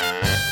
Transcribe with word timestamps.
Ajax! 0.00 0.47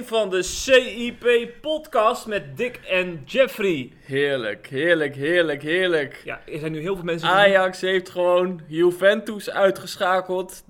van 0.00 0.30
de 0.30 0.42
CIP-podcast 0.42 2.26
met 2.26 2.56
Dick 2.56 2.76
en 2.76 3.22
Jeffrey. 3.24 3.92
Heerlijk, 4.04 4.66
heerlijk, 4.66 5.14
heerlijk, 5.14 5.62
heerlijk. 5.62 6.22
Ja, 6.24 6.40
er 6.46 6.58
zijn 6.58 6.72
nu 6.72 6.80
heel 6.80 6.94
veel 6.94 7.04
mensen... 7.04 7.28
Ajax 7.28 7.80
heeft 7.80 8.08
gewoon 8.08 8.60
Juventus 8.66 9.50
uitgeschakeld 9.50 10.64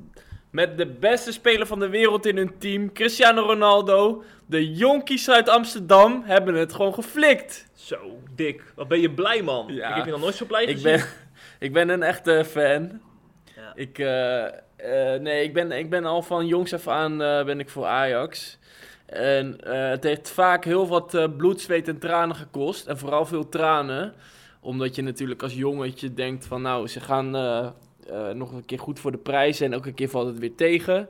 met 0.51 0.79
de 0.79 0.87
beste 0.87 1.33
speler 1.33 1.67
van 1.67 1.79
de 1.79 1.89
wereld 1.89 2.27
in 2.27 2.37
hun 2.37 2.59
team, 2.59 2.93
Cristiano 2.93 3.43
Ronaldo. 3.43 4.23
De 4.47 4.73
jonkies 4.73 5.31
uit 5.31 5.49
Amsterdam 5.49 6.23
hebben 6.25 6.55
het 6.55 6.73
gewoon 6.73 6.95
geflikt. 6.95 7.67
Zo, 7.75 8.19
Dick, 8.35 8.63
wat 8.75 8.89
ben 8.89 9.01
je 9.01 9.11
blij, 9.11 9.43
man. 9.43 9.71
Ik 9.71 9.83
heb 9.83 10.05
je 10.05 10.11
nog 10.11 10.21
nooit 10.21 10.35
zo 10.35 10.45
blij 10.45 10.67
gezien. 10.67 10.93
Ik 10.95 11.01
ben, 11.01 11.07
ik 11.59 11.73
ben 11.73 11.89
een 11.89 12.03
echte 12.03 12.45
fan. 12.45 13.01
Ja. 13.57 13.73
Ik... 13.75 13.99
Eh, 13.99 14.45
eh, 14.83 15.21
nee, 15.21 15.45
ik 15.45 15.53
ben, 15.53 15.73
ik 15.73 15.91
ben 15.91 16.05
al 16.05 16.23
van 16.23 16.47
jongs 16.47 16.75
af 16.75 16.89
aan 16.89 17.23
eh, 17.23 17.45
ben 17.45 17.61
ik 17.61 17.69
voor 17.69 17.87
Ajax. 17.87 18.59
En 19.13 19.61
eh, 19.61 19.89
het 19.89 20.05
heeft 20.05 20.31
vaak 20.31 20.65
heel 20.65 20.89
wat 20.89 21.15
eh, 21.15 21.25
bloed, 21.37 21.61
zweet 21.61 21.89
en 21.89 21.99
tranen 21.99 22.37
gekost. 22.37 22.87
En 22.87 22.99
vooral 22.99 23.27
veel 23.27 23.49
tranen. 23.49 24.15
Omdat 24.61 24.95
je 24.95 25.03
natuurlijk 25.03 25.43
als 25.43 25.55
jongetje 25.55 26.15
denkt 26.15 26.47
van 26.47 26.63
nou, 26.63 26.89
ze 26.89 27.01
gaan 27.01 27.37
eh, 27.37 28.29
nog 28.35 28.53
een 28.53 28.65
keer 28.65 28.79
goed 28.79 29.01
voor 29.01 29.11
de 29.13 29.19
prijs. 29.19 29.61
En 29.61 29.73
elke 29.73 29.93
keer 29.93 30.09
valt 30.09 30.27
het 30.27 30.39
weer 30.39 30.55
tegen. 30.55 31.09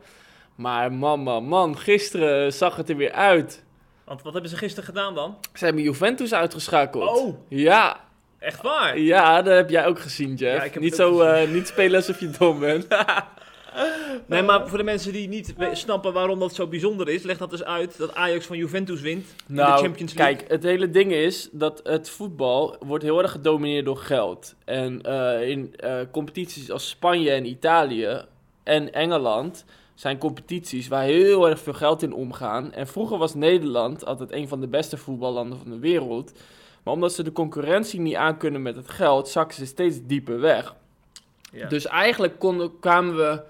Maar 0.55 0.93
man, 0.93 1.21
man, 1.21 1.45
man, 1.45 1.79
gisteren 1.79 2.53
zag 2.53 2.77
het 2.77 2.89
er 2.89 2.97
weer 2.97 3.13
uit. 3.13 3.65
Want 4.05 4.23
wat 4.23 4.33
hebben 4.33 4.51
ze 4.51 4.57
gisteren 4.57 4.85
gedaan 4.85 5.15
dan? 5.15 5.37
Ze 5.55 5.65
hebben 5.65 5.83
Juventus 5.83 6.35
uitgeschakeld. 6.35 7.19
Oh, 7.19 7.37
Ja, 7.49 8.01
echt 8.39 8.63
waar? 8.63 8.99
ja, 8.99 9.43
dat 9.43 9.55
heb 9.55 9.71
jij 9.71 9.87
ook 9.87 10.01
gezien, 10.01 10.35
Jeff. 10.35 10.57
Ja, 10.57 10.63
ik 10.63 10.75
heb 10.75 10.83
niet 10.83 10.95
zo, 10.95 11.21
eh, 11.21 11.51
niet 11.51 11.67
spelen 11.67 11.97
alsof 11.97 12.21
je 12.21 12.31
dom 12.39 12.59
bent. 12.61 12.87
Nee, 14.27 14.43
maar 14.43 14.69
voor 14.69 14.79
de 14.79 14.85
mensen 14.85 15.13
die 15.13 15.29
niet 15.29 15.55
snappen 15.73 16.13
waarom 16.13 16.39
dat 16.39 16.55
zo 16.55 16.67
bijzonder 16.67 17.09
is, 17.09 17.23
leg 17.23 17.39
dat 17.39 17.53
eens 17.53 17.65
uit 17.65 17.99
dat 17.99 18.15
Ajax 18.15 18.47
van 18.47 18.57
Juventus 18.57 19.01
wint 19.01 19.25
in 19.27 19.35
de 19.47 19.53
Nou, 19.55 19.83
Champions 19.83 20.15
League. 20.15 20.37
kijk, 20.37 20.51
het 20.51 20.63
hele 20.63 20.91
ding 20.91 21.13
is 21.13 21.49
dat 21.53 21.81
het 21.85 22.11
voetbal 22.11 22.77
wordt 22.81 23.05
heel 23.05 23.23
erg 23.23 23.31
gedomineerd 23.31 23.85
door 23.85 23.97
geld. 23.97 24.55
En 24.65 25.03
eh, 25.03 25.49
in 25.49 25.75
eh, 25.77 25.99
competities 26.11 26.71
als 26.71 26.89
Spanje 26.89 27.31
en 27.31 27.47
Italië 27.47 28.25
en 28.63 28.93
Engeland 28.93 29.65
zijn 29.95 30.19
competities 30.19 30.89
waar 30.89 31.03
heel 31.03 31.49
erg 31.49 31.61
veel 31.61 31.73
geld 31.73 32.03
in 32.03 32.13
omgaan. 32.13 32.73
En 32.73 32.87
vroeger 32.87 33.19
was 33.19 33.35
Nederland 33.35 34.05
altijd 34.05 34.33
een 34.33 34.49
van 34.49 34.61
de 34.61 34.69
beste 34.69 34.97
voetballanden 34.97 35.59
van 35.59 35.71
de 35.71 35.79
wereld. 35.79 36.33
Maar 36.83 36.95
omdat 36.95 37.13
ze 37.13 37.23
de 37.23 37.33
concurrentie 37.33 38.01
niet 38.01 38.15
aankunnen 38.15 38.63
met 38.63 38.77
het 38.77 38.89
geld, 38.91 39.29
zakken 39.29 39.57
ze 39.57 39.67
steeds 39.67 39.97
dieper 40.03 40.41
weg. 40.41 40.75
Ja. 41.53 41.69
Dus 41.69 41.87
eigenlijk 41.87 42.39
konden, 42.39 42.79
kwamen 42.81 43.17
we 43.17 43.41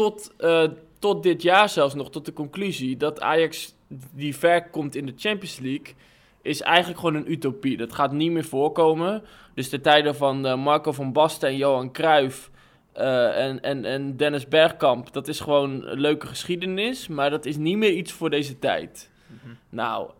tot, 0.00 0.32
eh, 0.36 0.64
tot 0.98 1.22
dit 1.22 1.42
jaar 1.42 1.68
zelfs 1.68 1.94
nog 1.94 2.10
tot 2.10 2.24
de 2.24 2.32
conclusie 2.32 2.96
dat 2.96 3.20
Ajax 3.20 3.74
die 4.12 4.36
ver 4.36 4.70
komt 4.70 4.94
in 4.96 5.06
de 5.06 5.12
Champions 5.16 5.58
League 5.58 5.94
is 6.42 6.60
eigenlijk 6.60 7.00
gewoon 7.00 7.14
een 7.14 7.30
utopie. 7.32 7.76
Dat 7.76 7.92
gaat 7.94 8.12
niet 8.12 8.30
meer 8.30 8.44
voorkomen. 8.44 9.22
Dus 9.54 9.68
de 9.68 9.80
tijden 9.80 10.16
van 10.16 10.46
eh, 10.46 10.56
Marco 10.56 10.92
van 10.92 11.12
Basten 11.12 11.48
en 11.48 11.56
Johan 11.56 11.92
Cruijff 11.92 12.50
eh, 12.92 13.46
en, 13.46 13.60
en, 13.62 13.84
en 13.84 14.16
Dennis 14.16 14.48
Bergkamp, 14.48 15.12
dat 15.12 15.28
is 15.28 15.40
gewoon 15.40 15.84
een 15.84 16.00
leuke 16.00 16.26
geschiedenis, 16.26 17.08
maar 17.08 17.30
dat 17.30 17.44
is 17.44 17.56
niet 17.56 17.76
meer 17.76 17.92
iets 17.92 18.12
voor 18.12 18.30
deze 18.30 18.58
tijd. 18.58 19.10
Mhm. 19.26 19.54
Nou, 19.68 20.10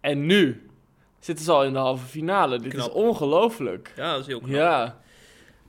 en 0.00 0.26
nu 0.26 0.68
zitten 1.18 1.44
ze 1.44 1.52
al 1.52 1.64
in 1.64 1.72
de 1.72 1.78
halve 1.78 2.06
finale. 2.06 2.58
Dit 2.58 2.72
Knap. 2.72 2.88
is 2.88 2.92
ongelooflijk. 2.94 3.92
Ja, 3.96 4.12
dat 4.12 4.20
is 4.20 4.26
heel 4.26 4.40
knap. 4.40 4.50
Ja. 4.50 5.00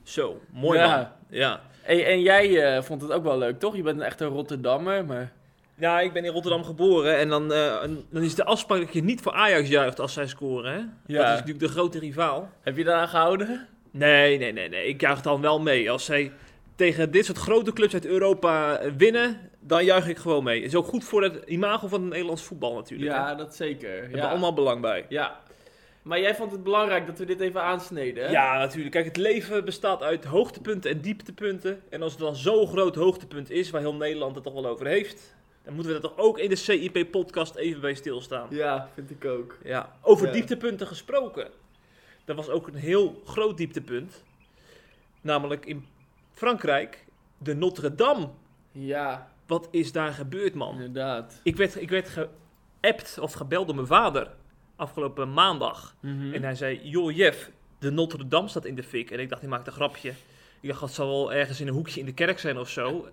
Zo, 0.02 0.40
mooi 0.52 0.78
Ja. 0.78 0.96
man. 0.96 1.06
Ja. 1.38 1.60
En, 1.88 2.04
en 2.06 2.20
jij 2.20 2.62
eh, 2.76 2.82
vond 2.82 3.02
het 3.02 3.12
ook 3.12 3.22
wel 3.22 3.38
leuk, 3.38 3.58
toch? 3.58 3.76
Je 3.76 3.82
bent 3.82 3.98
een 4.00 4.06
echte 4.06 4.24
Rotterdammer, 4.24 5.04
maar... 5.04 5.32
Ja, 5.74 6.00
ik 6.00 6.12
ben 6.12 6.24
in 6.24 6.32
Rotterdam 6.32 6.64
geboren 6.64 7.16
en 7.16 7.28
dan, 7.28 7.52
eh, 7.52 7.80
dan 8.10 8.22
is 8.22 8.34
de 8.34 8.44
afspraak 8.44 8.80
dat 8.80 8.92
je 8.92 9.02
niet 9.02 9.20
voor 9.20 9.32
Ajax 9.32 9.68
juicht 9.68 10.00
als 10.00 10.12
zij 10.12 10.26
scoren. 10.26 10.72
Hè? 10.72 10.78
Ja. 10.78 11.18
Dat 11.18 11.24
is 11.26 11.30
natuurlijk 11.30 11.58
de 11.60 11.68
grote 11.68 11.98
rivaal. 11.98 12.50
Heb 12.60 12.76
je 12.76 12.84
daaraan 12.84 13.08
gehouden? 13.08 13.66
Nee, 13.90 14.38
nee, 14.38 14.52
nee, 14.52 14.68
nee. 14.68 14.86
Ik 14.88 15.00
juich 15.00 15.20
dan 15.22 15.40
wel 15.40 15.60
mee. 15.60 15.90
Als 15.90 16.04
zij 16.04 16.32
tegen 16.76 17.10
dit 17.10 17.24
soort 17.24 17.38
grote 17.38 17.72
clubs 17.72 17.94
uit 17.94 18.06
Europa 18.06 18.76
eh, 18.78 18.90
winnen, 18.96 19.50
dan 19.60 19.84
juich 19.84 20.08
ik 20.08 20.16
gewoon 20.18 20.44
mee. 20.44 20.60
Is 20.62 20.74
ook 20.74 20.86
goed 20.86 21.04
voor 21.04 21.22
het 21.22 21.42
imago 21.46 21.88
van 21.88 22.00
het 22.00 22.10
Nederlands 22.10 22.42
voetbal 22.42 22.74
natuurlijk. 22.74 23.10
hè. 23.10 23.16
Ja, 23.16 23.34
dat 23.34 23.54
zeker. 23.56 23.88
Daar 23.90 24.00
hebben 24.00 24.16
Ja. 24.18 24.24
we 24.24 24.30
allemaal 24.30 24.54
belang 24.54 24.80
bij. 24.80 25.06
ja. 25.08 25.40
Maar 26.08 26.20
jij 26.20 26.34
vond 26.34 26.52
het 26.52 26.62
belangrijk 26.62 27.06
dat 27.06 27.18
we 27.18 27.24
dit 27.24 27.40
even 27.40 27.62
aansneden, 27.62 28.24
hè? 28.24 28.30
Ja, 28.30 28.58
natuurlijk. 28.58 28.90
Kijk, 28.92 29.04
het 29.04 29.16
leven 29.16 29.64
bestaat 29.64 30.02
uit 30.02 30.24
hoogtepunten 30.24 30.90
en 30.90 31.00
dieptepunten. 31.00 31.82
En 31.90 32.02
als 32.02 32.12
het 32.12 32.20
dan 32.20 32.36
zo'n 32.36 32.66
groot 32.66 32.94
hoogtepunt 32.94 33.50
is, 33.50 33.70
waar 33.70 33.80
heel 33.80 33.94
Nederland 33.94 34.34
het 34.34 34.44
toch 34.44 34.52
wel 34.52 34.66
over 34.66 34.86
heeft, 34.86 35.36
dan 35.62 35.74
moeten 35.74 35.92
we 35.92 35.98
er 35.98 36.04
toch 36.08 36.18
ook 36.18 36.38
in 36.38 36.48
de 36.48 36.56
CIP-podcast 36.56 37.54
even 37.54 37.80
bij 37.80 37.94
stilstaan. 37.94 38.46
Ja, 38.50 38.88
vind 38.94 39.10
ik 39.10 39.24
ook. 39.24 39.58
Ja, 39.64 39.92
over 40.02 40.26
Ja. 40.26 40.32
dieptepunten 40.32 40.86
gesproken. 40.86 41.48
Dat 42.24 42.36
was 42.36 42.48
ook 42.48 42.66
een 42.66 42.74
heel 42.74 43.22
groot 43.24 43.56
dieptepunt. 43.56 44.24
Namelijk 45.20 45.66
in 45.66 45.86
Frankrijk, 46.32 47.04
de 47.38 47.54
Notre 47.54 47.94
Dame. 47.94 48.28
Ja, 48.72 49.30
Wat 49.46 49.68
is 49.70 49.92
daar 49.92 50.12
gebeurd, 50.12 50.54
man? 50.54 50.74
inderdaad. 50.74 51.40
Ik 51.42 51.56
werd, 51.56 51.80
ik 51.80 51.90
werd 51.90 52.08
geappt 52.08 53.18
of 53.20 53.32
gebeld 53.32 53.66
door 53.66 53.74
mijn 53.74 53.86
vader 53.86 54.30
afgelopen 54.78 55.32
maandag. 55.32 55.94
Mhm. 56.00 56.34
En 56.34 56.42
hij 56.42 56.54
zei, 56.54 56.80
joh 56.82 57.16
Jeff, 57.16 57.50
de 57.78 57.90
Notre 57.90 58.28
Dame 58.28 58.48
staat 58.48 58.64
in 58.64 58.74
de 58.74 58.82
fik. 58.82 59.10
En 59.10 59.20
ik 59.20 59.28
dacht, 59.28 59.40
hij 59.40 59.50
maakt 59.50 59.66
een 59.66 59.72
grapje. 59.72 60.12
Ik 60.60 60.68
dacht, 60.68 60.80
dat 60.80 60.92
zal 60.92 61.08
wel 61.08 61.32
ergens 61.32 61.60
in 61.60 61.66
een 61.66 61.74
hoekje 61.74 62.00
in 62.00 62.06
de 62.06 62.12
kerk 62.12 62.38
zijn 62.38 62.58
of 62.58 62.68
zo. 62.68 63.08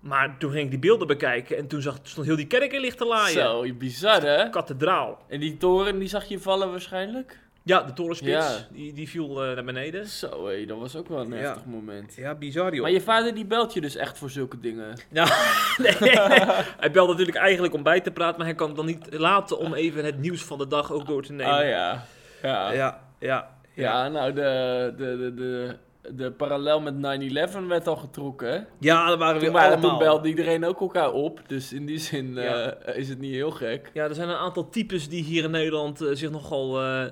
Maar 0.00 0.38
toen 0.38 0.50
ging 0.50 0.64
ik 0.64 0.70
die 0.70 0.78
beelden 0.78 1.06
bekijken 1.06 1.56
en 1.56 1.66
toen 1.66 1.82
zag, 1.82 1.98
stond 2.02 2.26
heel 2.26 2.36
die 2.36 2.46
kerk 2.46 2.72
in 2.72 2.80
licht 2.80 2.98
te 2.98 3.06
laaien. 3.06 3.42
Zo, 3.42 3.74
bizar, 3.74 4.22
hè? 4.22 4.50
Kathedraal. 4.50 5.24
En 5.28 5.40
die 5.40 5.56
toren, 5.56 5.98
die 5.98 6.08
zag 6.08 6.24
je 6.24 6.40
vallen 6.40 6.70
waarschijnlijk? 6.70 7.38
Ja, 7.66 7.82
de 7.82 7.92
torenspits, 7.92 8.30
Ja. 8.30 8.66
die, 8.70 8.92
die 8.92 9.08
viel 9.08 9.44
eh, 9.44 9.54
naar 9.54 9.64
beneden. 9.64 10.06
Zo, 10.06 10.46
hé, 10.46 10.64
dat 10.66 10.78
was 10.78 10.96
ook 10.96 11.08
wel 11.08 11.20
een 11.20 11.28
Ja. 11.30 11.34
heftig 11.36 11.64
moment. 11.64 12.14
Ja, 12.16 12.34
bizar 12.34 12.72
joh. 12.72 12.82
Maar 12.82 12.90
je 12.90 13.00
vader 13.00 13.34
die 13.34 13.44
belt 13.46 13.72
je 13.74 13.80
dus 13.80 13.96
echt 13.96 14.18
voor 14.18 14.30
zulke 14.30 14.60
dingen. 14.60 14.98
Nou, 15.10 15.28
nee, 15.82 15.92
hij 16.82 16.90
belt 16.92 17.08
natuurlijk 17.08 17.36
eigenlijk 17.36 17.74
om 17.74 17.82
bij 17.82 18.00
te 18.00 18.10
praten, 18.10 18.36
maar 18.38 18.46
hij 18.46 18.54
kan 18.56 18.66
het 18.66 18.76
dan 18.76 18.86
niet 18.86 19.06
laten 19.10 19.58
om 19.58 19.74
even 19.74 20.04
het 20.04 20.18
nieuws 20.18 20.42
van 20.44 20.58
de 20.58 20.66
dag 20.66 20.92
ook 20.92 21.06
door 21.06 21.22
te 21.22 21.32
nemen. 21.32 21.52
Ah 21.52 21.68
ja. 21.68 22.04
Ja, 22.42 22.70
ja. 22.72 23.00
ja, 23.18 23.48
ja. 23.74 24.08
nou, 24.08 24.32
de, 24.32 24.94
de, 24.96 25.16
de, 25.18 25.34
de, 25.34 25.76
de 26.14 26.30
parallel 26.32 26.80
met 26.80 26.94
9-11 26.94 27.66
werd 27.68 27.86
al 27.86 27.96
getrokken? 27.96 28.66
Ja, 28.78 29.08
dat 29.08 29.18
waren 29.18 29.38
we 29.38 29.44
Toen, 29.44 29.52
maar, 29.54 29.66
allemaal. 29.70 29.90
toen 29.90 29.98
belde 29.98 30.28
iedereen 30.28 30.64
ook 30.64 30.80
elkaar 30.80 31.12
op, 31.12 31.40
dus 31.46 31.72
in 31.72 31.86
die 31.86 31.98
zin 31.98 32.38
eh, 32.38 32.44
Ja. 32.44 32.76
is 32.92 33.08
het 33.08 33.18
niet 33.18 33.32
heel 33.34 33.50
gek. 33.50 33.90
Ja, 33.92 34.04
er 34.04 34.14
zijn 34.14 34.28
een 34.28 34.36
aantal 34.36 34.68
types 34.68 35.08
die 35.08 35.22
hier 35.24 35.44
in 35.44 35.50
Nederland 35.50 36.00
eh, 36.00 36.08
zich 36.12 36.30
nogal, 36.30 36.82
eh, 36.82 37.04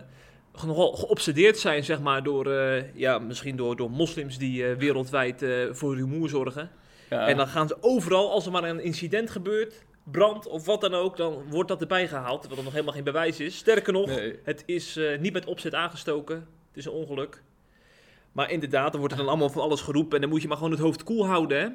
nogal 0.62 0.92
geobsedeerd 0.92 1.58
zijn, 1.58 1.84
zeg 1.84 2.00
maar, 2.00 2.22
door, 2.22 2.46
eh, 2.52 2.94
ja, 2.94 3.18
misschien 3.18 3.56
door, 3.56 3.76
door 3.76 3.90
moslims 3.90 4.38
die 4.38 4.66
eh, 4.66 4.76
wereldwijd 4.76 5.42
eh, 5.42 5.50
voor 5.70 5.96
rumoer 5.96 6.28
zorgen. 6.28 6.70
Ja. 7.10 7.26
En 7.28 7.36
dan 7.36 7.46
gaan 7.46 7.68
ze 7.68 7.76
overal, 7.80 8.30
als 8.30 8.46
er 8.46 8.52
maar 8.52 8.64
een 8.64 8.80
incident 8.80 9.30
gebeurt, 9.30 9.84
brand 10.04 10.46
of 10.46 10.64
wat 10.64 10.80
dan 10.80 10.94
ook, 10.94 11.16
dan 11.16 11.42
wordt 11.50 11.68
dat 11.68 11.80
erbij 11.80 12.08
gehaald, 12.08 12.38
terwijl 12.40 12.58
er 12.58 12.64
nog 12.64 12.72
helemaal 12.72 12.94
geen 12.94 13.04
bewijs 13.04 13.40
is. 13.40 13.56
Sterker 13.56 13.92
nog, 13.92 14.06
Nee. 14.06 14.38
het 14.44 14.62
is 14.66 14.98
niet 15.20 15.32
met 15.32 15.44
opzet 15.44 15.74
aangestoken, 15.74 16.36
het 16.36 16.76
is 16.76 16.84
een 16.84 16.92
ongeluk. 16.92 17.42
Maar 18.32 18.50
inderdaad, 18.50 18.90
dan 18.90 19.00
wordt 19.00 19.14
er 19.14 19.20
dan 19.20 19.28
allemaal 19.28 19.50
van 19.50 19.62
alles 19.62 19.80
geroepen 19.80 20.14
en 20.14 20.20
dan 20.20 20.30
moet 20.30 20.42
je 20.42 20.48
maar 20.48 20.56
gewoon 20.56 20.72
het 20.72 20.80
hoofd 20.80 21.02
koel 21.04 21.26
houden, 21.26 21.60
hè. 21.60 21.68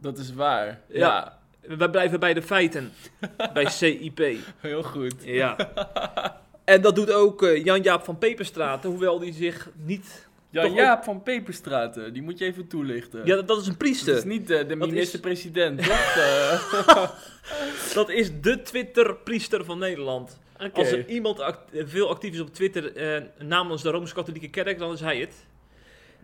Dat 0.00 0.18
is 0.18 0.32
waar. 0.34 0.80
Ja. 0.88 1.38
Ja, 1.62 1.76
Wij 1.76 1.90
blijven 1.90 2.20
bij 2.20 2.34
de 2.34 2.42
feiten, 2.42 2.92
bij 3.54 3.66
CIP. 3.70 4.20
heel 4.60 4.82
goed. 4.82 5.14
Ja. 5.24 5.56
En 6.64 6.80
dat 6.80 6.94
doet 6.94 7.12
ook 7.12 7.42
eh, 7.42 7.64
Jan-Jaap 7.64 8.04
van 8.04 8.18
Peperstraten, 8.18 8.90
hoewel 8.90 9.18
die 9.18 9.32
zich 9.32 9.70
niet... 9.74 10.28
Ja, 10.50 10.62
Toch 10.62 10.70
ook- 10.70 10.76
Jaap 10.76 11.04
van 11.04 11.22
Peperstraten, 11.22 12.12
die 12.12 12.22
moet 12.22 12.38
je 12.38 12.44
even 12.44 12.66
toelichten. 12.66 13.20
Ja, 13.26 13.34
dat, 13.34 13.48
dat 13.48 13.60
is 13.60 13.66
een 13.66 13.76
priester. 13.76 14.14
dat 14.14 14.24
is 14.24 14.30
niet 14.38 14.50
eh, 14.50 14.68
de 14.68 14.74
is- 14.74 14.86
minister-president? 14.86 15.80
Eh, 15.88 17.08
Dat 17.94 18.10
is 18.10 18.30
de 18.40 18.62
Twitter-priester 18.62 19.64
van 19.64 19.78
Nederland. 19.78 20.38
Als 20.72 20.90
er 20.90 21.08
iemand 21.08 21.40
act- 21.40 21.70
veel 21.72 22.08
actief 22.08 22.32
is 22.32 22.40
op 22.40 22.54
Twitter 22.54 22.96
eh, 22.96 23.22
namens 23.38 23.82
de 23.82 23.90
Rooms-Katholieke 23.90 24.48
Kerk, 24.50 24.78
dan 24.78 24.92
is 24.92 25.00
hij 25.00 25.18
het. 25.18 25.34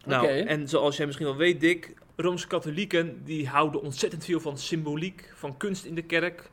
Nou, 0.05 0.27
en 0.29 0.69
zoals 0.69 0.97
jij 0.97 1.07
misschien 1.07 1.27
wel 1.27 1.37
weet, 1.37 1.61
Dick, 1.61 1.95
Rooms-Katholieken 2.17 3.25
die 3.25 3.49
houden 3.49 3.83
ontzettend 3.83 4.25
veel 4.25 4.41
van 4.41 4.59
symboliek, 4.59 5.33
van 5.35 5.57
kunst 5.57 5.85
in 5.85 5.95
de 5.95 6.03
kerk, 6.03 6.51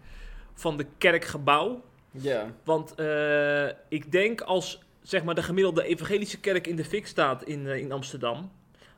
van 0.53 0.77
de 0.77 0.85
kerkgebouw. 0.97 1.83
Ja. 2.21 2.51
Want 2.63 2.95
eh, 2.95 3.65
ik 3.89 4.11
denk 4.11 4.41
als 4.41 4.81
zeg 5.01 5.23
maar, 5.23 5.35
de 5.35 5.43
gemiddelde 5.43 5.83
evangelische 5.83 6.39
kerk 6.39 6.67
in 6.67 6.75
de 6.75 6.85
fik 6.85 7.07
staat 7.07 7.43
in, 7.43 7.67
eh, 7.67 7.77
in 7.77 7.91
Amsterdam, 7.91 8.51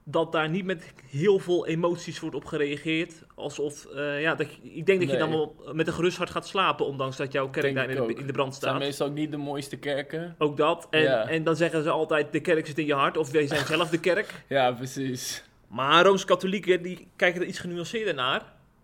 dat 0.03 0.31
daar 0.31 0.49
niet 0.49 0.65
met 0.65 0.93
heel 1.09 1.39
veel 1.39 1.67
emoties 1.67 2.19
wordt 2.19 2.35
op 2.35 2.45
gereageerd. 2.45 3.13
Alsof, 3.35 3.85
eh, 3.85 4.21
ja, 4.21 4.35
dat, 4.35 4.47
ik 4.61 4.85
denk 4.85 4.99
dat 4.99 5.09
je 5.09 5.17
Nee. 5.17 5.17
dan 5.17 5.29
wel 5.29 5.55
met 5.73 5.87
een 5.87 5.93
gerust 5.93 6.17
hart 6.17 6.29
gaat 6.29 6.47
slapen, 6.47 6.85
ondanks 6.85 7.17
dat 7.17 7.31
jouw 7.31 7.49
kerk 7.49 7.63
Denk 7.65 7.75
daar 7.75 7.89
in 7.89 7.95
de, 7.95 8.01
ook. 8.01 8.19
in 8.19 8.27
de 8.27 8.31
brand 8.33 8.53
Het 8.53 8.61
zijn 8.63 8.75
staat. 8.75 8.85
meestal 8.87 9.07
ook 9.07 9.13
niet 9.13 9.31
de 9.31 9.37
mooiste 9.37 9.77
kerken. 9.77 10.35
Ook 10.37 10.57
dat. 10.57 10.87
En, 10.89 11.01
Ja. 11.01 11.27
en 11.27 11.43
dan 11.43 11.55
zeggen 11.55 11.83
ze 11.83 11.89
altijd, 11.89 12.31
de 12.31 12.39
kerk 12.41 12.67
zit 12.67 12.77
in 12.77 12.85
je 12.85 12.93
hart, 12.93 13.17
of 13.17 13.31
wij 13.31 13.47
zijn 13.47 13.65
zelf 13.75 13.89
de 13.89 13.99
kerk. 13.99 14.43
Ja, 14.47 14.71
precies. 14.71 15.43
Maar 15.67 16.03
Rooms-Katholieken, 16.05 16.81
die 16.81 17.07
kijken 17.15 17.41
er 17.41 17.47
iets 17.47 17.59
genuanceerder 17.59 18.13
naar. 18.13 18.41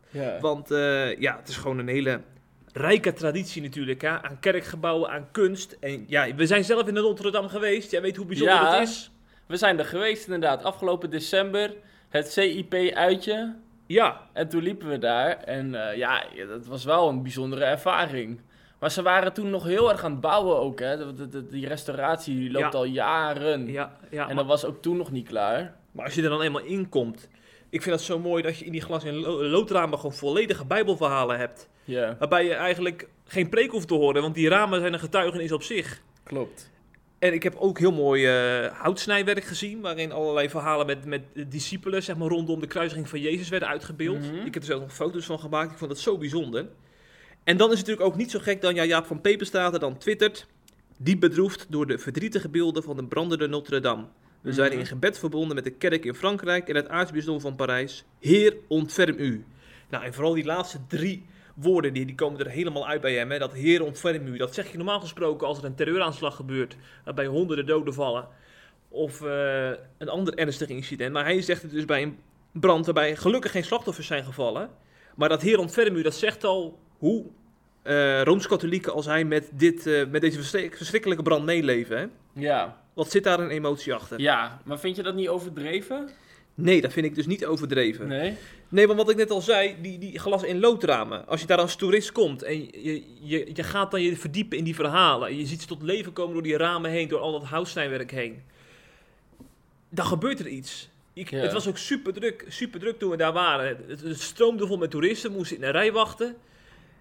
Ja. 0.09 0.39
Want 0.39 0.69
ja, 1.19 1.37
het 1.39 1.47
is 1.47 1.57
gewoon 1.57 1.77
een 1.79 1.87
hele 1.87 2.21
rijke 2.77 3.13
traditie 3.13 3.61
natuurlijk, 3.61 4.01
hè? 4.01 4.21
aan 4.21 4.39
kerkgebouwen, 4.39 5.09
aan 5.09 5.27
kunst. 5.31 5.77
En 5.79 6.03
ja, 6.07 6.35
we 6.35 6.45
zijn 6.45 6.63
zelf 6.63 6.87
in 6.87 6.93
de 6.93 6.99
Rotterdam 6.99 7.47
geweest. 7.47 7.91
Jij 7.91 8.01
weet 8.01 8.15
hoe 8.15 8.25
bijzonder 8.25 8.55
Ja. 8.55 8.79
het 8.79 8.87
is. 8.89 9.11
We 9.47 9.57
zijn 9.57 9.79
er 9.79 9.85
geweest 9.85 10.25
inderdaad, 10.25 10.63
afgelopen 10.63 11.09
december. 11.09 11.73
Het 12.09 12.31
CIP-uitje. 12.31 13.55
Ja, 13.87 14.21
En 14.33 14.49
toen 14.49 14.63
liepen 14.63 14.87
we 14.89 14.97
daar. 14.97 15.37
En 15.37 15.89
eh, 15.89 15.97
ja, 15.97 16.23
dat 16.47 16.65
was 16.65 16.83
wel 16.83 17.09
een 17.09 17.21
bijzondere 17.23 17.63
ervaring. 17.63 18.41
Maar 18.79 18.91
ze 18.91 19.01
waren 19.01 19.33
toen 19.33 19.49
nog 19.49 19.63
heel 19.63 19.91
erg 19.91 20.03
aan 20.03 20.11
het 20.11 20.19
bouwen 20.21 20.57
ook. 20.59 20.79
Hè. 20.79 20.97
De- 20.97 21.13
de- 21.13 21.27
de- 21.27 21.47
die 21.47 21.67
restauratie 21.67 22.35
die 22.35 22.51
loopt 22.51 22.73
Ja. 22.73 22.77
al 22.79 22.83
jaren. 22.85 23.67
ja, 23.71 23.97
ja. 24.11 24.21
en 24.21 24.27
maar, 24.27 24.35
dat 24.35 24.45
was 24.45 24.65
ook 24.65 24.81
toen 24.81 24.97
nog 24.97 25.11
niet 25.11 25.27
klaar. 25.27 25.75
maar 25.91 26.05
als 26.05 26.15
je 26.15 26.21
er 26.23 26.29
dan 26.29 26.41
eenmaal 26.41 26.61
in 26.61 26.89
komt... 26.89 27.29
Ik 27.69 27.81
vind 27.81 27.95
het 27.95 28.03
zo 28.05 28.19
mooi 28.19 28.43
dat 28.43 28.57
je 28.57 28.65
in 28.65 28.71
die 28.71 28.81
glas- 28.81 29.03
en 29.03 29.15
lo- 29.15 29.43
loodramen 29.43 29.97
gewoon 29.99 30.13
volledige 30.15 30.65
bijbelverhalen 30.65 31.37
hebt. 31.37 31.69
Waarbij 32.19 32.45
je 32.45 32.53
eigenlijk 32.53 33.07
geen 33.27 33.49
preek 33.49 33.71
hoeft 33.71 33.87
te 33.87 33.93
horen, 33.93 34.21
want 34.21 34.35
die 34.35 34.49
ramen 34.49 34.79
zijn 34.79 34.93
een 34.93 34.99
getuigenis 34.99 35.51
op 35.51 35.63
zich. 35.63 36.01
klopt. 36.23 36.73
En 37.19 37.33
ik 37.33 37.43
heb 37.43 37.55
ook 37.55 37.79
heel 37.79 37.91
mooi 37.91 38.25
eh, 38.25 38.71
houtsnijwerk 38.71 39.43
gezien, 39.43 39.81
waarin 39.81 40.11
allerlei 40.11 40.49
verhalen 40.49 40.85
met, 40.85 41.05
met 41.05 41.21
discipelen 41.47 42.03
zeg 42.03 42.17
maar, 42.17 42.27
rondom 42.27 42.59
de 42.59 42.67
kruisiging 42.67 43.09
van 43.09 43.19
Jezus 43.19 43.49
werden 43.49 43.67
uitgebeeld. 43.69 44.19
Mhm. 44.19 44.35
Ik 44.45 44.53
heb 44.53 44.55
er 44.55 44.63
zelf 44.63 44.81
nog 44.81 44.93
foto's 44.93 45.25
van 45.25 45.39
gemaakt, 45.39 45.71
ik 45.71 45.77
vond 45.77 45.91
dat 45.91 45.99
zo 45.99 46.17
bijzonder. 46.17 46.67
En 47.43 47.57
dan 47.57 47.71
is 47.71 47.77
het 47.77 47.87
natuurlijk 47.87 48.13
ook 48.13 48.19
niet 48.19 48.31
zo 48.31 48.39
gek 48.39 48.61
dan 48.61 48.75
ja, 48.75 48.85
Jaap 48.85 49.05
van 49.05 49.21
Peperstraten 49.21 49.79
dan 49.79 49.97
twittert, 49.97 50.47
diep 50.97 51.19
bedroefd 51.19 51.65
door 51.69 51.87
de 51.87 51.97
verdrietige 51.97 52.49
beelden 52.49 52.83
van 52.83 52.95
de 52.95 53.03
brandende 53.05 53.47
Notre-Dame. 53.47 54.05
We 54.41 54.53
zijn 54.53 54.69
Mhm. 54.71 54.79
in 54.79 54.85
gebed 54.85 55.19
verbonden 55.19 55.55
met 55.55 55.63
de 55.63 55.71
kerk 55.71 56.05
in 56.05 56.15
Frankrijk 56.15 56.69
en 56.69 56.75
het 56.75 56.89
aartsbisdom 56.89 57.39
van 57.41 57.55
Parijs. 57.55 58.03
Heer, 58.19 58.55
ontferm 58.67 59.15
u. 59.17 59.45
Nou, 59.89 60.03
en 60.05 60.13
vooral 60.13 60.33
die 60.33 60.45
laatste 60.45 60.79
drie 60.87 61.25
woorden, 61.55 61.93
die, 61.93 62.05
die 62.05 62.15
komen 62.15 62.39
er 62.39 62.49
helemaal 62.49 62.87
uit 62.87 63.01
bij 63.01 63.13
hem. 63.13 63.31
Hè? 63.31 63.37
Dat 63.39 63.53
Heer, 63.53 63.83
ontferm 63.83 64.27
u. 64.27 64.37
Dat 64.37 64.53
zeg 64.53 64.71
je 64.71 64.77
normaal 64.77 64.99
gesproken 64.99 65.47
als 65.47 65.57
er 65.57 65.65
een 65.65 65.75
terreuraanslag 65.75 66.35
gebeurt, 66.35 66.75
waarbij 67.05 67.25
honderden 67.25 67.65
doden 67.65 67.93
vallen. 67.93 68.27
Of 68.89 69.21
eh, 69.21 69.69
een 69.97 70.09
ander 70.09 70.33
ernstig 70.33 70.67
incident. 70.67 71.13
Maar 71.13 71.23
hij 71.23 71.41
zegt 71.41 71.61
het 71.61 71.71
dus 71.71 71.85
bij 71.85 72.01
een 72.01 72.17
brand 72.51 72.85
waarbij 72.85 73.15
gelukkig 73.15 73.51
geen 73.51 73.63
slachtoffers 73.63 74.07
zijn 74.07 74.23
gevallen. 74.23 74.69
Maar 75.15 75.29
dat 75.29 75.41
Heer, 75.41 75.59
ontferm 75.59 75.95
u, 75.95 76.01
dat 76.01 76.15
zegt 76.15 76.43
al 76.43 76.79
hoe 76.97 77.25
eh, 77.81 78.21
Rooms-Katholieken 78.21 78.93
als 78.93 79.05
hij 79.05 79.23
met, 79.25 79.49
dit, 79.53 79.87
eh, 79.87 80.05
met 80.07 80.21
deze 80.21 80.37
verschrik- 80.37 80.77
verschrikkelijke 80.77 81.23
brand 81.23 81.45
meeleven. 81.45 81.97
Hè? 81.97 82.05
Ja. 82.41 82.77
Wat 82.93 83.11
zit 83.11 83.23
daar 83.23 83.39
een 83.39 83.49
emotie 83.49 83.93
achter? 83.93 84.19
ja, 84.19 84.61
maar 84.65 84.79
vind 84.79 84.95
je 84.95 85.03
dat 85.03 85.15
niet 85.15 85.27
overdreven? 85.27 86.09
Nee, 86.55 86.81
dat 86.81 86.93
vind 86.93 87.05
ik 87.05 87.15
dus 87.15 87.25
niet 87.25 87.45
overdreven. 87.45 88.07
Nee. 88.07 88.37
Nee, 88.69 88.87
want 88.87 88.99
wat 88.99 89.09
ik 89.09 89.15
net 89.15 89.29
al 89.31 89.41
zei, 89.41 89.75
die, 89.81 89.97
die 89.97 90.19
glas- 90.19 90.43
en 90.43 90.59
loodramen. 90.59 91.27
Als 91.27 91.41
je 91.41 91.47
daar 91.47 91.57
als 91.57 91.75
toerist 91.75 92.11
komt 92.11 92.43
en 92.43 92.59
je, 92.59 93.03
je, 93.21 93.49
je 93.53 93.63
gaat 93.63 93.91
dan 93.91 94.01
je 94.01 94.17
verdiepen 94.17 94.57
in 94.57 94.63
die 94.63 94.75
verhalen. 94.75 95.27
En 95.27 95.37
je 95.37 95.45
ziet 95.45 95.61
ze 95.61 95.67
tot 95.67 95.81
leven 95.81 96.13
komen 96.13 96.33
door 96.33 96.43
die 96.43 96.57
ramen 96.57 96.91
heen, 96.91 97.07
door 97.07 97.19
al 97.19 97.31
dat 97.31 97.43
houtsnijwerk 97.43 98.11
heen. 98.11 98.41
Dan 99.89 100.05
gebeurt 100.05 100.39
er 100.39 100.47
iets. 100.47 100.89
Ik, 101.13 101.29
Ja. 101.29 101.37
Het 101.37 101.53
was 101.53 101.67
ook 101.67 101.77
super 101.77 102.13
druk, 102.13 102.45
super 102.47 102.79
druk 102.79 102.99
toen 102.99 103.09
we 103.09 103.17
daar 103.17 103.33
waren. 103.33 103.77
Het, 103.87 104.01
het 104.01 104.21
stroomde 104.21 104.67
vol 104.67 104.77
met 104.77 104.91
toeristen, 104.91 105.31
moesten 105.31 105.57
in 105.57 105.63
een 105.63 105.71
rij 105.71 105.91
wachten. 105.91 106.35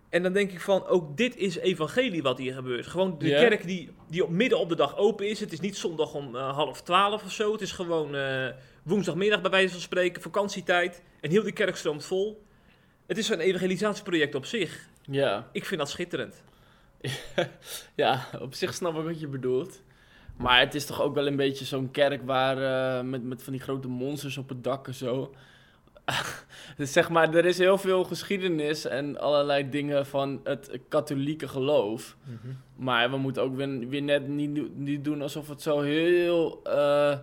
En 0.08 0.22
dan 0.22 0.32
denk 0.32 0.52
ik 0.52 0.60
van, 0.60 0.86
ook 0.86 1.16
dit 1.16 1.36
is 1.36 1.56
evangelie 1.56 2.22
wat 2.22 2.38
hier 2.38 2.54
gebeurt. 2.54 2.86
Gewoon 2.86 3.16
de 3.18 3.28
kerk 3.28 3.66
die, 3.66 3.90
die 4.10 4.24
op 4.24 4.30
midden 4.30 4.58
op 4.58 4.68
de 4.68 4.76
dag 4.76 4.96
open 4.96 5.28
is. 5.28 5.40
Het 5.40 5.52
is 5.52 5.60
niet 5.60 5.76
zondag 5.76 6.14
om 6.14 6.36
eh, 6.36 6.54
half 6.54 6.82
twaalf 6.82 7.24
of 7.24 7.32
zo. 7.32 7.52
Het 7.52 7.60
is 7.60 7.72
gewoon 7.72 8.14
eh, 8.14 8.46
woensdagmiddag 8.84 9.40
bij 9.40 9.50
wijze 9.50 9.72
van 9.72 9.81
spreken, 9.81 10.22
vakantietijd. 10.22 11.02
En 11.20 11.31
heel 11.31 11.42
die 11.42 11.52
kerk 11.52 11.76
stroomt 11.76 12.04
vol. 12.04 12.44
Het 13.06 13.19
is 13.19 13.26
zo'n 13.26 13.38
evangelisatieproject 13.38 14.34
op 14.34 14.44
zich. 14.44 14.88
Ja. 15.02 15.48
Ik 15.52 15.64
vind 15.64 15.81
dat 15.81 15.90
schitterend. 15.90 16.42
Ja, 17.94 18.26
op 18.40 18.54
zich 18.54 18.75
snap 18.75 18.96
ik 18.96 19.04
wat 19.04 19.20
je 19.20 19.28
bedoelt. 19.28 19.82
Maar 20.36 20.60
het 20.60 20.75
is 20.75 20.86
toch 20.86 21.02
ook 21.02 21.14
wel 21.14 21.26
een 21.26 21.36
beetje 21.36 21.64
zo'n 21.64 21.90
kerk 21.90 22.26
waar 22.26 22.58
eh, 22.98 23.04
met, 23.04 23.25
met 23.25 23.42
van 23.42 23.52
die 23.52 23.62
grote 23.62 23.88
monsters 23.88 24.38
op 24.38 24.48
het 24.48 24.64
dak 24.64 24.87
en 24.87 24.94
zo. 24.94 25.34
dus 26.76 26.92
zeg 26.92 27.10
maar, 27.10 27.34
er 27.34 27.44
is 27.44 27.58
heel 27.58 27.78
veel 27.78 28.04
geschiedenis 28.04 28.84
en 28.84 29.20
allerlei 29.20 29.69
dingen 29.69 30.06
van 30.06 30.40
het 30.44 30.78
katholieke 30.88 31.48
geloof. 31.48 32.16
Maar 32.76 33.10
we 33.10 33.16
moeten 33.16 33.42
ook 33.42 33.56
weer, 33.56 33.88
weer 33.88 34.02
net 34.02 34.28
niet, 34.28 34.76
niet 34.76 35.04
doen 35.04 35.22
alsof 35.22 35.48
het 35.48 35.62
zo 35.62 35.80
heel... 35.80 36.60
eh, 36.64 37.19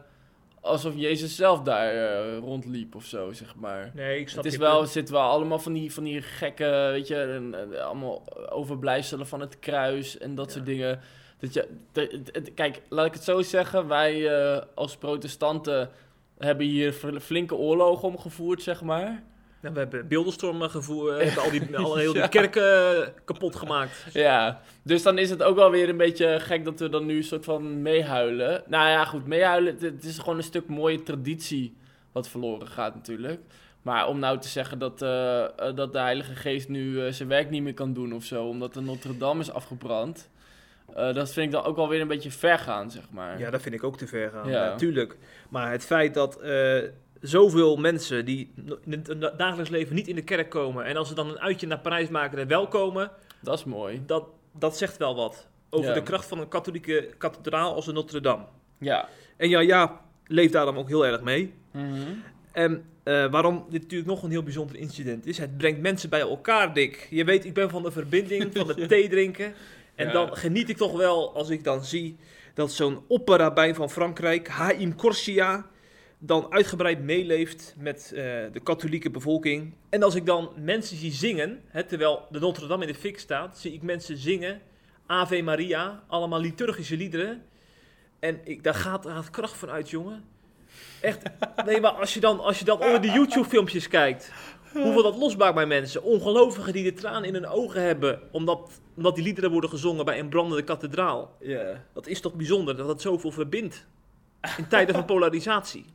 alsof 0.61 0.93
Jezus 0.95 1.35
zelf 1.35 1.61
daar 1.61 1.93
eh, 1.93 2.37
rondliep 2.37 2.95
of 2.95 3.05
zo, 3.05 3.31
zeg 3.31 3.55
maar. 3.55 3.91
Nee, 3.93 4.19
ik 4.19 4.29
snap 4.29 4.43
Het 4.43 4.53
is 4.53 4.59
wel, 4.59 4.77
punt. 4.77 4.89
zitten 4.89 5.13
wel 5.13 5.23
allemaal 5.23 5.59
van 5.59 5.73
die, 5.73 5.93
van 5.93 6.03
die 6.03 6.21
gekke, 6.21 6.87
weet 6.91 7.07
je, 7.07 7.15
en, 7.15 7.55
en 7.55 7.83
allemaal 7.85 8.23
overblijfselen 8.49 9.27
van 9.27 9.39
het 9.39 9.59
kruis 9.59 10.17
en 10.17 10.35
dat 10.35 10.45
Ja. 10.45 10.51
soort 10.53 10.65
dingen. 10.65 10.99
Dat 11.39 11.53
je, 11.53 11.67
de- 11.91 12.51
kijk, 12.55 12.81
laat 12.89 13.05
ik 13.05 13.13
het 13.13 13.23
zo 13.23 13.41
zeggen, 13.41 13.87
wij 13.87 14.27
eh, 14.39 14.61
als 14.75 14.97
protestanten 14.97 15.89
hebben 16.37 16.65
hier 16.65 16.93
fl- 16.93 17.17
flinke 17.19 17.55
oorlogen 17.55 18.07
omgevoerd, 18.07 18.61
zeg 18.61 18.81
maar. 18.81 19.23
Nou, 19.61 19.73
we 19.73 19.79
hebben 19.79 20.07
beeldenstormen 20.07 20.69
gevoerd, 20.69 21.17
we 21.17 21.23
hebben 21.23 21.43
al 21.43 21.51
die, 21.51 21.77
al 21.87 21.95
heel 21.95 22.13
die 22.13 22.21
Ja. 22.21 22.27
kerken 22.27 22.95
eh, 23.03 23.07
kapot 23.25 23.55
gemaakt. 23.55 24.05
Ja, 24.13 24.61
dus 24.83 25.03
dan 25.03 25.17
is 25.17 25.29
het 25.29 25.43
ook 25.43 25.55
wel 25.55 25.71
weer 25.71 25.89
een 25.89 25.97
beetje 25.97 26.39
gek 26.39 26.65
dat 26.65 26.79
we 26.79 26.89
dan 26.89 27.05
nu 27.05 27.17
een 27.17 27.23
soort 27.23 27.45
van 27.45 27.81
meehuilen. 27.81 28.63
Nou 28.67 28.89
ja, 28.89 29.05
goed, 29.05 29.27
meehuilen, 29.27 29.77
het, 29.79 30.03
is 30.03 30.17
gewoon 30.19 30.37
een 30.37 30.43
stuk 30.43 30.67
mooie 30.67 31.03
traditie 31.03 31.75
wat 32.11 32.29
verloren 32.29 32.67
gaat 32.67 32.95
natuurlijk. 32.95 33.41
Maar 33.81 34.07
om 34.07 34.19
nou 34.19 34.39
te 34.39 34.47
zeggen 34.47 34.79
dat, 34.79 35.01
eh, 35.01 35.43
eh, 35.43 35.75
dat 35.75 35.93
de 35.93 35.99
Heilige 35.99 36.35
Geest 36.35 36.69
nu 36.69 37.11
zijn 37.13 37.29
werk 37.29 37.49
niet 37.49 37.63
meer 37.63 37.73
kan 37.73 37.93
doen 37.93 38.13
of 38.13 38.23
zo, 38.23 38.45
omdat 38.45 38.73
de 38.73 38.81
Notre 38.81 39.17
Dame 39.17 39.39
is 39.39 39.51
afgebrand, 39.51 40.29
eh, 40.95 41.13
dat 41.13 41.33
vind 41.33 41.45
ik 41.45 41.51
dan 41.51 41.63
ook 41.63 41.75
wel 41.75 41.89
weer 41.89 42.01
een 42.01 42.07
beetje 42.07 42.31
ver 42.31 42.59
gaan, 42.59 42.91
zeg 42.91 43.03
maar. 43.11 43.39
Ja, 43.39 43.49
dat 43.49 43.61
vind 43.61 43.75
ik 43.75 43.83
ook 43.83 43.97
te 43.97 44.07
ver 44.07 44.29
gaan. 44.29 44.49
Ja. 44.49 44.65
Natuurlijk. 44.65 45.17
Maar 45.49 45.71
het 45.71 45.85
feit 45.85 46.13
dat 46.13 46.39
eh, 46.39 46.77
zoveel 47.21 47.75
mensen 47.77 48.25
die 48.25 48.53
in 48.85 49.03
het 49.19 49.37
dagelijks 49.37 49.69
leven 49.69 49.95
niet 49.95 50.07
in 50.07 50.15
de 50.15 50.23
kerk 50.23 50.49
komen... 50.49 50.85
en 50.85 50.95
als 50.97 51.07
ze 51.07 51.13
dan 51.13 51.29
een 51.29 51.39
uitje 51.39 51.67
naar 51.67 51.79
Parijs 51.79 52.09
maken 52.09 52.37
en 52.39 52.47
wel 52.47 52.67
komen... 52.67 53.11
Dat 53.41 53.57
is 53.57 53.63
mooi. 53.63 54.01
dat, 54.05 54.23
dat 54.53 54.77
zegt 54.77 54.97
wel 54.97 55.15
wat 55.15 55.47
over 55.69 55.87
Ja. 55.89 55.93
de 55.93 56.03
kracht 56.03 56.25
van 56.25 56.39
een 56.39 56.47
katholieke 56.47 57.09
kathedraal 57.17 57.73
als 57.75 57.85
de 57.85 57.91
Notre 57.91 58.21
Dame. 58.21 58.43
Ja. 58.77 59.09
En 59.37 59.49
ja, 59.49 59.59
ja, 59.59 60.01
leeft 60.27 60.53
daar 60.53 60.65
dan 60.65 60.77
ook 60.77 60.87
heel 60.87 61.05
erg 61.05 61.21
mee. 61.21 61.53
Mhm. 61.71 61.99
En 62.51 62.85
eh, 63.03 63.31
waarom 63.31 63.65
dit 63.69 63.81
natuurlijk 63.81 64.09
nog 64.09 64.23
een 64.23 64.29
heel 64.31 64.43
bijzonder 64.43 64.75
incident 64.75 65.25
is, 65.25 65.37
het 65.37 65.57
brengt 65.57 65.81
mensen 65.81 66.09
bij 66.09 66.19
elkaar, 66.19 66.73
Dick. 66.73 67.07
Je 67.09 67.23
weet, 67.23 67.45
ik 67.45 67.53
ben 67.53 67.69
van 67.69 67.83
de 67.83 67.91
verbinding, 67.91 68.49
van 68.53 68.67
het 68.67 68.87
thee 68.89 69.09
drinken. 69.09 69.53
En 69.95 70.05
Ja. 70.07 70.13
dan 70.13 70.35
geniet 70.37 70.69
ik 70.69 70.77
toch 70.77 70.97
wel 70.97 71.35
als 71.35 71.49
ik 71.49 71.63
dan 71.63 71.83
zie 71.85 72.17
dat 72.53 72.71
zo'n 72.71 72.99
opperrabijn 73.07 73.75
van 73.75 73.89
Frankrijk, 73.89 74.47
Haim 74.47 74.95
Corsia, 74.95 75.65
dan 76.23 76.51
uitgebreid 76.51 77.03
meeleeft 77.03 77.75
met 77.77 78.11
eh, 78.11 78.23
de 78.51 78.59
katholieke 78.63 79.09
bevolking. 79.09 79.73
En 79.89 80.03
als 80.03 80.15
ik 80.15 80.25
dan 80.25 80.49
mensen 80.55 80.97
zie 80.97 81.11
zingen, 81.11 81.61
hè, 81.67 81.83
terwijl 81.83 82.25
de 82.29 82.39
Notre 82.39 82.67
Dame 82.67 82.85
in 82.85 82.93
de 82.93 82.99
fik 82.99 83.19
staat, 83.19 83.57
zie 83.57 83.73
ik 83.73 83.81
mensen 83.81 84.17
zingen 84.17 84.61
Ave 85.05 85.41
Maria, 85.41 86.03
allemaal 86.07 86.39
liturgische 86.39 86.97
liederen. 86.97 87.43
En 88.19 88.39
ik, 88.43 88.63
daar, 88.63 88.75
gaat, 88.75 89.03
daar 89.03 89.15
gaat 89.15 89.29
kracht 89.29 89.57
van 89.57 89.69
uit, 89.69 89.89
jongen. 89.89 90.23
Echt, 91.01 91.21
nee, 91.65 91.81
maar 91.81 91.91
als 91.91 92.13
je 92.13 92.19
dan, 92.19 92.39
als 92.39 92.59
je 92.59 92.65
dan 92.65 92.81
onder 92.81 93.01
de 93.01 93.11
YouTube-filmpjes 93.11 93.87
kijkt, 93.87 94.31
Hoeveel 94.73 95.03
dat 95.03 95.17
losmaakt 95.17 95.55
bij 95.55 95.65
mensen. 95.65 96.03
Ongelovigen 96.03 96.73
die 96.73 96.83
de 96.83 96.93
tranen 96.93 97.23
in 97.23 97.33
hun 97.33 97.47
ogen 97.47 97.81
hebben. 97.81 98.19
Omdat, 98.31 98.81
omdat 98.95 99.15
die 99.15 99.23
liederen 99.23 99.51
worden 99.51 99.69
gezongen 99.69 100.05
bij 100.05 100.19
een 100.19 100.29
brandende 100.29 100.63
kathedraal. 100.63 101.35
Ja. 101.39 101.83
Dat 101.93 102.07
is 102.07 102.21
toch 102.21 102.33
bijzonder 102.33 102.77
dat 102.77 102.87
dat 102.87 103.01
zoveel 103.01 103.31
verbindt. 103.31 103.87
In 104.57 104.67
tijden 104.67 104.95
van 104.95 105.05
polarisatie. 105.05 105.85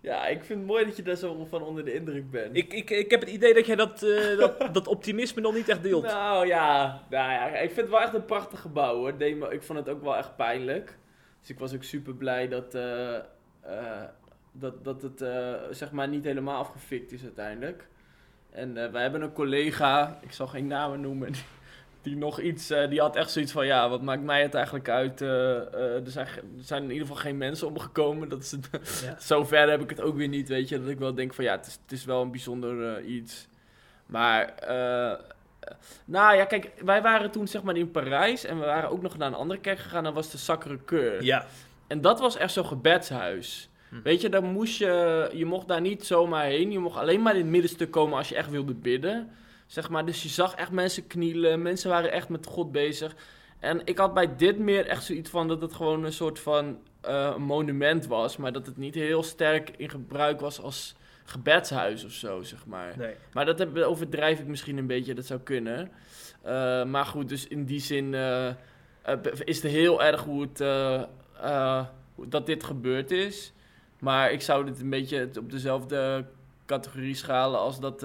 Ja, 0.00 0.26
ik 0.26 0.44
vind 0.44 0.58
het 0.58 0.68
mooi 0.68 0.84
dat 0.84 0.96
je 0.96 1.02
daar 1.02 1.16
zo 1.16 1.44
van 1.44 1.62
onder 1.62 1.84
de 1.84 1.94
indruk 1.94 2.30
bent. 2.30 2.56
Ik, 2.56 2.72
ik, 2.72 2.90
ik 2.90 3.10
heb 3.10 3.20
het 3.20 3.28
idee 3.28 3.54
dat 3.54 3.66
jij 3.66 3.76
dat, 3.76 4.02
eh, 4.02 4.38
dat, 4.38 4.74
dat 4.74 4.88
optimisme 4.88 5.40
nog 5.40 5.54
niet 5.54 5.68
echt 5.68 5.82
deelt. 5.82 6.02
Nou 6.02 6.46
ja, 6.46 7.02
nou 7.10 7.32
ja, 7.32 7.46
ik 7.46 7.70
vind 7.70 7.80
het 7.80 7.90
wel 7.90 8.00
echt 8.00 8.14
een 8.14 8.24
prachtig 8.24 8.60
gebouw 8.60 8.96
hoor. 8.96 9.22
Ik 9.52 9.62
vond 9.62 9.78
het 9.78 9.88
ook 9.88 10.02
wel 10.02 10.16
echt 10.16 10.36
pijnlijk. 10.36 10.98
Dus 11.40 11.50
ik 11.50 11.58
was 11.58 11.74
ook 11.74 11.82
super 11.82 12.14
blij 12.14 12.48
dat, 12.48 12.74
eh, 12.74 13.16
eh, 13.60 14.04
dat, 14.52 14.84
dat 14.84 15.02
het 15.02 15.24
zeg 15.70 15.92
maar 15.92 16.08
niet 16.08 16.24
helemaal 16.24 16.58
afgefikt 16.58 17.12
is 17.12 17.22
uiteindelijk. 17.22 17.88
En 18.50 18.74
wij 18.74 19.02
hebben 19.02 19.22
een 19.22 19.32
collega, 19.32 20.18
ik 20.22 20.32
zal 20.32 20.46
geen 20.46 20.66
namen 20.66 21.00
noemen, 21.00 21.32
die, 22.02 22.16
nog 22.16 22.40
iets, 22.40 22.70
eh, 22.70 22.88
die 22.88 23.00
had 23.00 23.16
echt 23.16 23.30
zoiets 23.30 23.52
van, 23.52 23.66
ja, 23.66 23.88
wat 23.88 24.02
maakt 24.02 24.22
mij 24.22 24.42
het 24.42 24.54
eigenlijk 24.54 24.88
uit? 24.88 25.20
eh, 25.20 25.56
eh, 25.56 25.94
er, 25.94 26.10
zijn, 26.10 26.26
er 26.26 26.42
zijn 26.64 26.82
in 26.82 26.90
ieder 26.90 27.06
geval 27.06 27.22
geen 27.22 27.38
mensen 27.38 27.66
omgekomen. 27.66 28.28
Dat 28.28 28.42
is 28.42 28.50
het, 28.50 28.68
Ja. 29.02 29.16
Zover 29.28 29.70
heb 29.70 29.82
ik 29.82 29.90
het 29.90 30.00
ook 30.00 30.16
weer 30.16 30.28
niet, 30.28 30.48
weet 30.48 30.68
je. 30.68 30.80
Dat 30.80 30.88
ik 30.88 30.98
wel 30.98 31.14
denk 31.14 31.34
van 31.34 31.44
ja, 31.44 31.56
het 31.56 31.66
is, 31.66 31.78
het 31.82 31.92
is 31.92 32.04
wel 32.04 32.22
een 32.22 32.30
bijzonder 32.30 33.04
iets. 33.04 33.48
Maar, 34.06 34.54
nou 36.04 36.36
ja, 36.36 36.44
kijk, 36.44 36.70
wij 36.84 37.02
waren 37.02 37.30
toen 37.30 37.48
zeg 37.48 37.62
maar 37.62 37.76
in 37.76 37.90
Parijs 37.90 38.44
en 38.44 38.58
we 38.58 38.64
waren 38.64 38.90
ook 38.90 39.02
nog 39.02 39.16
naar 39.16 39.28
een 39.28 39.34
andere 39.34 39.60
kerk 39.60 39.78
gegaan. 39.78 40.04
Dat 40.04 40.14
was 40.14 40.30
de 40.30 40.38
Sacré-Cœur. 40.38 41.20
Ja. 41.20 41.46
En 41.86 42.00
dat 42.00 42.20
was 42.20 42.36
echt 42.36 42.52
zo'n 42.52 42.66
gebedshuis. 42.66 43.70
Hm. 43.88 44.02
Weet 44.02 44.20
je, 44.20 44.28
daar 44.28 44.42
moest 44.42 44.78
je, 44.78 45.30
je 45.32 45.44
mocht 45.44 45.68
daar 45.68 45.80
niet 45.80 46.06
zomaar 46.06 46.44
heen. 46.44 46.70
Je 46.72 46.78
mocht 46.78 46.98
alleen 46.98 47.22
maar 47.22 47.34
in 47.34 47.40
het 47.40 47.50
middenstuk 47.50 47.90
komen 47.90 48.18
als 48.18 48.28
je 48.28 48.34
echt 48.34 48.50
wilde 48.50 48.74
bidden. 48.74 49.30
Zeg 49.70 49.88
maar, 49.88 50.06
dus 50.06 50.22
je 50.22 50.28
zag 50.28 50.54
echt 50.54 50.70
mensen 50.70 51.06
knielen. 51.06 51.62
Mensen 51.62 51.90
waren 51.90 52.12
echt 52.12 52.28
met 52.28 52.46
God 52.46 52.72
bezig. 52.72 53.14
En 53.58 53.80
ik 53.84 53.98
had 53.98 54.14
bij 54.14 54.36
dit 54.36 54.58
meer 54.58 54.86
echt 54.86 55.04
zoiets 55.04 55.30
van 55.30 55.48
dat 55.48 55.60
het 55.60 55.72
gewoon 55.72 56.04
een 56.04 56.12
soort 56.12 56.38
van 56.38 56.78
eh, 57.00 57.36
monument 57.36 58.06
was. 58.06 58.36
Maar 58.36 58.52
dat 58.52 58.66
het 58.66 58.76
niet 58.76 58.94
heel 58.94 59.22
sterk 59.22 59.70
in 59.76 59.90
gebruik 59.90 60.40
was 60.40 60.60
als 60.60 60.94
gebedshuis 61.24 62.04
of 62.04 62.12
zo, 62.12 62.42
zeg 62.42 62.66
maar. 62.66 62.94
Nee. 62.98 63.14
Maar 63.32 63.44
dat 63.44 63.58
heb, 63.58 63.76
overdrijf 63.76 64.40
ik 64.40 64.46
misschien 64.46 64.78
een 64.78 64.86
beetje, 64.86 65.14
dat 65.14 65.26
zou 65.26 65.40
kunnen. 65.40 65.90
Eh, 66.42 66.84
maar 66.84 67.06
goed, 67.06 67.28
dus 67.28 67.46
in 67.46 67.64
die 67.64 67.80
zin 67.80 68.14
eh, 68.14 68.52
is 69.44 69.62
het 69.62 69.72
heel 69.72 70.02
erg 70.02 70.24
hoe 70.24 70.48
het, 70.52 70.58
dat 72.28 72.46
dit 72.46 72.64
gebeurd 72.64 73.10
is. 73.10 73.52
Maar 73.98 74.32
ik 74.32 74.40
zou 74.40 74.64
dit 74.64 74.80
een 74.80 74.90
beetje 74.90 75.30
op 75.38 75.50
dezelfde 75.50 76.24
categorie 76.66 77.14
schalen 77.14 77.60
als 77.60 77.80
dat, 77.80 78.02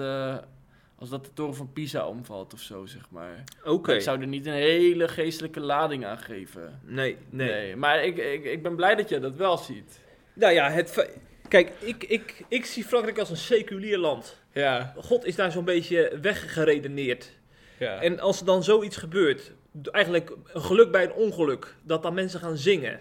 als 0.98 1.08
dat 1.08 1.24
de 1.24 1.32
toren 1.32 1.54
van 1.54 1.72
Pisa 1.72 2.08
omvalt 2.08 2.52
of 2.52 2.60
zo, 2.60 2.86
zeg 2.86 3.10
maar. 3.10 3.44
Oké. 3.64 3.92
Ik 3.92 4.00
zou 4.00 4.20
er 4.20 4.26
niet 4.26 4.46
een 4.46 4.52
hele 4.52 5.08
geestelijke 5.08 5.60
lading 5.60 6.04
aan 6.06 6.18
geven. 6.18 6.80
Nee, 6.84 7.16
nee. 7.30 7.76
maar 7.76 8.04
ik, 8.04 8.16
ik, 8.16 8.44
ik 8.44 8.62
ben 8.62 8.76
blij 8.76 8.94
dat 8.94 9.08
je 9.08 9.20
dat 9.20 9.34
wel 9.34 9.56
ziet. 9.56 10.00
Nou 10.32 10.52
ja, 10.52 10.70
het, 10.70 11.08
kijk, 11.48 11.72
ik, 11.78 12.04
ik, 12.04 12.44
ik 12.48 12.64
zie 12.64 12.84
Frankrijk 12.84 13.18
als 13.18 13.30
een 13.30 13.36
seculier 13.36 13.98
land. 13.98 14.40
Ja. 14.52 14.94
God 14.96 15.24
is 15.24 15.36
daar 15.36 15.52
zo'n 15.52 15.64
beetje 15.64 16.18
weggeredeneerd. 16.22 17.30
ja. 17.78 18.02
En 18.02 18.20
als 18.20 18.40
er 18.40 18.46
dan 18.46 18.64
zoiets 18.64 18.96
gebeurt, 18.96 19.52
eigenlijk 19.90 20.32
een 20.52 20.62
geluk 20.62 20.90
bij 20.90 21.04
een 21.04 21.12
ongeluk, 21.12 21.74
dat 21.82 22.02
dan 22.02 22.14
mensen 22.14 22.40
gaan 22.40 22.56
zingen, 22.56 23.00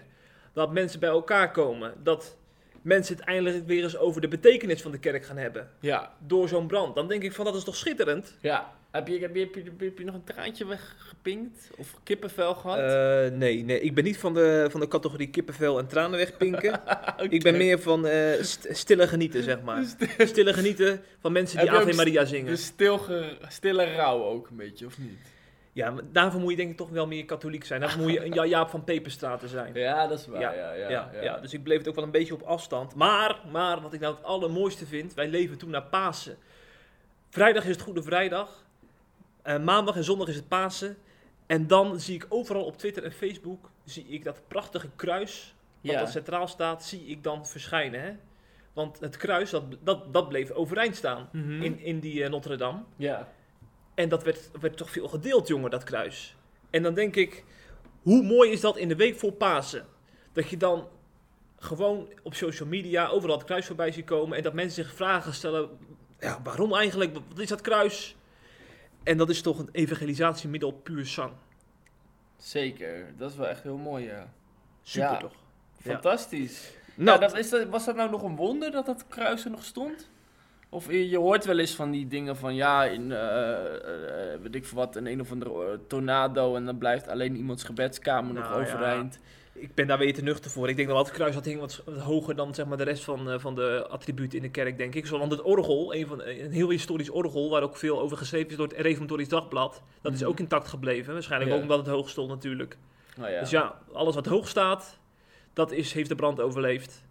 dat 0.53 0.71
mensen 0.71 0.99
bij 0.99 1.09
elkaar 1.09 1.51
komen, 1.51 1.93
dat 2.03 2.37
mensen 2.85 3.15
het 3.15 3.25
eindelijk 3.25 3.67
weer 3.67 3.83
eens 3.83 3.97
over 3.97 4.21
de 4.21 4.27
betekenis 4.27 4.81
van 4.81 4.91
de 4.91 4.97
kerk 4.99 5.25
gaan 5.25 5.37
hebben, 5.37 5.69
ja. 5.79 6.13
door 6.27 6.47
zo'n 6.47 6.67
brand, 6.67 6.95
dan 6.95 7.07
denk 7.07 7.23
ik 7.23 7.31
van 7.33 7.45
dat 7.45 7.55
is 7.55 7.63
toch 7.63 7.75
schitterend? 7.75 8.35
Ja. 8.41 8.73
Heb 8.91 9.07
je, 9.07 9.19
heb, 9.19 9.35
je, 9.35 9.39
heb, 9.41 9.55
je, 9.55 9.85
heb 9.85 9.97
je 9.97 10.03
nog 10.05 10.15
een 10.15 10.23
traantje 10.23 10.65
weggepinkt? 10.65 11.69
Of 11.77 11.95
kippenvel 12.03 12.53
gehad? 12.53 12.77
Eh, 12.77 13.37
nee, 13.37 13.63
nee, 13.63 13.79
ik 13.81 13.93
ben 13.95 14.03
niet 14.03 14.17
van 14.17 14.33
de, 14.33 14.67
van 14.71 14.79
de 14.79 14.87
categorie 14.87 15.29
kippenvel 15.29 15.79
en 15.79 15.87
tranen 15.87 16.17
wegpinken. 16.17 16.81
Ik 17.29 17.43
ben 17.43 17.57
meer 17.57 17.79
van 17.79 18.07
eh, 18.07 18.41
st- 18.43 18.67
stille 18.69 19.07
genieten, 19.07 19.43
zeg 19.43 19.61
maar. 19.61 19.83
Stille 20.17 20.53
genieten 20.53 21.01
van 21.19 21.31
mensen 21.31 21.59
die 21.59 21.71
Ave 21.71 21.93
Maria 21.93 22.25
zingen. 22.25 22.45
Dus 22.45 22.65
stil 22.65 23.01
stille 23.47 23.95
rouw 23.95 24.23
ook 24.23 24.47
een 24.49 24.55
beetje, 24.55 24.85
of 24.85 24.97
niet? 24.97 25.17
Ja, 25.75 25.89
maar 25.91 26.03
daarvoor 26.11 26.39
moet 26.41 26.49
je 26.51 26.55
denk 26.57 26.69
ik 26.71 26.77
toch 26.77 26.89
wel 26.89 27.07
meer 27.07 27.25
katholiek 27.25 27.65
zijn. 27.65 27.79
Daarvoor 27.81 28.01
moet 28.01 28.11
je 28.11 28.25
een 28.25 28.33
Ja- 28.33 28.45
Jaap 28.55 28.69
van 28.69 28.83
Peperstraten 28.83 29.49
zijn. 29.49 29.73
Ja, 29.73 30.07
dat 30.07 30.19
is 30.19 30.27
waar. 30.27 30.41
Ja, 30.41 30.53
Ja, 30.53 30.73
ja, 30.73 30.89
ja, 30.89 31.09
ja, 31.21 31.37
dus 31.39 31.53
ik 31.53 31.63
bleef 31.63 31.77
het 31.77 31.87
ook 31.87 31.95
wel 31.95 32.03
een 32.03 32.11
beetje 32.11 32.33
op 32.33 32.41
afstand. 32.41 32.95
Maar, 32.95 33.39
maar 33.51 33.81
wat 33.81 33.93
ik 33.93 33.99
nou 33.99 34.15
het 34.15 34.23
allermooiste 34.23 34.85
vind, 34.85 35.13
wij 35.13 35.27
leven 35.27 35.57
toen 35.57 35.69
naar 35.69 35.83
Pasen. 35.83 36.37
Vrijdag 37.29 37.63
is 37.63 37.69
het 37.71 37.81
Goede 37.81 38.03
Vrijdag. 38.03 38.63
Eh, 39.41 39.59
maandag 39.59 39.95
en 39.95 40.03
zondag 40.03 40.27
is 40.27 40.35
het 40.35 40.47
Pasen. 40.47 40.97
En 41.45 41.67
dan 41.67 41.99
zie 41.99 42.15
ik 42.15 42.25
overal 42.29 42.63
op 42.63 42.77
Twitter 42.77 43.03
en 43.03 43.11
Facebook, 43.11 43.69
zie 43.83 44.05
ik 44.07 44.23
dat 44.23 44.41
prachtige 44.47 44.89
kruis, 44.95 45.55
wat 45.81 45.93
dat 45.99 46.09
centraal 46.09 46.47
staat, 46.47 46.83
zie 46.83 47.05
ik 47.05 47.23
dan 47.23 47.45
verschijnen. 47.45 48.01
Hè? 48.01 48.11
Want 48.73 48.99
het 48.99 49.17
kruis, 49.17 49.49
dat, 49.49 49.63
dat, 49.83 50.13
dat 50.13 50.29
bleef 50.29 50.51
overeind 50.51 50.95
staan 50.95 51.29
Mhm. 51.31 51.61
in, 51.63 51.79
in 51.79 51.99
die 51.99 52.23
eh, 52.23 52.29
Notre 52.29 52.55
Dame. 52.55 52.79
ja. 52.95 53.27
En 53.95 54.09
dat 54.09 54.23
werd, 54.23 54.49
werd 54.61 54.77
toch 54.77 54.91
veel 54.91 55.07
gedeeld, 55.07 55.47
jongen, 55.47 55.69
dat 55.71 55.83
kruis. 55.83 56.35
En 56.69 56.83
dan 56.83 56.93
denk 56.93 57.15
ik, 57.15 57.43
hoe 58.01 58.23
mooi 58.23 58.51
is 58.51 58.61
dat 58.61 58.77
in 58.77 58.87
de 58.87 58.95
week 58.95 59.19
voor 59.19 59.31
Pasen? 59.31 59.85
Dat 60.33 60.49
je 60.49 60.57
dan 60.57 60.87
gewoon 61.57 62.09
op 62.23 62.33
social 62.35 62.67
media 62.69 63.07
overal 63.07 63.37
het 63.37 63.45
kruis 63.45 63.65
voorbij 63.65 63.91
ziet 63.91 64.05
komen. 64.05 64.37
En 64.37 64.43
dat 64.43 64.53
mensen 64.53 64.83
zich 64.83 64.93
vragen 64.95 65.33
stellen, 65.33 65.69
ja, 66.19 66.39
waarom 66.43 66.73
eigenlijk? 66.73 67.17
Wat 67.29 67.39
is 67.39 67.47
dat 67.47 67.61
kruis? 67.61 68.15
En 69.03 69.17
dat 69.17 69.29
is 69.29 69.41
toch 69.41 69.59
een 69.59 69.69
evangelisatiemiddel 69.71 70.71
puur 70.71 71.05
zang. 71.05 71.31
Zeker. 72.37 73.13
Dat 73.17 73.31
is 73.31 73.37
wel 73.37 73.47
echt 73.47 73.63
heel 73.63 73.77
mooi, 73.77 74.05
ja. 74.05 74.33
Super 74.83 75.09
Ja. 75.09 75.17
toch? 75.17 75.33
Fantastisch. 75.81 76.71
Nou, 76.95 77.19
Nou, 77.19 77.19
dat 77.19 77.37
is 77.37 77.69
was 77.69 77.85
dat 77.85 77.95
nou 77.95 78.09
nog 78.09 78.23
een 78.23 78.35
wonder 78.35 78.71
dat 78.71 78.85
dat 78.85 79.07
kruis 79.07 79.45
er 79.45 79.51
nog 79.51 79.63
stond? 79.63 80.09
Of 80.75 80.91
je, 80.91 81.17
hoort 81.17 81.45
wel 81.45 81.59
eens 81.59 81.75
van 81.75 81.91
die 81.91 82.07
dingen 82.07 82.35
van 82.37 82.55
ja, 82.55 82.85
in 82.85 83.11
eh, 83.11 83.21
weet 84.41 84.55
ik 84.55 84.65
veel 84.65 84.77
wat, 84.77 84.95
een 84.95 85.07
een 85.07 85.21
of 85.21 85.31
andere 85.31 85.79
tornado 85.87 86.55
en 86.55 86.65
dan 86.65 86.77
blijft 86.77 87.07
alleen 87.07 87.35
iemands 87.35 87.63
gebedskamer 87.63 88.33
nog 88.33 88.43
Nou, 88.43 88.55
ja. 88.61 88.67
overeind. 88.67 89.19
ik 89.53 89.73
ben 89.73 89.87
daar 89.87 89.97
weer 89.97 90.13
te 90.13 90.21
nuchter 90.23 90.51
voor. 90.51 90.69
Ik 90.69 90.75
denk 90.75 90.87
dat 90.87 90.97
het 90.97 91.11
kruis 91.11 91.33
dat 91.35 91.45
hing 91.45 91.59
wat, 91.59 91.83
hoger 91.99 92.35
dan 92.35 92.53
zeg 92.55 92.65
maar, 92.65 92.77
de 92.77 92.83
rest 92.83 93.03
van, 93.03 93.39
van 93.39 93.55
de 93.55 93.85
attributen 93.89 94.37
in 94.37 94.43
de 94.43 94.49
kerk, 94.51 94.77
denk 94.77 94.95
ik. 94.95 95.05
Zoals 95.05 95.29
het 95.29 95.41
orgel, 95.41 95.95
een, 95.95 96.07
van, 96.07 96.21
een 96.23 96.51
heel 96.51 96.69
historisch 96.69 97.09
orgel, 97.09 97.49
waar 97.49 97.61
ook 97.63 97.77
veel 97.77 98.01
over 98.01 98.17
geschreven 98.17 98.49
is 98.49 98.55
door 98.57 98.67
het 98.67 98.77
Reformatorisch 98.77 99.29
Dagblad. 99.29 99.81
Dat 100.01 100.13
is 100.13 100.19
Mhm. 100.21 100.29
ook 100.29 100.39
intact 100.39 100.67
gebleven. 100.67 101.13
Waarschijnlijk 101.13 101.51
Ja. 101.51 101.57
ook 101.57 101.63
omdat 101.63 101.77
het 101.77 101.87
hoog 101.87 102.09
stond 102.09 102.29
natuurlijk. 102.29 102.77
Nou 103.17 103.31
ja. 103.31 103.39
Dus 103.39 103.49
ja, 103.49 103.75
alles 103.93 104.15
wat 104.15 104.25
hoog 104.25 104.47
staat, 104.47 104.99
dat 105.53 105.71
is, 105.71 105.93
heeft 105.93 106.09
de 106.09 106.15
brand 106.15 106.39
overleefd. 106.41 107.03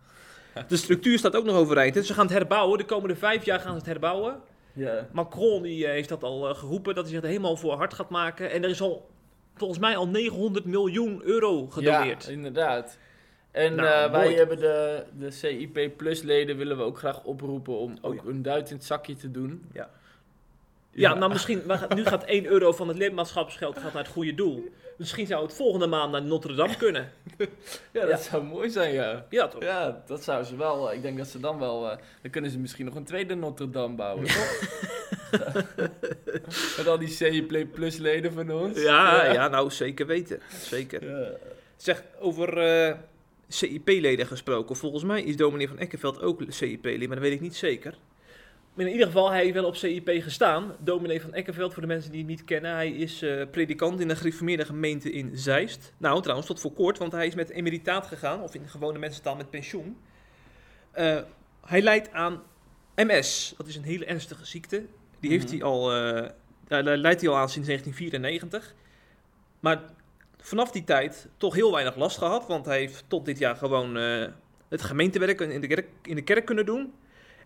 De 0.68 0.76
structuur 0.76 1.18
staat 1.18 1.37
ook 1.37 1.44
nog 1.44 1.56
overeind. 1.56 1.94
Dus 1.94 2.06
ze 2.06 2.14
gaan 2.14 2.26
het 2.26 2.34
herbouwen. 2.34 2.78
De 2.78 2.84
komende 2.84 3.16
vijf 3.16 3.44
jaar 3.44 3.61
gaan 3.61 3.73
ze 3.73 3.78
het 3.78 3.87
herbouwen. 3.87 4.40
ja. 4.73 5.08
Macron 5.12 5.62
die, 5.62 5.84
eh, 5.87 5.90
heeft 5.92 6.08
dat 6.08 6.23
al 6.23 6.49
eh, 6.49 6.54
geroepen, 6.54 6.94
dat 6.94 7.04
hij 7.04 7.12
zich 7.12 7.23
er 7.23 7.28
helemaal 7.28 7.56
voor 7.56 7.73
hard 7.73 7.94
gaat 7.94 8.11
maken. 8.11 8.50
En 8.50 8.62
er 8.64 8.70
is 8.70 8.80
al 8.80 9.11
volgens 9.56 9.78
mij 9.80 9.96
al 9.96 10.08
900 10.08 10.64
miljoen 10.64 11.20
euro 11.25 11.66
gedoneerd. 11.66 12.25
Ja, 12.25 12.30
inderdaad. 12.32 12.99
En 13.50 13.75
Nou, 13.75 13.88
eh, 14.04 14.11
wij 14.12 14.25
mooi. 14.25 14.37
hebben 14.37 14.58
de, 14.58 15.04
de 15.18 15.30
CIP 15.30 15.90
Plus 15.96 16.23
leden 16.23 16.56
willen 16.56 16.76
we 16.76 16.82
ook 16.82 16.99
graag 16.99 17.25
oproepen 17.25 17.78
om 17.78 17.96
Oh, 18.00 18.11
ook 18.11 18.14
ja. 18.25 18.30
een 18.30 18.42
duit 18.42 18.70
in 18.70 18.76
het 18.76 18.84
zakje 18.84 19.16
te 19.16 19.30
doen. 19.30 19.64
Ja. 19.73 19.90
Ja, 20.90 21.14
nou 21.14 21.32
misschien, 21.32 21.62
gaan- 21.66 21.88
nu 21.96 22.04
gaat 22.04 22.25
1 22.26 22.46
euro 22.46 22.73
van 22.73 22.88
het 22.88 22.96
lidmaatschapsgeld 22.99 23.78
gaat 23.78 23.92
naar 23.92 24.02
het 24.02 24.12
goede 24.12 24.34
doel. 24.34 24.68
Misschien 24.96 25.26
zou 25.26 25.42
het 25.42 25.54
volgende 25.54 25.86
maand 25.86 26.12
naar 26.12 26.22
Notre 26.22 26.54
Dame 26.54 26.76
kunnen. 26.84 27.12
Ja, 27.92 28.00
dat 28.00 28.08
Ja. 28.08 28.16
zou 28.16 28.42
mooi 28.44 28.70
zijn, 28.70 28.92
ja. 28.92 29.26
Ja, 29.30 29.48
toch? 29.48 29.62
Ja, 29.62 30.02
dat 30.06 30.24
zou 30.24 30.44
ze 30.44 30.56
wel. 30.56 30.92
Ik 30.92 31.02
denk 31.02 31.18
dat 31.18 31.26
ze 31.26 31.40
dan 31.40 31.58
wel. 31.58 31.90
eh, 31.90 31.96
dan 32.22 32.30
kunnen 32.30 32.50
ze 32.50 32.58
misschien 32.58 32.84
nog 32.84 32.94
een 32.94 33.04
tweede 33.04 33.34
Notre 33.34 33.70
Dame 33.70 33.94
bouwen, 33.94 34.24
toch? 34.26 34.60
Met 36.76 36.86
al 36.86 36.98
die 36.98 37.08
CIP 37.08 37.66
Plus 37.72 37.96
leden 37.96 38.32
van 38.32 38.50
ons. 38.50 38.82
Ja, 38.82 39.32
ja, 39.32 39.48
nou 39.48 39.70
zeker 39.70 40.06
weten. 40.06 40.40
Zeker. 40.62 41.08
Ja. 41.18 41.28
Zeg, 41.76 42.02
over 42.20 42.58
eh, 42.58 42.94
CIP-leden 43.48 44.26
gesproken. 44.26 44.76
Volgens 44.76 45.04
mij 45.04 45.22
is 45.22 45.36
dominee 45.36 45.68
van 45.68 45.78
Eckenveld 45.78 46.20
ook 46.22 46.42
CIP-lid, 46.48 46.98
maar 47.06 47.16
dat 47.16 47.18
weet 47.24 47.32
ik 47.32 47.40
niet 47.40 47.56
zeker. 47.56 47.94
Maar 48.75 48.87
in 48.87 48.93
ieder 48.93 49.07
geval, 49.07 49.31
hij 49.31 49.43
heeft 49.43 49.54
wel 49.54 49.64
op 49.64 49.76
CIP 49.76 50.11
gestaan. 50.23 50.76
Dominee 50.78 51.21
van 51.21 51.35
Eckenveld, 51.35 51.73
voor 51.73 51.83
de 51.83 51.88
mensen 51.88 52.11
die 52.11 52.21
hem 52.21 52.28
niet 52.28 52.45
kennen. 52.45 52.73
Hij 52.73 52.90
is 52.90 53.23
eh, 53.23 53.43
predikant 53.50 54.00
in 54.00 54.09
de 54.09 54.16
gereformeerde 54.16 54.64
gemeente 54.64 55.12
in 55.12 55.31
Zeist. 55.37 55.93
Nou, 55.97 56.21
trouwens, 56.21 56.47
tot 56.49 56.61
voor 56.61 56.73
kort, 56.73 56.99
want 56.99 57.12
hij 57.12 57.26
is 57.26 57.35
met 57.35 57.50
emeritaat 57.50 58.07
gegaan. 58.07 58.43
Of 58.43 58.54
in 58.54 58.69
gewone 58.69 58.99
mensentaal 58.99 59.37
met 59.37 59.50
pensioen. 59.50 59.97
Eh, 60.90 61.19
hij 61.66 61.83
lijdt 61.83 62.12
aan 62.12 62.43
MS. 62.95 63.54
Dat 63.57 63.66
is 63.66 63.76
een 63.76 63.83
hele 63.83 64.04
ernstige 64.04 64.47
ziekte. 64.47 64.85
Die 65.21 65.31
heeft 65.31 65.45
Mhm. 65.45 65.54
hij 65.54 65.62
al, 65.64 65.93
eh, 65.93 66.28
daar 66.69 66.97
lijdt 66.97 67.21
hij 67.21 67.31
al 67.31 67.37
aan 67.37 67.49
sinds 67.49 67.69
1994. 67.69 68.75
Maar 69.61 69.81
vanaf 70.40 70.71
die 70.71 70.85
tijd 70.85 71.28
toch 71.37 71.54
heel 71.54 71.73
weinig 71.73 71.97
last 71.97 72.19
gehad. 72.19 72.47
Want 72.47 72.64
hij 72.66 72.78
heeft 72.78 73.04
tot 73.09 73.25
dit 73.25 73.38
jaar 73.38 73.57
gewoon 73.57 73.95
het 74.69 74.83
gemeentewerk 74.83 75.40
in 75.40 75.61
de, 75.61 75.66
kerk, 75.66 75.88
in 76.02 76.14
de 76.14 76.23
kerk 76.23 76.45
kunnen 76.45 76.66
doen. 76.66 76.93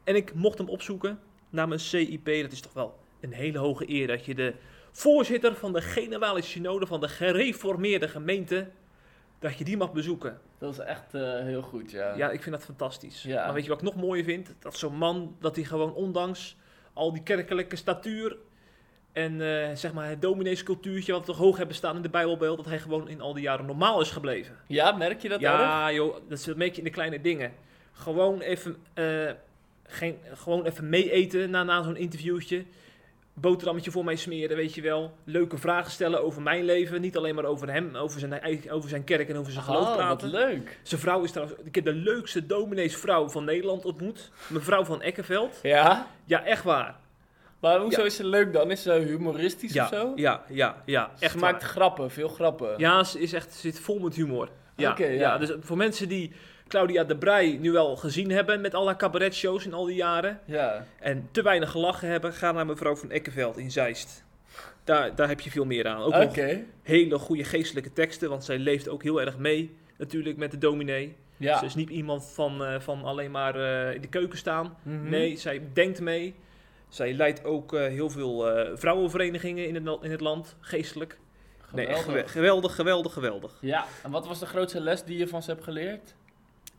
En 0.04 0.16
ik 0.16 0.34
mocht 0.34 0.58
hem 0.58 0.68
opzoeken. 0.68 1.18
namens 1.50 1.88
CIP. 1.88 2.24
Dat 2.42 2.52
is 2.52 2.60
toch 2.60 2.72
wel 2.72 2.98
een 3.20 3.32
hele 3.32 3.58
hoge 3.58 3.90
eer 3.90 4.06
dat 4.06 4.24
je 4.24 4.34
de 4.34 4.54
voorzitter 4.92 5.54
van 5.54 5.72
de 5.72 5.80
generale 5.80 6.42
synode 6.42 6.86
van 6.86 7.00
de 7.00 7.08
gereformeerde 7.08 8.08
gemeente, 8.08 8.68
dat 9.38 9.58
je 9.58 9.64
die 9.64 9.76
mag 9.76 9.92
bezoeken. 9.92 10.40
Dat 10.58 10.72
is 10.72 10.78
echt 10.78 11.14
eh, 11.14 11.22
heel 11.38 11.62
goed, 11.62 11.90
ja. 11.90 12.14
Ja, 12.16 12.30
ik 12.30 12.42
vind 12.42 12.54
dat 12.54 12.64
fantastisch. 12.64 13.22
Ja. 13.22 13.44
Maar 13.44 13.54
weet 13.54 13.62
je 13.62 13.68
wat 13.68 13.78
ik 13.78 13.84
nog 13.84 13.96
mooier 13.96 14.24
vind? 14.24 14.54
Dat 14.58 14.76
zo'n 14.76 14.96
man, 14.96 15.36
dat 15.40 15.56
hij 15.56 15.64
gewoon 15.64 15.94
ondanks 15.94 16.56
al 16.92 17.12
die 17.12 17.22
kerkelijke 17.22 17.76
statuur 17.76 18.36
en 19.12 19.40
eh, 19.40 19.74
zeg 19.76 19.92
maar 19.92 20.08
het 20.08 20.22
domineescultuurtje 20.22 21.12
wat 21.12 21.20
we 21.20 21.26
toch 21.26 21.36
hoog 21.36 21.56
hebben 21.56 21.76
staan 21.76 21.96
in 21.96 22.02
de 22.02 22.08
Bijbelbeeld, 22.08 22.56
dat 22.56 22.66
hij 22.66 22.78
gewoon 22.78 23.08
in 23.08 23.20
al 23.20 23.32
die 23.34 23.42
jaren 23.42 23.66
normaal 23.66 24.00
is 24.00 24.10
gebleven. 24.10 24.56
Ja, 24.66 24.92
merk 24.92 25.22
je 25.22 25.28
dat 25.28 25.40
erg? 25.40 25.50
Ja, 25.60 25.92
joh, 25.92 26.14
dat 26.28 26.38
is- 26.38 26.44
dat 26.44 26.56
merk 26.56 26.72
je 26.72 26.78
in 26.78 26.84
de 26.84 26.90
kleine 26.90 27.20
dingen. 27.20 27.52
Gewoon 27.92 28.40
even, 28.40 28.76
eh, 28.94 29.30
geen, 29.88 30.18
gewoon 30.34 30.64
even 30.64 30.88
mee 30.88 31.10
eten 31.10 31.50
na, 31.50 31.62
na 31.62 31.82
zo'n 31.82 31.96
interviewtje. 31.96 32.64
Boterhammetje 33.34 33.90
voor 33.90 34.04
mij 34.04 34.16
smeren, 34.16 34.56
weet 34.56 34.74
je 34.74 34.80
wel. 34.82 35.12
Leuke 35.24 35.58
vragen 35.58 35.90
stellen 35.90 36.22
over 36.22 36.42
mijn 36.42 36.64
leven. 36.64 37.00
Niet 37.00 37.16
alleen 37.16 37.34
maar 37.34 37.44
over 37.44 37.72
hem, 37.72 37.96
over 37.96 38.20
zijn, 38.20 38.70
over 38.70 38.88
zijn 38.88 39.04
kerk 39.04 39.28
en 39.28 39.36
over 39.36 39.52
zijn 39.52 39.64
geloof 39.64 39.80
Oh, 39.82 39.86
wat 39.88 39.96
praten. 39.96 40.28
leuk. 40.30 40.78
Zijn 40.82 41.00
vrouw 41.00 41.22
is 41.22 41.30
trouwens... 41.32 41.58
Ik 41.64 41.74
heb 41.74 41.84
de 41.84 41.92
leukste 41.94 42.46
domineesvrouw 42.46 43.28
van 43.28 43.44
Nederland 43.44 43.84
ontmoet. 43.84 44.30
Mevrouw 44.48 44.84
van 44.84 45.02
Eckenveld. 45.02 45.58
Ja? 45.62 46.06
Ja, 46.24 46.44
echt 46.44 46.64
waar. 46.64 46.96
Maar 47.60 47.80
hoezo 47.80 48.00
Ja. 48.00 48.06
is 48.06 48.16
ze 48.16 48.24
leuk 48.26 48.52
dan? 48.52 48.70
Is 48.70 48.82
ze 48.82 48.92
humoristisch 48.92 49.72
Ja, 49.72 49.82
of 49.84 49.88
zo? 49.90 50.12
ja, 50.16 50.44
ja, 50.48 50.82
ja. 50.86 51.10
Echt 51.18 51.32
Ze 51.32 51.38
maakt 51.38 51.62
waar. 51.62 51.70
grappen, 51.70 52.10
veel 52.10 52.28
grappen. 52.28 52.74
Ja, 52.76 53.04
ze 53.04 53.20
is 53.20 53.32
echt, 53.32 53.52
ze 53.54 53.60
zit 53.60 53.80
vol 53.80 53.98
met 53.98 54.14
humor. 54.14 54.48
Ja. 54.76 54.94
ja. 54.98 55.38
dus 55.38 55.52
voor 55.60 55.76
mensen 55.76 56.08
die 56.08 56.32
Claudia 56.68 57.04
de 57.04 57.16
Brij 57.16 57.56
nu 57.60 57.72
wel 57.72 57.96
gezien 57.96 58.30
hebben 58.30 58.60
met 58.60 58.74
al 58.74 58.86
haar 58.86 58.96
cabaretshows 58.96 59.66
in 59.66 59.74
al 59.74 59.84
die 59.84 59.96
jaren 59.96 60.40
Ja. 60.44 60.86
en 61.00 61.28
te 61.30 61.42
weinig 61.42 61.70
gelachen 61.70 62.08
hebben, 62.08 62.32
ga 62.32 62.52
naar 62.52 62.66
mevrouw 62.66 62.96
van 62.96 63.10
Eckenveld 63.10 63.56
in 63.56 63.70
Zeist. 63.70 64.24
Daar, 64.84 65.14
daar 65.14 65.28
heb 65.28 65.40
je 65.40 65.50
veel 65.50 65.64
meer 65.64 65.86
aan. 65.88 66.02
Ook 66.02 66.14
nog 66.14 66.36
hele 66.82 67.18
goede 67.18 67.44
geestelijke 67.44 67.92
teksten, 67.92 68.28
want 68.28 68.44
zij 68.44 68.58
leeft 68.58 68.88
ook 68.88 69.02
heel 69.02 69.20
erg 69.20 69.38
mee 69.38 69.76
natuurlijk 69.98 70.36
met 70.36 70.50
de 70.50 70.58
dominee. 70.58 71.16
Ja. 71.36 71.58
Ze 71.58 71.64
is 71.64 71.74
niet 71.74 71.90
iemand 71.90 72.30
van, 72.34 72.64
eh, 72.64 72.80
van 72.80 73.02
alleen 73.04 73.30
maar 73.30 73.54
eh, 73.54 73.94
in 73.94 74.00
de 74.00 74.08
keuken 74.08 74.38
staan. 74.38 74.76
Mhm. 74.82 75.08
Nee, 75.08 75.36
zij 75.36 75.62
denkt 75.72 76.00
mee. 76.00 76.34
Zij 76.88 77.12
leidt 77.12 77.44
ook 77.44 77.74
eh, 77.74 77.80
heel 77.86 78.10
veel 78.10 78.46
vrouwenverenigingen 78.74 79.66
in 79.68 79.74
het, 79.74 79.98
in 80.02 80.10
het 80.10 80.20
land, 80.20 80.56
geestelijk. 80.60 81.18
Nee, 81.72 81.86
echt 81.86 81.98
Geweldig. 81.98 82.20
gewe- 82.30 82.38
geweldig, 82.38 82.74
geweldig, 82.74 83.12
geweldig. 83.12 83.56
Ja, 83.60 83.84
en 84.02 84.10
wat 84.10 84.26
was 84.26 84.38
de 84.38 84.46
grootste 84.46 84.80
les 84.80 85.04
die 85.04 85.18
je 85.18 85.28
van 85.28 85.42
ze 85.42 85.50
hebt 85.50 85.64
geleerd? 85.64 86.14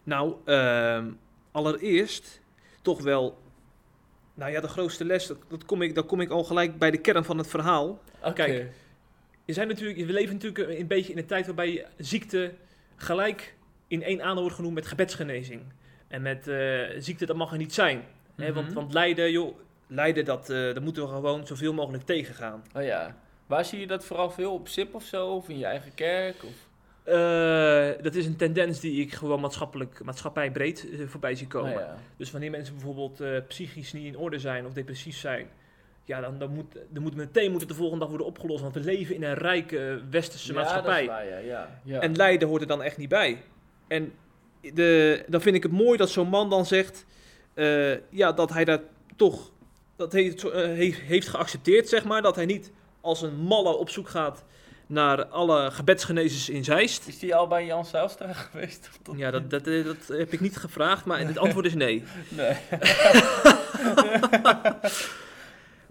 Nou, 0.10 0.36
ehm, 0.46 1.12
allereerst 1.52 2.42
toch 2.82 3.02
wel. 3.02 3.38
Nou 4.34 4.52
ja, 4.52 4.62
de 4.62 4.68
grootste 4.68 5.06
les, 5.06 5.28
dat, 5.28 5.38
dat 5.48 5.66
kom 5.66 5.82
ik, 5.82 5.96
dan 5.96 6.06
kom 6.06 6.22
ik 6.22 6.30
al 6.30 6.44
gelijk 6.44 6.78
bij 6.78 6.92
de 6.92 6.98
kern 6.98 7.24
van 7.24 7.38
het 7.38 7.48
verhaal. 7.48 8.00
Oké. 8.20 8.34
Kijk. 8.34 8.72
Je 9.46 9.54
zijn 9.54 9.68
natuurlijk, 9.68 10.06
we 10.06 10.14
leven 10.14 10.34
natuurlijk 10.34 10.80
een 10.80 10.88
beetje 10.88 11.12
in 11.12 11.18
een 11.18 11.26
tijd 11.26 11.46
waarbij 11.46 11.86
ziekte 11.98 12.54
gelijk 12.96 13.56
in 13.88 14.04
één 14.04 14.22
aandacht 14.22 14.40
wordt 14.40 14.56
genoemd 14.56 14.76
met 14.76 14.88
gebedsgenezing. 14.88 15.62
En 16.08 16.22
met 16.22 16.48
eh, 16.48 16.82
ziekte, 16.98 17.26
dat 17.26 17.36
mag 17.36 17.52
er 17.52 17.58
niet 17.58 17.74
zijn. 17.74 18.04
Hè, 18.36 18.46
Mhm. 18.46 18.54
want, 18.54 18.74
want 18.74 18.94
lijden, 18.94 19.32
joh, 19.32 19.58
lijden, 19.88 20.26
dat, 20.26 20.50
eh, 20.50 20.74
dat 20.74 20.82
moeten 20.84 21.04
we 21.04 21.10
gewoon 21.10 21.48
zoveel 21.48 21.74
mogelijk 21.74 22.04
tegengaan. 22.06 22.64
Oh 22.76 22.84
ja. 22.84 23.16
Waar 23.46 23.66
zie 23.66 23.80
je 23.80 23.88
dat 23.88 24.06
vooral 24.06 24.32
veel? 24.32 24.54
Op 24.54 24.68
SIP 24.68 24.96
of 24.96 25.04
zo? 25.04 25.28
Of 25.28 25.50
in 25.50 25.58
je 25.58 25.66
eigen 25.66 25.94
kerk? 25.96 26.44
Of... 26.44 26.69
Eh, 27.10 28.04
dat 28.04 28.16
is 28.16 28.26
een 28.26 28.36
tendens 28.36 28.80
die 28.80 29.02
ik 29.02 29.14
gewoon 29.14 29.40
maatschappelijk, 29.40 30.04
maatschappijbreed 30.04 30.90
eh, 30.92 31.08
voorbij 31.08 31.36
zie 31.36 31.48
komen. 31.48 31.72
Ja. 31.72 31.98
Dus 32.18 32.32
wanneer 32.32 32.52
mensen 32.52 32.74
bijvoorbeeld 32.74 33.22
eh, 33.22 33.30
psychisch 33.48 33.94
niet 33.94 34.06
in 34.06 34.18
orde 34.18 34.40
zijn 34.40 34.66
of 34.66 34.74
depressief 34.74 35.18
zijn, 35.18 35.48
ja, 36.04 36.22
dan, 36.22 36.40
dan, 36.40 36.54
moet, 36.54 36.78
dan 36.90 37.04
moet 37.04 37.16
meteen 37.16 37.52
moet 37.52 37.60
het 37.60 37.70
de 37.70 37.76
volgende 37.76 38.00
dag 38.00 38.10
worden 38.10 38.28
opgelost. 38.28 38.62
Want 38.62 38.74
we 38.74 38.80
leven 38.80 39.16
in 39.16 39.24
een 39.24 39.34
rijke 39.34 40.02
westerse 40.10 40.54
Ja, 40.54 40.60
maatschappij. 40.60 40.94
dat 40.94 41.02
is 41.02 41.08
waar, 41.08 41.28
ja. 41.28 41.38
ja. 41.38 41.80
ja. 41.84 42.00
En 42.00 42.16
lijden 42.16 42.48
hoort 42.48 42.62
er 42.62 42.68
dan 42.68 42.84
echt 42.84 42.98
niet 42.98 43.10
bij. 43.10 43.42
En 43.88 44.12
de, 44.74 45.24
dan 45.28 45.42
vind 45.42 45.56
ik 45.56 45.64
het 45.64 45.72
mooi 45.72 45.98
dat 45.98 46.10
zo'n 46.10 46.30
man 46.30 46.50
dan 46.50 46.66
zegt, 46.66 47.06
eh, 47.54 47.92
ja, 48.10 48.32
dat 48.32 48.50
hij 48.54 48.66
dat 48.66 48.82
toch 49.16 49.52
dat 49.96 50.12
heeft, 50.12 50.42
heeft, 50.52 51.00
heeft 51.00 51.28
geaccepteerd, 51.28 51.90
zeg 51.90 52.06
maar. 52.06 52.22
Dat 52.22 52.36
hij 52.36 52.46
niet 52.46 52.72
als 53.02 53.22
een 53.22 53.36
malle 53.36 53.78
op 53.78 53.90
zoek 53.90 54.10
gaat 54.10 54.44
naar 54.90 55.26
alle 55.26 55.72
gebedsgenezers 55.72 56.50
in 56.50 56.64
Zeist. 56.64 57.08
Is 57.08 57.20
die 57.20 57.36
al 57.36 57.48
bij 57.48 57.66
Jan 57.66 57.86
Zijlstra 57.86 58.34
geweest? 58.52 58.90
Ja, 59.16 59.32
dat, 59.32 59.50
dat, 59.50 59.68
eh, 59.68 59.86
dat 59.86 60.08
heb 60.08 60.34
ik 60.34 60.40
niet 60.40 60.58
gevraagd, 60.58 61.06
maar 61.06 61.20
het 61.20 61.38
antwoord 61.38 61.66
is 61.66 61.74
nee. 61.74 62.04
Nee. 62.30 62.56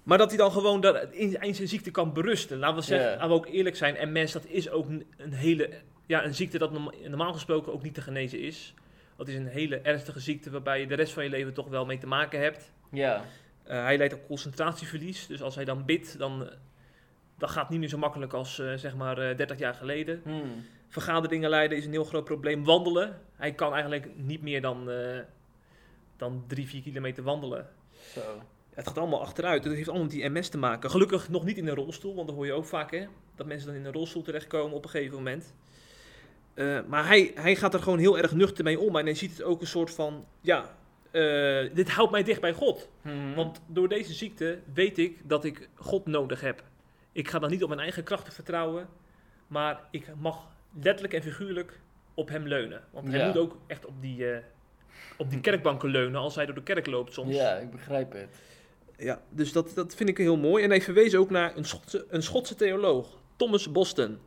Maar 0.09 0.19
dat 0.19 0.29
hij 0.29 0.39
dan 0.39 0.53
gewoon 0.53 0.81
dat 0.81 1.07
in, 1.11 1.55
zijn 1.55 1.69
ziekte 1.69 1.91
kan 1.91 2.13
berusten. 2.13 2.59
Laten 2.59 2.77
we, 2.77 2.83
zeggen, 2.83 3.11
laten 3.11 3.29
we 3.29 3.35
ook 3.35 3.47
eerlijk 3.47 3.77
zijn. 3.77 4.13
MS, 4.13 4.33
dat 4.33 4.45
is 4.47 4.71
ook 4.71 4.89
een, 4.89 5.33
hele... 5.33 5.71
Ja, 6.07 6.25
een 6.25 6.35
ziekte 6.35 6.59
dat 6.59 6.73
norma- 6.73 6.93
normaal 7.09 7.33
gesproken 7.33 7.73
ook 7.73 7.83
niet 7.83 7.95
te 7.95 8.01
genezen 8.01 8.41
is. 8.41 8.75
Dat 9.17 9.29
is 9.29 9.35
een 9.35 9.47
hele 9.47 9.77
ernstige 9.77 10.21
ziekte 10.21 10.51
waarbij 10.51 10.81
je 10.81 10.87
de 10.87 10.95
rest 10.95 11.13
van 11.13 11.25
je 11.25 11.31
leven 11.31 11.55
toch 11.55 11.69
wel 11.69 11.87
mee 11.87 11.99
te 11.99 12.07
maken 12.07 12.41
hebt. 12.41 12.73
Ja. 12.91 13.25
Eh, 13.65 13.83
hij 13.83 13.99
leidt 13.99 14.15
ook 14.15 14.27
concentratieverlies. 14.27 15.27
Dus 15.27 15.43
als 15.43 15.55
hij 15.55 15.65
dan 15.65 15.85
bidt, 15.85 16.19
dan... 16.19 16.51
dat 17.39 17.51
gaat 17.51 17.71
niet 17.71 17.79
meer 17.79 17.89
zo 17.89 17.99
makkelijk 17.99 18.33
als 18.33 18.59
eh, 18.59 18.75
zeg 18.75 18.95
maar 18.95 19.19
eh, 19.19 19.37
30 19.37 19.59
jaar 19.59 19.75
geleden. 19.75 20.21
Hmm. 20.25 20.65
Vergaderingen 20.89 21.51
leiden 21.51 21.79
is 21.79 21.85
een 21.85 21.93
heel 21.93 22.05
groot 22.05 22.25
probleem. 22.25 22.65
Wandelen. 22.65 23.21
Hij 23.37 23.53
kan 23.53 23.73
eigenlijk 23.73 24.09
niet 24.17 24.43
meer 24.43 24.61
dan, 24.61 24.91
eh 24.91 25.19
dan 26.17 26.45
3, 26.47 26.67
4 26.67 26.83
kilometer 26.83 27.23
wandelen. 27.23 27.69
Zo. 28.13 28.21
Het 28.75 28.87
gaat 28.87 28.99
allemaal 28.99 29.21
achteruit. 29.21 29.65
Het 29.65 29.73
heeft 29.73 29.89
allemaal 29.89 30.07
met 30.07 30.15
die 30.15 30.29
MS 30.29 30.49
te 30.49 30.59
maken. 30.59 30.91
Gelukkig 30.91 31.29
nog 31.29 31.45
niet 31.45 31.57
in 31.57 31.67
een 31.67 31.75
rolstoel, 31.75 32.15
want 32.15 32.27
dat 32.27 32.37
hoor 32.37 32.47
je 32.47 32.53
ook 32.53 32.65
vaak, 32.65 32.91
hè? 32.91 33.07
Dat 33.35 33.47
mensen 33.47 33.67
dan 33.67 33.77
in 33.77 33.85
een 33.85 33.93
rolstoel 33.93 34.23
terechtkomen 34.23 34.77
op 34.77 34.85
een 34.85 34.91
gegeven 34.91 35.17
moment. 35.17 35.55
Maar 36.89 37.07
hij, 37.07 37.33
hij 37.35 37.57
gaat 37.57 37.75
er 37.75 37.83
gewoon 37.83 37.99
heel 37.99 38.19
erg 38.19 38.33
nuchter 38.33 38.65
mee 38.65 38.79
om. 38.79 38.97
En 38.97 39.05
hij 39.05 39.15
ziet 39.15 39.31
het 39.31 39.43
ook 39.43 39.61
een 39.61 39.67
soort 39.67 39.91
van, 39.91 40.27
ja, 40.41 40.75
dit 41.73 41.91
houdt 41.91 42.13
mij 42.13 42.23
dicht 42.23 42.41
bij 42.41 42.53
God. 42.53 42.89
Mhm. 43.03 43.35
Want 43.35 43.61
door 43.67 43.89
deze 43.89 44.15
ziekte 44.15 44.59
weet 44.75 44.99
ik 44.99 45.29
dat 45.29 45.45
ik 45.45 45.69
God 45.75 46.07
nodig 46.07 46.41
heb. 46.41 46.63
Ik 47.19 47.29
ga 47.29 47.39
dan 47.39 47.51
niet 47.51 47.63
op 47.63 47.69
mijn 47.69 47.81
eigen 47.81 48.03
krachten 48.05 48.33
vertrouwen, 48.33 48.89
maar 49.47 49.81
ik 49.91 50.07
mag 50.21 50.47
letterlijk 50.83 51.15
en 51.15 51.23
figuurlijk 51.23 51.81
op 52.15 52.29
hem 52.29 52.47
leunen. 52.47 52.83
Want 52.91 53.09
hij 53.09 53.19
Ja. 53.19 53.27
moet 53.27 53.37
ook 53.37 53.57
echt 53.67 53.87
op 53.87 53.95
die, 54.01 54.31
eh, 54.31 54.39
op 55.17 55.31
die 55.31 55.41
kerkbanken 55.41 55.89
leunen 55.89 56.21
als 56.21 56.35
hij 56.35 56.47
door 56.47 56.55
de 56.55 56.63
kerk 56.63 56.87
loopt 56.87 57.13
soms. 57.13 57.35
Ja, 57.37 57.55
ik 57.57 57.71
begrijp 57.71 58.13
het. 58.13 58.29
Ja, 58.97 59.23
dus 59.31 59.53
dat, 59.53 59.73
dat 59.75 59.95
vind 59.95 60.09
ik 60.09 60.17
heel 60.19 60.37
mooi. 60.37 60.65
En 60.65 60.71
hij 60.71 60.81
verwees 60.83 61.15
ook 61.15 61.31
naar 61.31 61.57
een 61.57 61.65
Schotse, 61.65 62.07
een 62.09 62.23
Schotse 62.23 62.55
theoloog, 62.55 63.19
Thomas 63.37 63.73
Boston. 63.73 64.19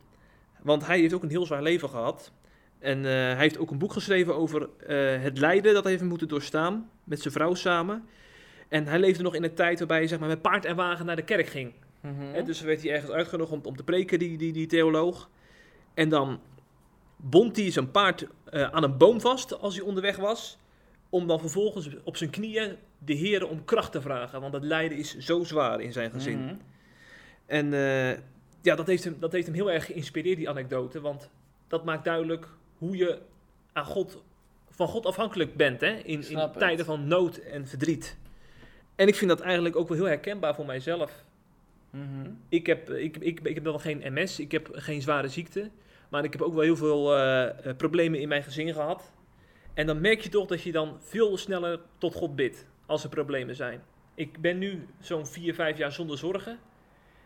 Want 0.62 0.86
hij 0.86 0.98
heeft 1.00 1.14
ook 1.14 1.22
een 1.22 1.30
heel 1.30 1.46
zwaar 1.46 1.62
leven 1.62 1.88
gehad. 1.88 2.32
En 2.78 2.98
eh, 2.98 3.04
hij 3.12 3.36
heeft 3.36 3.58
ook 3.58 3.70
een 3.70 3.78
boek 3.78 3.92
geschreven 3.92 4.34
over 4.36 4.68
eh, 4.86 5.22
het 5.22 5.38
lijden 5.38 5.74
dat 5.74 5.82
hij 5.82 5.92
heeft 5.92 6.04
moeten 6.04 6.28
doorstaan. 6.28 6.90
Met 7.04 7.20
zijn 7.20 7.34
vrouw 7.34 7.54
samen. 7.54 8.06
En 8.68 8.86
hij 8.86 8.98
leefde 8.98 9.22
nog 9.22 9.34
in 9.34 9.44
een 9.44 9.54
tijd 9.54 9.78
waarbij 9.78 9.98
hij 9.98 10.06
zeg 10.06 10.18
maar, 10.18 10.28
met 10.28 10.42
paard 10.42 10.64
en 10.64 10.76
wagen 10.76 11.06
naar 11.06 11.16
de 11.16 11.24
kerk 11.24 11.46
ging. 11.46 11.72
Hè, 12.06 12.42
dus 12.42 12.60
werd 12.60 12.82
hij 12.82 12.92
ergens 12.92 13.10
uitgenodigd 13.10 13.52
om, 13.52 13.60
om 13.64 13.76
te 13.76 13.84
preken, 13.84 14.18
die, 14.18 14.38
die, 14.38 14.52
die 14.52 14.66
theoloog. 14.66 15.30
En 15.94 16.08
dan 16.08 16.40
bond 17.16 17.56
hij 17.56 17.70
zijn 17.70 17.90
paard 17.90 18.26
eh, 18.44 18.62
aan 18.62 18.82
een 18.82 18.96
boom 18.96 19.20
vast 19.20 19.60
als 19.60 19.76
hij 19.76 19.84
onderweg 19.84 20.16
was. 20.16 20.58
Om 21.08 21.26
dan 21.26 21.40
vervolgens 21.40 21.88
op 22.04 22.16
zijn 22.16 22.30
knieën 22.30 22.76
de 22.98 23.12
Heer 23.12 23.48
om 23.48 23.64
kracht 23.64 23.92
te 23.92 24.00
vragen. 24.00 24.40
Want 24.40 24.52
het 24.52 24.64
lijden 24.64 24.98
is 24.98 25.18
zo 25.18 25.44
zwaar 25.44 25.80
in 25.80 25.92
zijn 25.92 26.10
gezin. 26.10 26.44
Mhm. 26.44 26.54
En 27.46 27.72
eh, 27.72 28.18
ja, 28.62 28.74
dat 28.74 28.86
heeft, 28.86 29.04
hem, 29.04 29.16
dat 29.20 29.32
heeft 29.32 29.46
hem 29.46 29.54
heel 29.54 29.70
erg 29.70 29.86
geïnspireerd, 29.86 30.36
die 30.36 30.48
anekdote. 30.48 31.00
Want 31.00 31.30
dat 31.68 31.84
maakt 31.84 32.04
duidelijk 32.04 32.48
hoe 32.78 32.96
je 32.96 33.18
aan 33.72 33.84
God, 33.84 34.22
van 34.70 34.88
God 34.88 35.06
afhankelijk 35.06 35.56
bent. 35.56 35.80
Hè? 35.80 35.92
In, 35.92 36.28
in 36.28 36.50
tijden 36.58 36.84
van 36.84 37.06
nood 37.06 37.36
en 37.36 37.66
verdriet. 37.66 38.16
En 38.94 39.08
ik 39.08 39.14
vind 39.14 39.30
dat 39.30 39.40
eigenlijk 39.40 39.76
ook 39.76 39.88
wel 39.88 39.96
heel 39.96 40.06
herkenbaar 40.06 40.54
voor 40.54 40.66
mijzelf. 40.66 41.24
Mhm. 41.92 42.30
Ik 42.48 42.66
heb, 42.66 42.90
ik, 42.90 43.16
ik, 43.16 43.40
ik 43.40 43.54
heb 43.54 43.64
dan 43.64 43.80
geen 43.80 44.02
MS, 44.12 44.38
ik 44.38 44.52
heb 44.52 44.68
geen 44.72 45.02
zware 45.02 45.28
ziekte. 45.28 45.70
Maar 46.12 46.24
ik 46.24 46.32
heb 46.32 46.42
ook 46.42 46.54
wel 46.54 46.62
heel 46.62 46.76
veel 46.76 47.16
eh, 47.16 47.66
eh, 47.66 47.76
problemen 47.76 48.20
in 48.20 48.28
mijn 48.28 48.42
gezin 48.42 48.72
gehad. 48.72 49.12
En 49.74 49.86
dan 49.86 50.00
merk 50.00 50.20
je 50.20 50.28
toch 50.28 50.46
dat 50.46 50.62
je 50.62 50.72
dan 50.72 50.96
veel 51.00 51.36
sneller 51.36 51.80
tot 51.98 52.14
God 52.14 52.36
bidt 52.36 52.66
als 52.86 53.04
er 53.04 53.08
problemen 53.10 53.56
zijn. 53.56 53.82
Ik 54.14 54.40
ben 54.40 54.58
nu 54.58 54.86
zo'n 55.00 55.26
4, 55.26 55.54
5 55.54 55.78
jaar 55.78 55.92
zonder 55.92 56.18
zorgen. 56.18 56.58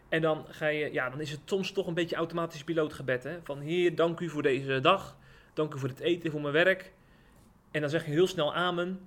En 0.08 0.20
dan, 0.20 0.44
ga 0.48 0.66
je, 0.66 0.92
ja, 0.92 1.10
dan 1.10 1.20
is 1.20 1.30
het 1.30 1.40
soms 1.44 1.72
toch 1.72 1.86
een 1.86 1.94
beetje 1.94 2.16
automatisch 2.16 2.64
pilootgebed. 2.64 3.24
Hè? 3.24 3.38
Van 3.42 3.60
Heer, 3.60 3.94
dank 3.94 4.20
u 4.20 4.28
voor 4.28 4.42
deze 4.42 4.80
dag. 4.80 5.16
Dank 5.54 5.74
u 5.74 5.78
voor 5.78 5.88
het 5.88 6.00
eten, 6.00 6.30
voor 6.30 6.40
mijn 6.40 6.52
werk. 6.52 6.92
En 7.70 7.80
dan 7.80 7.90
zeg 7.90 8.04
je 8.04 8.10
heel 8.10 8.26
snel 8.26 8.54
amen. 8.54 9.00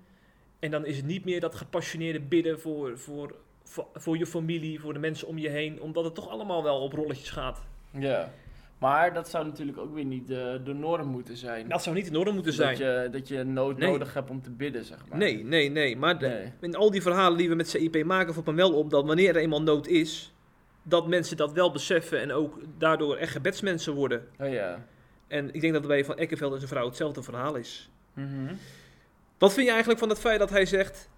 En 0.60 0.72
dan 0.72 0.86
is 0.86 0.98
het 0.98 1.06
niet 1.06 1.26
meer 1.26 1.40
dat 1.40 1.56
gepassioneerde 1.56 2.20
bidden 2.20 2.60
voor, 2.60 2.98
voor, 2.98 3.36
voor, 3.70 3.88
voor 3.94 4.18
je 4.18 4.26
familie, 4.26 4.80
voor 4.80 4.94
de 4.94 5.00
mensen 5.00 5.28
om 5.28 5.38
je 5.38 5.50
heen. 5.50 5.82
Omdat 5.82 6.04
het 6.04 6.16
toch 6.16 6.30
allemaal 6.30 6.64
wel 6.64 6.80
op 6.82 6.94
rolletjes 6.94 7.30
gaat. 7.30 7.60
Ja. 7.92 8.32
Maar 8.78 9.14
dat 9.14 9.30
zou 9.30 9.46
natuurlijk 9.46 9.78
ook 9.78 9.94
weer 9.94 10.06
niet 10.06 10.28
de, 10.28 10.62
de 10.64 10.74
norm 10.74 11.08
moeten 11.08 11.38
zijn. 11.38 11.70
Dat 11.70 11.84
zou 11.84 11.96
niet 11.96 12.08
in 12.08 12.16
orde 12.16 12.32
moeten 12.32 12.58
dat, 12.58 12.78
zijn. 12.78 13.04
je, 13.04 13.10
dat 13.10 13.28
je 13.28 13.44
nood 13.44 13.78
Nee. 13.78 13.90
nodig 13.92 14.14
hebt 14.14 14.30
om 14.30 14.42
te 14.42 14.50
bidden, 14.52 14.86
zeg 14.86 14.98
maar. 15.10 15.18
Nee, 15.18 15.44
nee, 15.44 15.70
nee. 15.70 15.98
Maar 15.98 16.20
de- 16.20 16.28
Nee. 16.28 16.52
in 16.62 16.76
al 16.76 16.92
die 16.92 17.02
verhalen 17.02 17.38
die 17.38 17.50
we 17.50 17.56
met 17.56 17.70
CIP 17.70 18.04
maken, 18.06 18.34
valt 18.34 18.46
me 18.46 18.54
wel 18.54 18.74
op 18.74 18.90
dat 18.90 19.06
wanneer 19.06 19.30
er 19.30 19.42
eenmaal 19.42 19.62
nood 19.62 19.88
is, 19.88 20.34
dat 20.84 21.08
mensen 21.08 21.38
dat 21.38 21.52
wel 21.54 21.72
beseffen 21.72 22.22
en 22.22 22.32
ook 22.32 22.60
daardoor 22.78 23.16
echt 23.16 23.32
gebedsmensen 23.32 23.94
worden. 23.94 24.28
Oh 24.40 24.52
ja. 24.52 24.86
En 25.28 25.54
ik 25.54 25.62
denk 25.62 25.74
dat 25.74 25.88
bij 25.88 26.06
Van 26.06 26.18
Eckenveld 26.18 26.52
en 26.52 26.58
zijn 26.58 26.70
vrouw 26.72 26.86
hetzelfde 26.86 27.24
verhaal 27.24 27.56
is. 27.56 27.90
Mhm. 28.14 28.54
Wat 29.38 29.54
vind 29.54 29.66
je 29.66 29.72
eigenlijk 29.72 30.00
van 30.00 30.10
het 30.10 30.20
feit 30.20 30.40
dat 30.40 30.50
hij 30.50 30.66
zegt, 30.66 31.10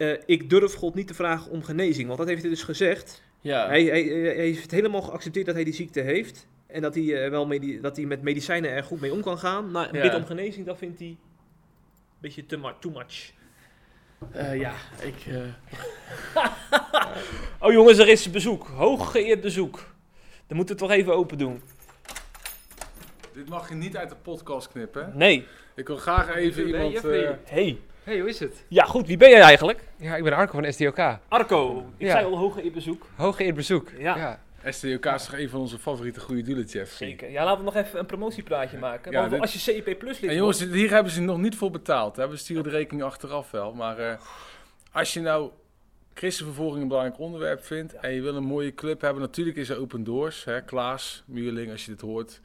eh, 0.00 0.12
ik 0.26 0.50
durf 0.50 0.74
God 0.74 0.94
niet 0.94 1.06
te 1.06 1.14
vragen 1.14 1.50
om 1.50 1.62
genezing? 1.62 2.06
Want 2.06 2.18
dat 2.18 2.28
heeft 2.28 2.40
hij 2.40 2.50
dus 2.50 2.62
gezegd. 2.62 3.22
Ja. 3.40 3.66
Hij, 3.66 3.84
hij, 3.84 4.02
hij 4.02 4.34
heeft 4.34 4.70
helemaal 4.70 5.02
geaccepteerd 5.02 5.46
dat 5.46 5.54
hij 5.54 5.64
die 5.64 5.74
ziekte 5.74 6.00
heeft. 6.00 6.46
En 6.66 6.82
dat 6.82 6.94
hij, 6.94 7.24
eh, 7.24 7.30
wel 7.30 7.46
medi- 7.46 7.80
dat 7.80 7.96
hij 7.96 8.06
met 8.06 8.22
medicijnen 8.22 8.70
er 8.70 8.84
goed 8.84 9.00
mee 9.00 9.12
om 9.12 9.22
kan 9.22 9.38
gaan. 9.38 9.70
Nou, 9.70 9.96
Ja. 9.96 10.02
dit 10.02 10.14
om 10.14 10.24
genezing, 10.26 10.66
dat 10.66 10.78
vindt 10.78 10.98
hij 10.98 11.08
een 11.08 11.18
beetje 12.20 12.46
te 12.46 12.60
too 12.80 12.92
much. 12.92 13.32
Eh, 14.32 14.58
ja, 14.58 14.72
ik... 15.02 15.14
eh, 15.26 16.44
Oh 17.60 17.72
jongens, 17.72 17.98
er 17.98 18.08
is 18.08 18.30
bezoek. 18.30 18.66
Hooggeëerd 18.66 19.40
bezoek. 19.40 19.76
Dan 20.46 20.56
moeten 20.56 20.76
we 20.76 20.82
het 20.82 20.90
toch 20.90 21.00
even 21.00 21.14
open 21.14 21.38
doen. 21.38 21.62
Dit 23.32 23.48
mag 23.48 23.68
je 23.68 23.74
niet 23.74 23.96
uit 23.96 24.08
de 24.08 24.16
podcast 24.22 24.68
knippen. 24.68 25.12
Nee. 25.14 25.46
Ik 25.74 25.86
wil 25.86 25.96
graag 25.96 26.34
even 26.34 26.62
Nee, 26.64 26.72
iemand... 26.72 26.92
Jeffrey. 26.92 27.38
Hey. 27.44 27.78
Hey, 28.04 28.18
hoe 28.20 28.28
is 28.28 28.38
het? 28.38 28.64
Ja 28.68 28.84
goed, 28.84 29.06
wie 29.06 29.16
ben 29.16 29.30
jij 29.30 29.40
eigenlijk? 29.40 29.80
Ja, 30.00 30.16
ik 30.16 30.22
ben 30.24 30.32
Arco 30.32 30.60
van 30.60 30.72
SDOK. 30.72 30.98
Arco. 31.28 31.78
Ik 31.96 32.06
Ja. 32.06 32.10
zei 32.12 32.24
al 32.24 32.36
hooggeëerd 32.38 32.74
bezoek. 32.74 33.06
Hooggeëerd 33.16 33.54
bezoek. 33.54 33.88
Ja. 33.98 34.40
STOK 34.64 35.04
is 35.06 35.24
toch 35.24 35.32
een 35.38 35.48
van 35.48 35.60
onze 35.60 35.78
favoriete 35.78 36.20
goede 36.20 36.42
doelen, 36.42 36.64
Jeff. 36.64 36.92
Zeker. 36.92 37.30
Ja, 37.30 37.44
laten 37.44 37.58
we 37.58 37.64
nog 37.64 37.74
even 37.76 37.98
een 37.98 38.06
promotiepraatje 38.06 38.78
maken. 38.78 39.12
Ja, 39.12 39.28
dit- 39.28 39.40
als 39.40 39.52
je 39.52 39.58
CIP 39.58 39.98
Plus 39.98 40.20
lid 40.20 40.30
En 40.30 40.36
jongens, 40.36 40.60
hier 40.64 40.90
hebben 40.90 41.12
ze 41.12 41.20
nog 41.20 41.38
niet 41.38 41.56
voor 41.56 41.70
betaald. 41.70 42.16
Hè? 42.16 42.28
We 42.28 42.36
sturen 42.36 42.62
de 42.62 42.70
rekening 42.70 43.02
achteraf 43.04 43.50
wel. 43.50 43.72
Maar 43.74 43.98
eh, 43.98 44.16
als 44.92 45.12
je 45.12 45.20
nou 45.20 45.50
christenvervolging 46.14 46.82
een 46.82 46.88
belangrijk 46.88 47.18
onderwerp 47.20 47.64
vindt... 47.64 47.94
en 47.94 48.12
je 48.12 48.20
wil 48.22 48.36
een 48.36 48.44
mooie 48.44 48.74
club 48.74 49.00
hebben... 49.00 49.22
natuurlijk 49.22 49.56
is 49.56 49.68
er 49.68 49.78
Open 49.80 50.04
Doors. 50.04 50.44
Hè? 50.44 50.62
Klaas, 50.62 51.22
Muurling, 51.26 51.70
als 51.70 51.84
je 51.84 51.90
dit 51.90 52.00
hoort. 52.00 52.40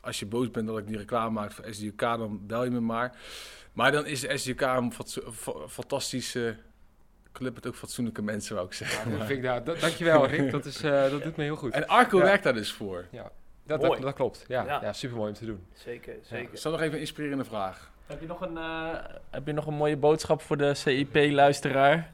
Als 0.00 0.18
je 0.18 0.26
boos 0.26 0.50
bent 0.50 0.66
dat 0.66 0.78
ik 0.78 0.86
die 0.86 0.96
reclame 0.96 1.30
maak 1.30 1.52
voor 1.52 1.64
SDOK... 1.70 1.98
dan 2.00 2.40
bel 2.46 2.64
je 2.64 2.70
me 2.70 2.80
maar. 2.80 3.16
Maar 3.72 3.92
dan 3.92 4.06
is 4.06 4.20
de 4.20 4.36
SDOK 4.38 4.60
een 4.60 4.92
fantastische 5.68 6.56
club... 7.38 7.66
ook 7.66 7.74
fatsoenlijke 7.74 8.22
mensen, 8.22 8.54
wou 8.54 8.66
ik 8.66 8.72
zeggen. 8.72 9.10
Ja, 9.10 9.16
dat 9.18 9.26
vind 9.26 9.38
ik, 9.38 9.44
nou, 9.44 9.62
dat, 9.64 9.80
dankjewel 9.80 10.26
Rick, 10.26 10.50
dat, 10.50 10.64
is, 10.64 10.82
eh, 10.82 11.10
dat 11.10 11.22
doet 11.22 11.36
me 11.36 11.42
heel 11.44 11.56
goed. 11.56 11.72
En 11.72 11.86
Arco 11.86 12.18
Ja. 12.18 12.24
werkt 12.24 12.44
daar 12.44 12.54
dus 12.54 12.72
voor. 12.72 13.04
Dat, 13.66 13.78
Mooi. 13.80 13.92
dat, 13.92 14.02
dat 14.02 14.14
klopt, 14.14 14.44
ja, 14.48 14.64
Ja. 14.64 14.78
ja. 14.82 14.92
super 14.92 15.16
mooi 15.16 15.28
om 15.28 15.34
te 15.36 15.46
doen. 15.46 15.66
Zeker, 15.72 16.12
Ik 16.14 16.20
zeker. 16.22 16.58
zal 16.58 16.72
nog 16.72 16.80
even 16.80 16.94
een 16.94 17.00
inspirerende 17.00 17.44
vraag. 17.44 17.90
heb, 18.06 18.20
je 18.20 18.26
nog 18.26 18.40
een, 18.40 18.56
eh, 18.56 18.88
heb 19.30 19.46
je 19.46 19.52
nog 19.52 19.66
een 19.66 19.74
mooie 19.74 19.96
boodschap 19.96 20.42
voor 20.42 20.56
de 20.56 20.74
CIP-luisteraar? 20.74 22.12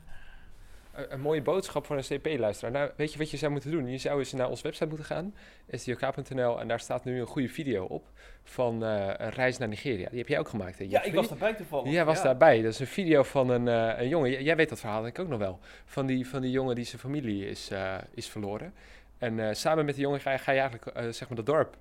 Een, 0.93 1.21
mooie 1.21 1.43
boodschap 1.43 1.87
voor 1.87 1.97
een 1.97 2.19
CP-luisteraar. 2.19 2.73
Nou, 2.73 2.91
weet 2.97 3.13
je 3.13 3.19
wat 3.19 3.31
je 3.31 3.37
zou 3.37 3.53
moeten 3.53 3.71
doen? 3.71 3.91
Je 3.91 3.99
zou 3.99 4.19
eens 4.19 4.33
naar 4.33 4.49
onze 4.49 4.63
website 4.63 4.87
moeten 4.87 5.07
gaan, 5.07 5.35
sdok.nl, 5.71 6.61
en 6.61 6.69
daar 6.69 6.81
staat 6.81 7.05
nu 7.05 7.21
een 7.21 7.27
goede 7.27 7.49
video 7.49 7.85
op 7.85 8.07
van 8.43 8.85
eh, 8.85 9.07
een 9.17 9.31
reis 9.31 9.59
naar 9.59 9.69
Nigeria. 9.69 10.09
Die 10.09 10.19
heb 10.19 10.29
jij 10.29 10.39
ook 10.39 10.49
gemaakt, 10.49 10.79
hè, 10.79 10.85
Ja, 10.89 11.03
ik 11.03 11.15
was 11.15 11.31
erbij 11.31 11.55
toevallig. 11.55 11.93
Jij 11.93 12.05
was 12.05 12.23
daarbij. 12.23 12.63
Dat 12.63 12.73
is 12.73 12.79
een 12.79 12.87
video 12.87 13.23
van 13.23 13.49
een, 13.51 13.69
eh, 13.69 14.03
een 14.03 14.09
jongen. 14.09 14.31
J- 14.31 14.43
jij 14.43 14.57
weet 14.57 14.69
dat 14.69 14.81
verhaal 14.81 15.03
denk 15.03 15.17
ik 15.19 15.23
ook 15.25 15.31
nog 15.31 15.39
wel. 15.39 15.59
Van 15.85 16.07
die, 16.07 16.29
van 16.29 16.41
die 16.41 16.51
jongen 16.51 16.75
die 16.75 16.85
zijn 16.85 17.01
familie 17.01 17.47
is, 17.49 17.71
eh, 17.71 17.95
is 18.15 18.29
verloren. 18.29 18.75
En 19.19 19.57
samen 19.57 19.85
met 19.85 19.95
die 19.95 20.05
jongen 20.05 20.21
ga 20.21 20.33
je, 20.33 20.39
ga 20.39 20.53
je 20.53 20.61
eigenlijk 20.61 21.15
zeg 21.15 21.29
maar 21.29 21.37
dat 21.37 21.47
dorp 21.47 21.77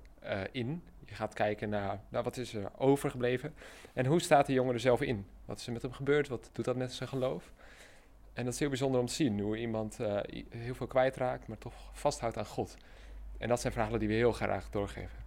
in. 0.52 0.82
Je 1.06 1.14
gaat 1.14 1.34
kijken 1.34 1.68
naar 1.68 2.00
nou, 2.08 2.24
wat 2.24 2.36
is 2.36 2.54
er 2.54 2.70
overgebleven. 2.78 3.54
En 3.92 4.06
hoe 4.06 4.20
staat 4.20 4.46
die 4.46 4.54
jongen 4.54 4.74
er 4.74 4.80
zelf 4.80 5.00
in? 5.00 5.26
Wat 5.44 5.58
is 5.58 5.66
er 5.66 5.72
met 5.72 5.82
hem 5.82 5.92
gebeurd? 5.92 6.28
Wat 6.28 6.50
doet 6.52 6.64
dat 6.64 6.76
met 6.76 6.92
zijn 6.92 7.08
geloof? 7.08 7.52
En 8.32 8.44
dat 8.44 8.52
is 8.52 8.58
heel 8.60 8.68
bijzonder 8.68 9.00
om 9.00 9.06
te 9.06 9.14
zien. 9.14 9.40
Hoe 9.40 9.56
iemand 9.56 10.00
eh, 10.00 10.18
heel 10.48 10.74
veel 10.74 10.86
kwijtraakt, 10.86 11.46
maar 11.46 11.58
toch 11.58 11.74
vasthoudt 11.92 12.38
aan 12.38 12.46
God. 12.46 12.76
En 13.38 13.48
dat 13.48 13.60
zijn 13.60 13.72
verhalen 13.72 13.98
die 13.98 14.08
we 14.08 14.14
heel 14.14 14.32
graag 14.32 14.70
doorgeven. 14.70 15.18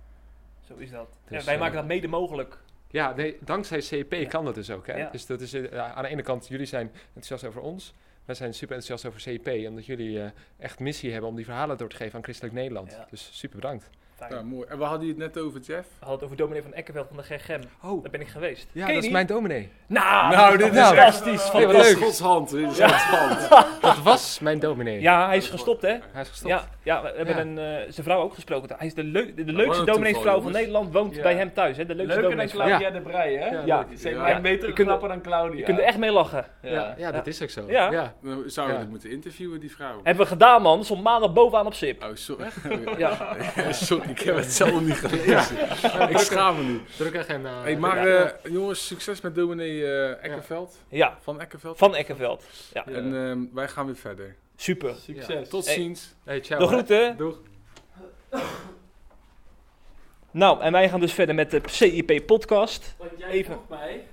Zo 0.67 0.75
is 0.75 0.91
dat. 0.91 1.07
Dus, 1.27 1.45
wij 1.45 1.53
eh, 1.53 1.59
maken 1.59 1.75
dat 1.75 1.85
mede 1.85 2.07
mogelijk. 2.07 2.57
Ja, 2.87 3.13
nee, 3.15 3.37
dankzij 3.41 3.79
CP 3.79 4.13
Ja. 4.13 4.27
kan 4.27 4.45
dat 4.45 4.55
dus 4.55 4.69
ook. 4.69 4.87
Hè? 4.87 4.97
Ja. 4.97 5.09
Dus 5.09 5.25
dat 5.25 5.41
is 5.41 5.53
eh, 5.53 5.91
aan 5.95 6.03
de 6.03 6.09
ene 6.09 6.21
kant, 6.21 6.47
jullie 6.47 6.65
zijn 6.65 6.91
enthousiast 7.07 7.43
over 7.45 7.61
ons. 7.61 7.93
Wij 8.25 8.35
zijn 8.35 8.53
super 8.53 8.75
enthousiast 8.75 9.15
over 9.15 9.37
CP, 9.37 9.67
omdat 9.67 9.85
jullie 9.85 10.21
eh, 10.21 10.29
echt 10.57 10.79
missie 10.79 11.11
hebben 11.11 11.29
om 11.29 11.35
die 11.35 11.45
verhalen 11.45 11.77
door 11.77 11.89
te 11.89 11.95
geven 11.95 12.15
aan 12.15 12.23
Christelijk 12.23 12.53
Nederland. 12.53 12.91
Ja. 12.91 13.07
Dus 13.09 13.29
super 13.33 13.55
bedankt. 13.59 13.89
Fijn. 14.15 14.34
Ja, 14.34 14.41
mooi. 14.41 14.65
En 14.69 14.78
we 14.78 14.84
hadden 14.84 15.08
het 15.08 15.17
net 15.17 15.38
over, 15.39 15.60
Jeff. 15.60 15.88
We 15.88 16.06
hadden 16.06 16.15
het 16.15 16.23
over 16.23 16.38
dominee 16.38 16.62
van 16.62 16.73
Eckerveld 16.73 17.08
van 17.08 17.17
de 17.17 17.23
GGM. 17.23 17.60
Oh, 17.84 18.01
Daar 18.01 18.12
ben 18.12 18.21
ik 18.21 18.28
geweest. 18.28 18.67
ja, 18.71 18.88
dat 18.88 19.04
is 19.04 19.10
mijn 19.10 19.25
dominee. 19.28 19.69
Nou, 19.88 20.36
Nou, 20.36 20.58
dit 20.58 20.67
is 20.67 20.73
Nou, 20.73 20.95
fantastisch. 20.95 21.45
Ja, 21.45 21.51
wat 21.51 21.62
fantastisch. 21.62 21.93
leuk. 21.93 22.04
Gods 22.04 22.19
hand. 22.19 22.51
Dat 23.82 23.99
was 24.04 24.39
mijn 24.39 24.60
dominee. 24.60 25.01
Ja, 25.01 25.28
hij 25.28 25.38
is 25.38 25.49
gestopt, 25.49 25.82
hè? 25.82 25.95
Hij 26.12 26.21
is 26.21 26.30
gestopt. 26.30 26.49
Ja, 26.54 26.63
ja, 26.84 27.01
we 27.01 27.12
hebben 27.15 27.36
Ja. 27.36 27.41
een, 27.41 27.58
eh, 27.58 27.91
zijn 27.91 28.06
vrouw 28.06 28.21
ook 28.21 28.34
gesproken. 28.34 28.75
Hij 28.78 28.88
is 28.88 28.93
de, 28.93 29.04
leuk, 29.04 29.38
de, 29.45 29.51
leukste 29.54 29.84
domineesvrouw 29.86 30.41
van. 30.41 30.51
Nederland, 30.51 30.93
woont 30.93 31.15
Ja. 31.15 31.21
bij 31.21 31.36
hem 31.36 31.54
thuis. 31.54 31.78
Hè? 31.78 31.86
De 31.86 31.95
leukste 31.95 32.19
Leuker 32.21 32.38
dan. 32.38 32.47
Claudia 32.47 32.89
de 32.89 33.01
Breij, 33.01 33.34
hè? 33.34 33.60
Ja. 33.65 33.86
Ze 33.97 34.10
Je 34.10 34.58
kunt- 34.58 34.73
knapper 34.73 35.10
dan 35.10 35.21
Claudia. 35.21 35.58
Je 35.58 35.63
kunt 35.63 35.78
er 35.78 35.84
echt 35.84 35.97
mee 35.97 36.12
lachen. 36.12 36.45
Ja, 36.62 36.93
ja, 36.97 37.12
dat 37.12 37.25
Ja. 37.25 37.32
is 37.32 37.41
ook 37.43 37.49
zo. 37.49 37.63
Ja. 37.67 37.91
ja. 37.91 38.13
Dan 38.23 38.43
zouden 38.45 38.75
we 38.75 38.80
Ja. 38.82 38.86
dit 38.86 38.89
moeten 38.89 39.10
interviewen, 39.12 39.60
die 39.60 39.71
vrouw. 39.75 39.99
Hebben 40.04 40.23
we 40.23 40.30
gedaan, 40.30 40.62
man. 40.62 40.84
Stond 40.84 41.04
maandag 41.04 41.34
bovenaan 41.34 41.65
op 41.65 41.73
SIP. 41.73 42.04
Oh, 42.04 42.10
sorry. 42.13 42.45
Ja. 42.97 43.36
sorry, 43.71 44.04
ik 44.15 44.19
heb 44.19 44.35
het 44.35 44.51
zelf 44.51 44.81
niet 44.81 44.93
gelezen. 44.95 45.57
Ik 46.09 46.17
schaam 46.17 46.57
me 46.57 46.63
nu. 46.63 46.81
Druk 46.97 47.25
geen... 47.25 47.45
eh, 47.45 47.61
Hey, 47.61 47.77
maar 47.77 48.07
Ja. 48.07 48.23
eh, 48.43 48.51
jongens, 48.51 48.87
succes 48.87 49.21
met 49.21 49.35
dominee 49.35 49.85
eh 49.85 50.23
Ekkerveld. 50.23 50.77
ja, 50.87 51.17
Van 51.21 51.41
Ekkerveld. 51.41 51.77
van 51.77 51.95
Eckerveld. 51.95 52.43
Ja, 52.73 52.85
En 52.87 53.15
ehm, 53.15 53.39
wij 53.53 53.67
gaan 53.67 53.85
weer 53.85 53.95
verder. 53.95 54.35
super. 54.55 54.95
Succes. 54.95 55.49
Tot 55.49 55.65
ziens. 55.65 56.15
Hey, 56.23 56.41
ciao. 56.43 56.59
De 56.59 56.65
hè. 56.65 56.71
groeten. 56.71 57.17
Doeg. 57.17 57.39
Nou, 60.31 60.61
en 60.61 60.71
wij 60.71 60.89
gaan 60.89 60.99
dus 60.99 61.13
verder 61.13 61.35
met 61.35 61.51
de 61.51 61.61
CIP-podcast. 61.65 62.95
Want 62.97 63.11
jij 63.17 63.29
Even. 63.29 63.53
vroeg 63.53 63.67
mij... 63.69 64.07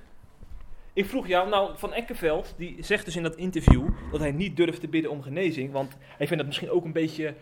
Ik 0.94 1.06
vroeg 1.06 1.26
jou, 1.26 1.48
nou, 1.48 1.70
Van 1.76 1.92
Eckerveld, 1.92 2.54
die 2.56 2.76
zegt 2.80 3.04
dus 3.04 3.16
in 3.16 3.22
dat 3.22 3.36
interview 3.36 3.88
dat 4.10 4.20
hij 4.20 4.30
niet 4.32 4.56
durft 4.56 4.80
te 4.80 4.88
bidden 4.88 5.10
om 5.10 5.22
genezing. 5.22 5.72
Want 5.72 5.92
hij 5.98 6.26
vindt 6.26 6.36
dat 6.36 6.46
misschien 6.46 6.70
ook 6.70 6.84
een 6.84 6.92
beetje 6.92 7.34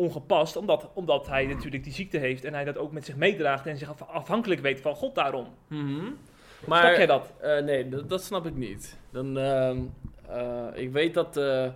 ongepast, 0.00 0.56
omdat, 0.56 0.90
omdat 0.94 1.26
hij 1.26 1.46
natuurlijk 1.46 1.84
die 1.84 1.92
ziekte 1.92 2.18
heeft 2.18 2.44
en 2.44 2.54
hij 2.54 2.64
dat 2.64 2.78
ook 2.78 2.92
met 2.92 3.04
zich 3.04 3.16
meedraagt 3.16 3.66
en 3.66 3.78
zich 3.78 3.88
af- 3.88 4.08
afhankelijk 4.08 4.60
weet 4.60 4.80
van 4.80 4.94
God 4.94 5.14
daarom. 5.14 5.46
Mhm. 5.66 6.04
Snap 6.64 6.82
jij 6.96 7.06
dat? 7.06 7.32
eh, 7.40 7.58
nee, 7.62 7.88
dat, 7.88 8.08
dat 8.08 8.22
snap 8.22 8.46
ik 8.46 8.54
niet. 8.56 8.98
Dan, 9.10 9.38
ehm, 9.38 9.78
eh, 10.28 10.66
ik 10.74 10.92
weet 10.92 11.14
dat, 11.14 11.36
eh, 11.36 11.68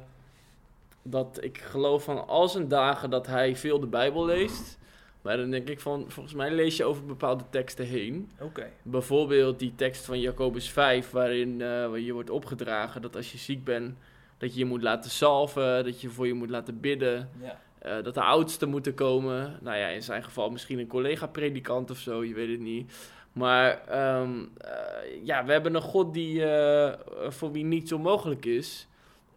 dat 1.03 1.39
ik 1.43 1.59
geloof 1.59 2.05
van 2.05 2.27
al 2.29 2.49
zijn 2.49 2.69
dagen 2.69 3.11
dat 3.11 3.27
hij 3.27 3.57
veel 3.57 3.81
de 3.81 3.87
Bijbel 3.87 4.25
leest. 4.25 4.79
Maar 5.23 5.37
dan 5.37 5.51
denk 5.51 5.69
ik 5.69 5.81
van, 5.81 6.05
volgens 6.09 6.35
mij 6.35 6.51
lees 6.51 6.77
je 6.77 6.85
over 6.85 7.05
bepaalde 7.07 7.45
teksten 7.51 7.87
heen. 7.87 8.31
Oké. 8.41 8.67
Bijvoorbeeld 8.83 9.59
die 9.59 9.73
tekst 9.77 10.05
van 10.05 10.21
Jacobus 10.21 10.71
5, 10.71 11.11
waarin 11.11 11.61
eh, 11.61 11.97
je 11.97 12.13
wordt 12.13 12.31
opgedragen 12.31 13.03
dat 13.03 13.17
als 13.17 13.33
je 13.33 13.39
ziek 13.39 13.65
bent, 13.65 13.97
dat 14.39 14.53
je 14.53 14.59
je 14.59 14.65
moet 14.65 14.83
laten 14.83 15.11
salven, 15.11 15.85
dat 15.85 16.01
je 16.01 16.09
voor 16.09 16.27
je 16.27 16.35
moet 16.35 16.51
laten 16.51 16.81
bidden. 16.81 17.31
Ja. 17.41 17.59
Eh, 17.85 18.03
dat 18.03 18.15
de 18.15 18.23
oudsten 18.23 18.69
moeten 18.69 18.95
komen. 18.95 19.59
Nou 19.61 19.77
ja, 19.77 19.89
in 19.89 20.03
zijn 20.03 20.25
geval 20.25 20.51
misschien 20.51 20.79
een 20.79 20.87
collega-predikant 20.87 21.91
of 21.91 21.99
zo, 21.99 22.25
je 22.25 22.35
weet 22.35 22.51
het 22.51 22.61
niet. 22.61 22.93
Maar 23.33 23.83
ehm, 23.89 24.45
eh, 24.59 25.25
ja, 25.25 25.45
we 25.45 25.53
hebben 25.53 25.75
een 25.75 25.83
God 25.83 26.15
die, 26.15 26.45
eh, 26.45 26.93
voor 27.29 27.53
wie 27.53 27.65
niets 27.65 27.93
onmogelijk 27.93 28.45
is. 28.45 28.89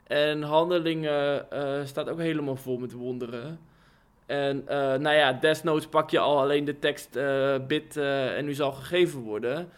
En 0.03 0.41
handelingen 0.41 1.45
staat 1.83 2.09
ook 2.09 2.19
helemaal 2.19 2.55
vol 2.55 2.77
met 2.77 2.91
wonderen. 2.91 3.59
En 4.25 4.63
nou 5.01 5.15
ja, 5.15 5.33
desnoods 5.33 5.87
pak 5.87 6.09
je 6.09 6.19
al 6.19 6.39
alleen 6.39 6.65
de 6.65 6.79
tekst 6.79 7.19
bid 7.67 7.97
en 7.97 8.47
u 8.47 8.53
zal 8.53 8.71
gegeven 8.71 9.19
worden. 9.19 9.69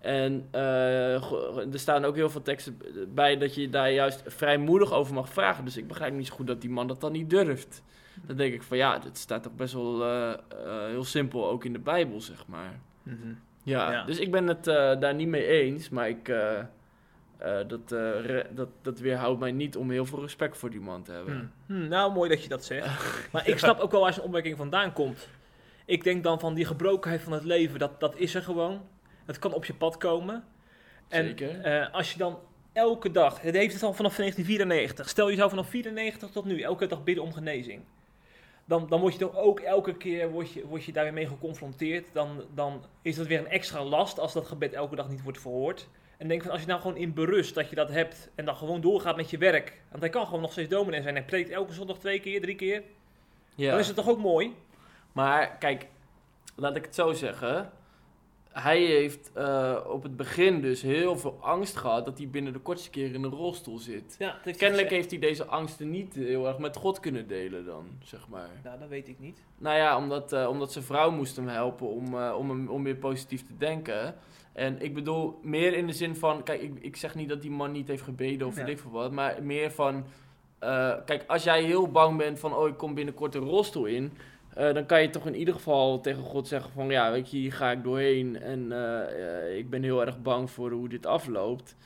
En 0.00 0.48
er 0.50 1.78
staan 1.78 2.04
ook 2.04 2.14
heel 2.14 2.30
veel 2.30 2.42
teksten 2.42 2.80
bij 3.08 3.38
dat 3.38 3.54
je 3.54 3.68
daar 3.68 3.92
juist 3.92 4.22
vrijmoedig 4.26 4.92
over 4.92 5.14
mag 5.14 5.28
vragen. 5.28 5.64
Dus 5.64 5.76
ik 5.76 5.88
begrijp 5.88 6.14
niet 6.14 6.26
zo 6.26 6.34
goed 6.34 6.46
dat 6.46 6.60
die 6.60 6.70
man 6.70 6.86
dat 6.86 7.00
dan 7.00 7.12
niet 7.12 7.30
durft. 7.30 7.82
Dan 8.26 8.36
denk 8.36 8.54
ik 8.54 8.62
van 8.62 8.76
ja, 8.76 8.98
dat 8.98 9.16
staat 9.18 9.42
toch 9.42 9.54
best 9.54 9.74
wel 9.74 10.02
eh, 10.04 10.30
eh, 10.32 10.38
heel 10.86 11.04
simpel 11.04 11.48
ook 11.50 11.64
in 11.64 11.72
de 11.72 11.78
Bijbel, 11.78 12.20
zeg 12.20 12.46
maar. 12.46 12.78
Mhm. 13.02 13.16
Ja, 13.62 13.90
Ja. 13.92 14.04
dus 14.04 14.18
ik 14.18 14.30
ben 14.30 14.46
het 14.46 14.66
eh, 14.66 15.00
daar 15.00 15.14
niet 15.14 15.28
mee 15.28 15.46
eens, 15.46 15.88
maar 15.88 16.08
ik, 16.08 16.28
eh, 16.28 16.58
dat, 17.66 17.90
re- 18.24 18.46
dat, 18.54 18.68
dat 18.82 18.98
weerhoudt 18.98 19.40
mij 19.40 19.52
niet 19.52 19.76
om 19.76 19.90
heel 19.90 20.06
veel 20.06 20.20
respect 20.20 20.58
voor 20.58 20.70
die 20.70 20.80
man 20.80 21.02
te 21.02 21.12
hebben. 21.12 21.52
Hm. 21.66 21.72
Hm, 21.74 21.88
nou, 21.88 22.12
mooi 22.12 22.28
dat 22.28 22.42
je 22.42 22.48
dat 22.48 22.64
zegt. 22.64 23.04
maar 23.32 23.48
ik 23.48 23.58
snap 23.58 23.78
ook 23.80 23.90
wel 23.90 24.00
waar 24.00 24.12
zijn 24.12 24.24
opmerking 24.26 24.56
vandaan 24.56 24.92
komt. 24.92 25.28
Ik 25.84 26.04
denk 26.04 26.22
dan 26.22 26.40
van 26.40 26.54
die 26.54 26.64
gebrokenheid 26.64 27.22
van 27.22 27.32
het 27.32 27.44
leven, 27.44 27.78
dat, 27.78 28.00
dat 28.00 28.16
is 28.16 28.34
er 28.34 28.42
gewoon. 28.42 28.80
Het 29.26 29.38
kan 29.38 29.52
op 29.52 29.64
je 29.64 29.74
pad 29.74 29.96
komen. 29.96 30.44
En 31.08 31.24
Zeker. 31.26 31.60
eh, 31.60 31.94
als 31.94 32.12
je 32.12 32.18
dan 32.18 32.38
elke 32.72 33.10
dag, 33.10 33.40
het 33.40 33.54
heeft 33.54 33.74
het 33.74 33.82
al 33.82 33.92
vanaf 33.92 34.16
1994, 34.16 35.08
stel 35.08 35.28
je 35.28 35.36
zou 35.36 35.50
vanaf 35.50 35.68
94 35.68 36.30
tot 36.30 36.44
nu 36.44 36.60
elke 36.60 36.86
dag 36.86 37.04
bidden 37.04 37.24
om 37.24 37.32
genezing. 37.32 37.82
Dan, 38.64 38.86
dan 38.88 39.00
word 39.00 39.12
je 39.12 39.18
toch 39.18 39.36
ook 39.36 39.60
elke 39.60 39.96
keer 39.96 40.30
word 40.30 40.52
je, 40.52 40.66
word 40.66 40.84
je 40.84 40.92
daar 40.92 41.04
weer 41.04 41.12
mee 41.12 41.26
geconfronteerd. 41.26 42.06
Dan, 42.12 42.44
dan 42.54 42.84
is 43.02 43.16
dat 43.16 43.26
weer 43.26 43.38
een 43.38 43.48
extra 43.48 43.84
last 43.84 44.18
als 44.18 44.32
dat 44.32 44.46
gebed 44.46 44.72
elke 44.72 44.96
dag 44.96 45.08
niet 45.08 45.22
wordt 45.22 45.40
verhoord. 45.40 45.88
En 46.18 46.28
denk 46.28 46.42
van 46.42 46.50
als 46.50 46.60
je 46.60 46.66
nou 46.66 46.80
gewoon 46.80 46.96
in 46.96 47.14
berust 47.14 47.54
dat 47.54 47.70
je 47.70 47.76
dat 47.76 47.88
hebt 47.88 48.30
en 48.34 48.44
dan 48.44 48.56
gewoon 48.56 48.80
doorgaat 48.80 49.16
met 49.16 49.30
je 49.30 49.38
werk. 49.38 49.80
Want 49.88 50.02
hij 50.02 50.10
kan 50.10 50.26
gewoon 50.26 50.40
nog 50.40 50.52
steeds 50.52 50.68
dominee 50.68 51.02
zijn. 51.02 51.14
Hij 51.14 51.24
preekt 51.24 51.50
elke 51.50 51.72
zondag 51.72 51.98
twee 51.98 52.20
keer, 52.20 52.40
drie 52.40 52.54
keer. 52.54 52.82
Ja. 53.54 53.70
Dan 53.70 53.78
is 53.78 53.86
het 53.86 53.96
toch 53.96 54.08
ook 54.08 54.18
mooi? 54.18 54.54
Maar 55.12 55.56
kijk, 55.58 55.86
laat 56.56 56.76
ik 56.76 56.84
het 56.84 56.94
zo 56.94 57.12
zeggen. 57.12 57.72
Hij 58.52 58.80
heeft 58.80 59.30
eh, 59.34 59.78
op 59.88 60.02
het 60.02 60.16
begin 60.16 60.60
dus 60.60 60.82
heel 60.82 61.18
veel 61.18 61.38
angst 61.40 61.76
gehad 61.76 62.04
dat 62.04 62.18
hij 62.18 62.28
binnen 62.28 62.52
de 62.52 62.58
kortste 62.58 62.90
keer 62.90 63.14
in 63.14 63.24
een 63.24 63.30
rolstoel 63.30 63.78
zit. 63.78 64.16
Ja, 64.18 64.38
Kennelijk 64.56 64.90
heeft 64.90 65.10
hij 65.10 65.18
deze 65.20 65.44
angsten 65.44 65.90
niet 65.90 66.14
heel 66.14 66.46
erg 66.46 66.58
met 66.58 66.76
God 66.76 67.00
kunnen 67.00 67.28
delen 67.28 67.64
dan, 67.64 67.86
zeg 68.04 68.28
maar. 68.28 68.48
Nou, 68.64 68.78
dat 68.78 68.88
weet 68.88 69.08
ik 69.08 69.18
niet. 69.18 69.42
Nou 69.58 69.76
ja, 69.76 69.96
omdat, 69.96 70.32
eh, 70.32 70.48
omdat 70.48 70.72
zijn 70.72 70.84
vrouw 70.84 71.10
moest 71.10 71.36
hem 71.36 71.48
helpen 71.48 71.88
om, 71.88 72.18
eh, 72.18 72.34
om, 72.38 72.48
hem, 72.50 72.68
om 72.68 72.82
weer 72.84 72.96
positief 72.96 73.46
te 73.46 73.56
denken. 73.58 74.14
En 74.52 74.82
ik 74.82 74.94
bedoel, 74.94 75.38
meer 75.42 75.74
in 75.74 75.86
de 75.86 75.92
zin 75.92 76.16
van... 76.16 76.42
Kijk, 76.42 76.62
ik, 76.62 76.72
ik 76.80 76.96
zeg 76.96 77.14
niet 77.14 77.28
dat 77.28 77.42
die 77.42 77.50
man 77.50 77.72
niet 77.72 77.88
heeft 77.88 78.02
gebeden 78.02 78.46
of 78.46 78.56
Ja. 78.56 78.64
weet 78.64 78.74
ik 78.74 78.80
veel 78.80 78.90
wat. 78.90 79.12
Maar 79.12 79.42
meer 79.42 79.70
van... 79.70 80.04
kijk, 81.04 81.24
als 81.26 81.44
jij 81.44 81.62
heel 81.62 81.90
bang 81.90 82.18
bent 82.18 82.38
van... 82.38 82.54
Oh, 82.54 82.68
ik 82.68 82.76
kom 82.76 82.94
binnenkort 82.94 83.34
een 83.34 83.44
rolstoel 83.44 83.84
in... 83.84 84.12
eh, 84.54 84.74
dan 84.74 84.86
kan 84.86 85.02
je 85.02 85.10
toch 85.10 85.26
in 85.26 85.34
ieder 85.34 85.54
geval 85.54 86.00
tegen 86.00 86.22
God 86.22 86.48
zeggen 86.48 86.70
van... 86.72 86.90
Ja, 86.90 87.10
weet 87.10 87.30
je, 87.30 87.36
hier 87.36 87.52
ga 87.52 87.70
ik 87.70 87.82
doorheen. 87.82 88.40
En 88.42 88.72
eh, 88.72 89.56
ik 89.56 89.70
ben 89.70 89.82
heel 89.82 90.06
erg 90.06 90.22
bang 90.22 90.50
voor 90.50 90.70
hoe 90.70 90.88
dit 90.88 91.06
afloopt. 91.06 91.76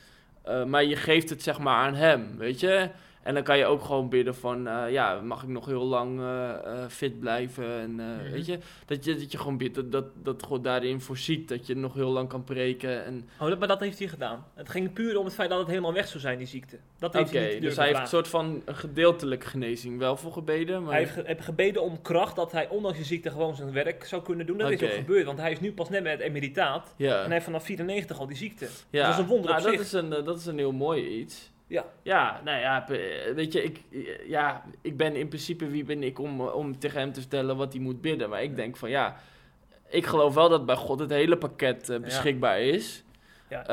Eh, 0.41 0.63
maar 0.63 0.83
je 0.83 0.95
geeft 0.95 1.29
het 1.29 1.43
zeg 1.43 1.59
maar 1.59 1.75
aan 1.75 1.95
hem, 1.95 2.37
weet 2.37 2.59
je... 2.59 2.89
En 3.27 3.33
dan 3.33 3.43
kan 3.43 3.57
je 3.57 3.65
ook 3.65 3.81
gewoon 3.83 4.09
bidden 4.09 4.35
van, 4.35 4.67
eh, 4.67 4.91
ja, 4.91 5.21
mag 5.21 5.43
ik 5.43 5.49
nog 5.49 5.65
heel 5.65 5.83
lang 5.85 6.19
eh, 6.19 6.49
eh, 6.53 6.89
fit 6.89 7.19
blijven? 7.19 7.79
En 7.79 7.95
Mhm. 7.95 8.31
weet 8.31 8.45
je, 8.45 8.57
dat 8.85 9.05
je, 9.05 9.15
dat 9.15 9.31
je 9.31 9.37
gewoon 9.37 9.57
bidt 9.57 9.75
dat, 9.75 9.91
dat, 9.91 10.05
dat 10.23 10.43
God 10.43 10.63
daarin 10.63 11.01
voorziet, 11.01 11.47
dat 11.49 11.67
je 11.67 11.75
nog 11.75 11.93
heel 11.93 12.09
lang 12.09 12.29
kan 12.29 12.43
preken. 12.43 13.05
En, 13.05 13.29
Oh, 13.39 13.47
dat, 13.49 13.59
maar 13.59 13.67
dat 13.67 13.79
heeft 13.79 13.99
hij 13.99 14.07
gedaan. 14.07 14.45
Het 14.53 14.69
ging 14.69 14.93
puur 14.93 15.17
om 15.19 15.25
het 15.25 15.33
feit 15.33 15.49
dat 15.49 15.59
het 15.59 15.67
helemaal 15.67 15.93
weg 15.93 16.07
zou 16.07 16.19
zijn, 16.19 16.37
die 16.37 16.47
ziekte. 16.47 16.77
Dat 16.99 17.13
heeft 17.13 17.31
hij 17.31 17.51
niet 17.53 17.61
dus 17.61 17.75
hij 17.75 17.87
heeft 17.87 17.99
een 17.99 18.07
soort 18.07 18.27
van 18.27 18.61
gedeeltelijke 18.65 19.45
genezing 19.47 19.97
wel 19.99 20.17
voor 20.17 20.31
gebeden. 20.33 20.81
Maar... 20.83 20.91
Hij 20.91 20.99
heeft, 21.01 21.13
ge- 21.13 21.23
heeft 21.25 21.43
gebeden 21.43 21.81
om 21.81 22.01
kracht, 22.01 22.35
dat 22.35 22.51
hij 22.51 22.69
ondanks 22.69 22.97
de 22.97 23.03
ziekte 23.03 23.29
gewoon 23.29 23.55
zijn 23.55 23.71
werk 23.71 24.05
zou 24.05 24.21
kunnen 24.21 24.45
doen. 24.45 24.57
Dat 24.57 24.69
is 24.71 24.75
Oké. 24.81 24.85
ook 24.91 24.97
gebeurd, 24.97 25.25
want 25.25 25.39
hij 25.39 25.51
is 25.51 25.59
nu 25.59 25.73
pas 25.73 25.89
net 25.89 26.03
met 26.03 26.11
het 26.11 26.21
emeritaat. 26.21 26.93
ja. 26.97 27.15
En 27.17 27.23
hij 27.23 27.31
heeft 27.33 27.45
vanaf 27.45 27.63
94 27.63 28.19
al 28.19 28.27
die 28.27 28.37
ziekte. 28.37 28.67
ja. 28.89 29.03
dat 29.03 29.13
is 29.13 29.19
een 29.19 29.27
wonder 29.27 29.51
nou, 29.51 29.63
dat. 29.63 29.79
Is 29.79 29.91
een, 29.91 30.09
dat 30.09 30.37
is 30.37 30.45
een 30.45 30.57
heel 30.57 30.71
mooi 30.71 31.07
iets. 31.19 31.51
Ja. 31.67 31.85
Ja, 32.01 32.41
nou 32.43 32.59
ja, 32.59 32.79
p- 32.79 33.35
weet 33.35 33.53
je, 33.53 33.63
ik, 33.63 33.81
ja, 34.27 34.63
ik 34.81 34.97
ben 34.97 35.15
in 35.15 35.27
principe, 35.27 35.67
wie 35.67 35.83
ben 35.83 36.03
ik 36.03 36.19
om, 36.19 36.41
om 36.41 36.79
tegen 36.79 36.99
hem 36.99 37.11
te 37.13 37.19
vertellen 37.19 37.57
wat 37.57 37.73
hij 37.73 37.81
moet 37.81 38.01
bidden. 38.01 38.29
Maar 38.29 38.43
ik 38.43 38.55
denk 38.55 38.77
van, 38.77 38.89
ja, 38.89 39.15
ik 39.89 40.05
geloof 40.05 40.33
wel 40.33 40.49
dat 40.49 40.65
bij 40.65 40.75
God 40.75 40.99
het 40.99 41.09
hele 41.09 41.37
pakket 41.37 41.89
eh, 41.89 41.99
beschikbaar 41.99 42.61
is. 42.61 43.03
Ja. 43.49 43.65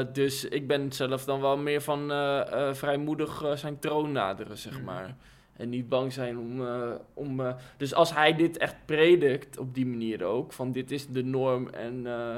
Eh, 0.00 0.06
dus 0.12 0.44
ik 0.44 0.66
ben 0.66 0.92
zelf 0.92 1.24
dan 1.24 1.40
wel 1.40 1.56
meer 1.56 1.80
van 1.80 2.10
eh, 2.10 2.68
eh, 2.68 2.74
vrijmoedig 2.74 3.42
eh, 3.42 3.52
zijn 3.52 3.78
troon 3.78 4.12
naderen, 4.12 4.58
zeg 4.58 4.72
Mhm. 4.76 4.84
maar. 4.84 5.16
En 5.56 5.68
niet 5.68 5.88
bang 5.88 6.12
zijn 6.12 6.38
om... 6.38 6.66
eh, 6.66 6.90
om 7.14 7.40
eh, 7.40 7.54
dus 7.76 7.94
als 7.94 8.14
hij 8.14 8.34
dit 8.34 8.56
echt 8.58 8.76
predikt, 8.84 9.58
op 9.58 9.74
die 9.74 9.86
manier 9.86 10.24
ook, 10.24 10.52
van 10.52 10.72
dit 10.72 10.90
is 10.90 11.06
de 11.08 11.24
norm 11.24 11.68
en 11.68 12.06
eh, 12.06 12.36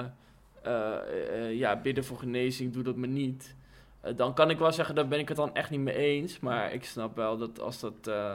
eh, 0.62 0.94
eh, 1.33 1.59
ja, 1.59 1.77
bidden 1.81 2.05
voor 2.05 2.18
genezing, 2.18 2.72
doe 2.72 2.83
dat 2.83 2.96
maar 2.96 3.09
niet. 3.09 3.55
Eh, 4.04 4.12
dan 4.16 4.34
kan 4.34 4.50
ik 4.50 4.58
wel 4.58 4.72
zeggen, 4.72 4.94
daar 4.94 5.08
ben 5.08 5.18
ik 5.18 5.28
het 5.28 5.36
dan 5.36 5.54
echt 5.54 5.70
niet 5.70 5.80
mee 5.80 5.94
eens. 5.94 6.40
Maar 6.40 6.72
ik 6.72 6.84
snap 6.84 7.16
wel 7.16 7.36
dat 7.36 7.60
als 7.60 7.80
dat 7.80 7.94
eh, 8.06 8.34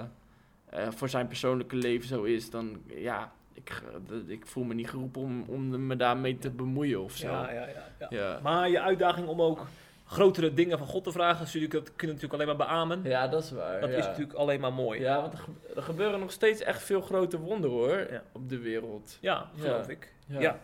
eh, 0.70 0.88
voor 0.92 1.10
zijn 1.10 1.28
persoonlijke 1.28 1.76
leven 1.76 2.08
zo 2.08 2.24
is, 2.24 2.50
dan 2.50 2.82
ja, 2.86 3.32
ik, 3.54 3.82
ik 4.28 4.46
voel 4.48 4.64
me 4.64 4.74
niet 4.74 4.90
geroepen 4.90 5.22
om, 5.22 5.44
om 5.48 5.86
me 5.88 5.96
daarmee 5.96 6.38
te 6.38 6.50
bemoeien 6.50 7.04
of 7.04 7.16
zo. 7.16 7.28
Ja, 7.28 7.52
ja, 7.52 7.68
ja, 8.00 8.08
ja. 8.10 8.40
Maar 8.44 8.70
je 8.70 8.82
uitdaging 8.82 9.28
om 9.28 9.42
ook 9.42 9.66
grotere 10.06 10.54
dingen 10.54 10.78
van 10.78 10.88
God 10.88 11.04
te 11.04 11.12
vragen, 11.12 11.70
dat 11.70 11.96
kun 11.96 12.08
je 12.08 12.14
natuurlijk 12.14 12.34
alleen 12.34 12.48
maar 12.48 12.68
beamen. 12.68 13.04
Ja, 13.04 13.28
dat 13.28 13.44
is 13.44 13.52
waar. 13.52 13.80
dat 13.82 13.90
is 13.90 14.06
natuurlijk 14.06 14.34
alleen 14.38 14.60
maar 14.60 14.74
mooi. 14.74 15.00
Ja, 15.02 15.22
want 15.22 15.34
er, 15.34 15.40
ge- 15.40 15.82
gebeuren 15.82 16.20
nog 16.20 16.32
steeds 16.32 16.62
echt 16.62 16.82
veel 16.84 17.02
grote 17.02 17.40
wonderen 17.40 17.76
hoor, 17.78 18.08
op 18.32 18.50
de 18.50 18.58
wereld. 18.60 19.18
Ja, 19.22 19.50
geloof 19.60 19.88
ik. 19.90 20.14
Ja. 20.26 20.40
Ja. 20.40 20.60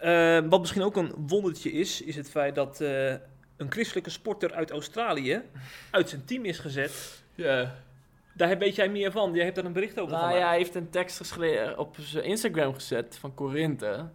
Eh, 0.00 0.48
wat 0.48 0.60
misschien 0.60 0.82
ook 0.82 0.96
een 0.96 1.12
wondertje 1.26 1.72
is, 1.72 2.02
is 2.02 2.16
het 2.16 2.30
feit 2.30 2.54
dat 2.54 2.80
een 3.56 3.70
christelijke 3.70 4.10
sporter 4.10 4.52
uit 4.52 4.70
Australië 4.70 5.42
uit 5.90 6.08
zijn 6.08 6.24
team 6.24 6.44
is 6.44 6.58
gezet. 6.58 7.22
Ja. 7.34 7.74
Daar 8.34 8.58
weet 8.58 8.74
jij 8.74 8.88
meer 8.88 9.12
van. 9.12 9.34
Jij 9.34 9.44
hebt 9.44 9.56
daar 9.56 9.64
een 9.64 9.72
bericht 9.72 10.00
over 10.00 10.16
Nou 10.16 10.36
ja, 10.36 10.46
hij 10.46 10.56
heeft 10.56 10.74
een 10.74 10.90
tekst 10.90 11.16
geschreven 11.16 11.78
op 11.78 11.96
zijn 12.00 12.24
Instagram 12.24 12.74
gezet 12.74 13.18
van 13.20 13.34
Corinthe. 13.34 14.08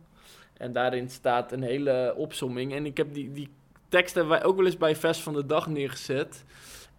En 0.57 0.73
daarin 0.73 1.09
staat 1.09 1.51
een 1.51 1.63
hele 1.63 2.13
opsomming. 2.17 2.73
En 2.73 2.85
ik 2.85 2.97
heb 2.97 3.13
die, 3.13 3.31
die 3.31 3.49
tekst 3.89 4.15
hebben 4.15 4.31
wij 4.31 4.43
ook 4.43 4.55
wel 4.55 4.65
eens 4.65 4.77
bij 4.77 4.95
Vers 4.95 5.19
van 5.19 5.33
de 5.33 5.45
Dag 5.45 5.67
neergezet. 5.67 6.43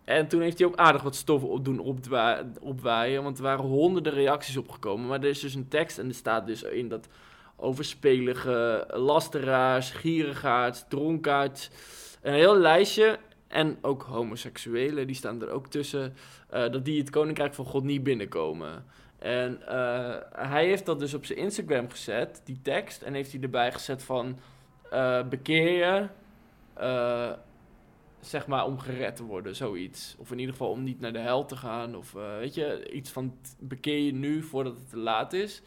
En 0.05 0.28
toen 0.28 0.40
heeft 0.40 0.59
hij 0.59 0.66
ook 0.66 0.76
aardig 0.76 1.02
wat 1.02 1.14
stof 1.14 1.42
op 1.42 1.64
doen 1.64 1.78
opdwa- 1.78 2.44
opwaaien. 2.61 3.22
Want 3.22 3.37
er 3.37 3.42
waren 3.42 3.64
honderden 3.64 4.12
reacties 4.12 4.57
opgekomen. 4.57 5.07
Maar 5.07 5.20
er 5.20 5.28
is 5.28 5.40
dus 5.40 5.55
een 5.55 5.68
tekst 5.68 5.98
en 5.98 6.09
er 6.09 6.14
staat 6.14 6.46
dus 6.46 6.62
in 6.62 6.88
dat 6.88 7.09
overspelige 7.57 8.87
lasteraars, 8.90 9.90
gierigaards, 9.90 10.85
dronkaards. 10.88 11.70
Een 12.22 12.32
heel 12.35 12.56
lijstje. 12.58 13.18
En 13.48 13.78
ook 13.80 14.02
homoseksuelen, 14.02 15.06
die 15.06 15.16
staan 15.16 15.42
er 15.42 15.50
ook 15.50 15.66
tussen. 15.66 16.14
eh, 16.48 16.70
dat 16.70 16.85
die 16.85 17.00
het 17.00 17.11
koninkrijk 17.11 17.54
van 17.54 17.64
God 17.64 17.85
niet 17.85 18.02
binnenkomen. 18.02 18.85
En 19.18 19.66
eh, 19.68 20.16
hij 20.32 20.66
heeft 20.66 20.87
dat 20.87 20.98
dus 20.98 21.14
op 21.14 21.24
zijn 21.24 21.38
Instagram 21.38 21.90
gezet, 21.90 22.40
die 22.44 22.61
tekst. 22.62 23.02
En 23.02 23.14
heeft 23.14 23.32
hij 23.32 23.40
erbij 23.40 23.72
gezet 23.72 24.02
van... 24.02 24.38
eh, 24.90 25.28
bekeer 25.28 25.70
je, 25.70 26.08
zeg 28.20 28.46
maar, 28.46 28.64
om 28.66 28.78
gered 28.78 29.16
te 29.16 29.24
worden, 29.24 29.56
zoiets. 29.56 30.16
Of 30.18 30.30
in 30.30 30.38
ieder 30.38 30.54
geval 30.54 30.70
om 30.70 30.82
niet 30.82 31.00
naar 31.00 31.12
de 31.12 31.18
hel 31.18 31.44
te 31.44 31.56
gaan. 31.56 31.96
Of 31.96 32.12
weet 32.12 32.54
je, 32.54 32.92
iets 32.92 33.11
van 33.11 33.38
bekeer 33.58 33.98
je 33.98 34.12
nu 34.12 34.42
voordat 34.42 34.76
het 34.76 34.90
te 34.90 34.98
laat 34.98 35.32
is. 35.32 35.62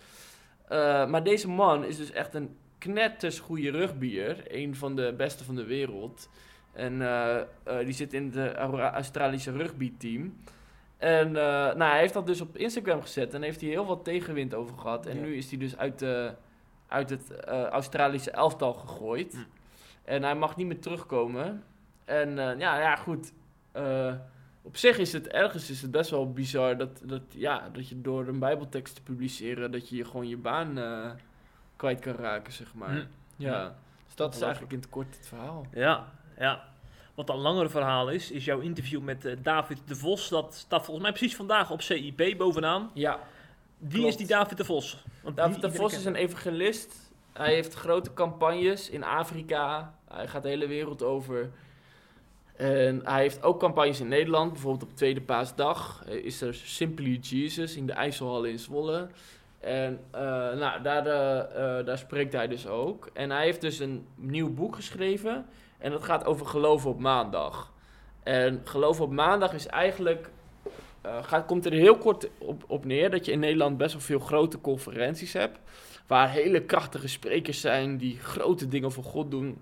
Maar 1.10 1.24
deze 1.24 1.50
man 1.50 1.84
is 1.86 1.98
dus 1.98 2.12
echt 2.12 2.34
een 2.34 2.58
knetters 2.78 3.40
goede 3.40 3.72
rugbier. 3.72 4.44
Een 4.48 4.76
van 4.76 4.96
de 4.96 5.14
beste 5.18 5.44
van 5.44 5.56
de 5.56 5.66
wereld. 5.66 6.30
En 6.76 7.02
eh, 7.02 7.40
eh, 7.40 7.46
die 7.86 7.94
zit 7.94 8.14
in 8.14 8.32
het 8.34 8.56
Australische 8.80 9.52
rugbyteam. 9.52 10.38
En 10.98 11.28
eh, 11.28 11.76
nou, 11.76 11.84
hij 11.84 12.00
heeft 12.00 12.14
dat 12.14 12.28
dus 12.28 12.42
op 12.42 12.58
Instagram 12.58 13.02
gezet 13.02 13.34
en 13.34 13.42
heeft 13.42 13.62
hij 13.62 13.70
heel 13.70 13.86
wat 13.86 14.04
tegenwind 14.04 14.54
over 14.54 14.78
gehad. 14.78 15.06
En 15.06 15.16
Ja. 15.16 15.22
nu 15.22 15.36
is 15.36 15.50
hij 15.50 15.60
dus 15.60 15.78
uit, 15.78 16.00
de, 16.00 16.34
uit 16.88 17.10
het 17.10 17.46
Australische 17.50 18.32
elftal 18.32 18.74
gegooid. 18.74 19.34
Hm. 19.34 19.40
En 20.04 20.24
hij 20.24 20.36
mag 20.36 20.56
niet 20.56 20.68
meer 20.68 20.80
terugkomen. 20.80 21.64
En 22.06 22.36
ja, 22.36 22.80
ja, 22.80 22.96
goed. 22.96 23.34
Op 24.62 24.78
zich 24.78 24.98
is 24.98 25.14
het 25.14 25.28
ergens 25.28 25.70
is 25.70 25.82
het 25.82 25.92
best 25.92 26.10
wel 26.10 26.32
bizar 26.32 26.78
dat, 26.78 27.02
dat, 27.04 27.22
ja, 27.30 27.70
dat 27.74 27.90
je 27.90 28.02
door 28.02 28.28
een 28.28 28.40
bijbeltekst 28.40 28.96
te 28.96 29.04
publiceren... 29.04 29.72
dat 29.72 29.90
je 29.90 30.06
gewoon 30.06 30.28
je 30.28 30.38
baan 30.38 30.78
kwijt 31.76 32.00
kan 32.00 32.16
raken, 32.16 32.54
zeg 32.54 32.74
maar. 32.74 32.90
Hm. 32.92 33.04
Ja. 33.36 33.76
Dus 34.06 34.16
dat 34.16 34.36
is 34.36 34.42
eigenlijk 34.42 34.74
in 34.74 34.80
het 34.80 34.90
kort 34.90 35.16
het 35.18 35.28
verhaal. 35.28 35.66
Ja, 35.74 36.12
ja. 36.40 36.64
Wat 37.16 37.30
een 37.30 37.36
langere 37.38 37.70
verhaal 37.70 38.10
is, 38.10 38.32
is 38.32 38.46
jouw 38.46 38.60
interview 38.60 39.02
met 39.02 39.26
eh, 39.26 39.36
David 39.42 39.78
de 39.86 39.96
Vos. 39.96 40.30
Dat 40.30 40.54
staat 40.56 40.84
volgens 40.86 41.06
mij 41.06 41.16
precies 41.16 41.36
vandaag 41.36 41.72
op 41.72 41.82
CIP 41.82 42.38
bovenaan. 42.38 42.90
Ja, 42.94 43.20
Wie 43.78 43.90
Klopt. 43.92 44.08
is 44.08 44.18
die 44.18 44.28
David 44.28 44.58
de 44.58 44.66
Vos? 44.66 45.04
Want 45.22 45.36
David 45.36 45.62
die- 45.62 45.70
de 45.70 45.76
Vos 45.78 45.94
is 45.94 46.06
een 46.06 46.16
evangelist. 46.16 46.96
Hij 47.34 47.54
heeft 47.54 47.74
grote 47.74 48.14
campagnes 48.14 48.90
in 48.90 49.04
Afrika. 49.04 49.94
Hij 50.08 50.28
gaat 50.28 50.44
de 50.44 50.50
hele 50.50 50.68
wereld 50.68 51.04
over. 51.04 51.50
En 52.56 53.02
hij 53.04 53.22
heeft 53.22 53.44
ook 53.44 53.60
campagnes 53.60 54.00
in 54.00 54.08
Nederland. 54.08 54.52
Bijvoorbeeld 54.52 54.92
op 54.92 54.98
Tweede 54.98 55.22
Paasdag 55.22 56.04
eh, 56.08 56.14
is 56.26 56.42
er 56.42 56.54
Simply 56.54 57.18
Jesus 57.22 57.76
in 57.76 57.86
de 57.86 57.94
IJsselhal 57.94 58.44
in 58.44 58.60
Zwolle. 58.60 59.10
En 59.66 60.00
eh, 60.12 60.22
nou, 60.54 60.82
daar, 60.82 61.06
eh, 61.06 61.40
eh, 61.40 61.86
daar 61.86 61.98
spreekt 61.98 62.34
hij 62.34 62.48
dus 62.48 62.68
ook. 62.68 63.10
En 63.14 63.32
hij 63.32 63.44
heeft 63.44 63.62
dus 63.62 63.80
een 63.80 64.08
nieuw 64.16 64.54
boek 64.54 64.76
geschreven. 64.76 65.46
En 65.78 65.92
dat 65.92 66.04
gaat 66.04 66.26
over 66.26 66.46
geloven 66.46 66.90
op 66.90 67.00
maandag. 67.00 67.74
En 68.24 68.62
geloven 68.64 69.04
op 69.04 69.12
maandag 69.12 69.54
is 69.54 69.66
eigenlijk... 69.66 70.30
gaat, 71.22 71.46
komt 71.46 71.66
er 71.66 71.72
heel 71.72 71.98
kort 71.98 72.30
op, 72.38 72.64
op 72.68 72.86
neer 72.86 73.10
dat 73.12 73.26
je 73.26 73.32
in 73.32 73.40
Nederland 73.40 73.78
best 73.78 73.94
wel 73.94 74.02
veel 74.02 74.20
grote 74.20 74.62
conferenties 74.62 75.34
hebt. 75.34 75.60
Waar 76.08 76.30
hele 76.30 76.62
krachtige 76.62 77.08
sprekers 77.08 77.62
zijn 77.62 77.98
die 77.98 78.20
grote 78.20 78.68
dingen 78.68 78.92
voor 78.92 79.04
God 79.04 79.32
doen. 79.32 79.62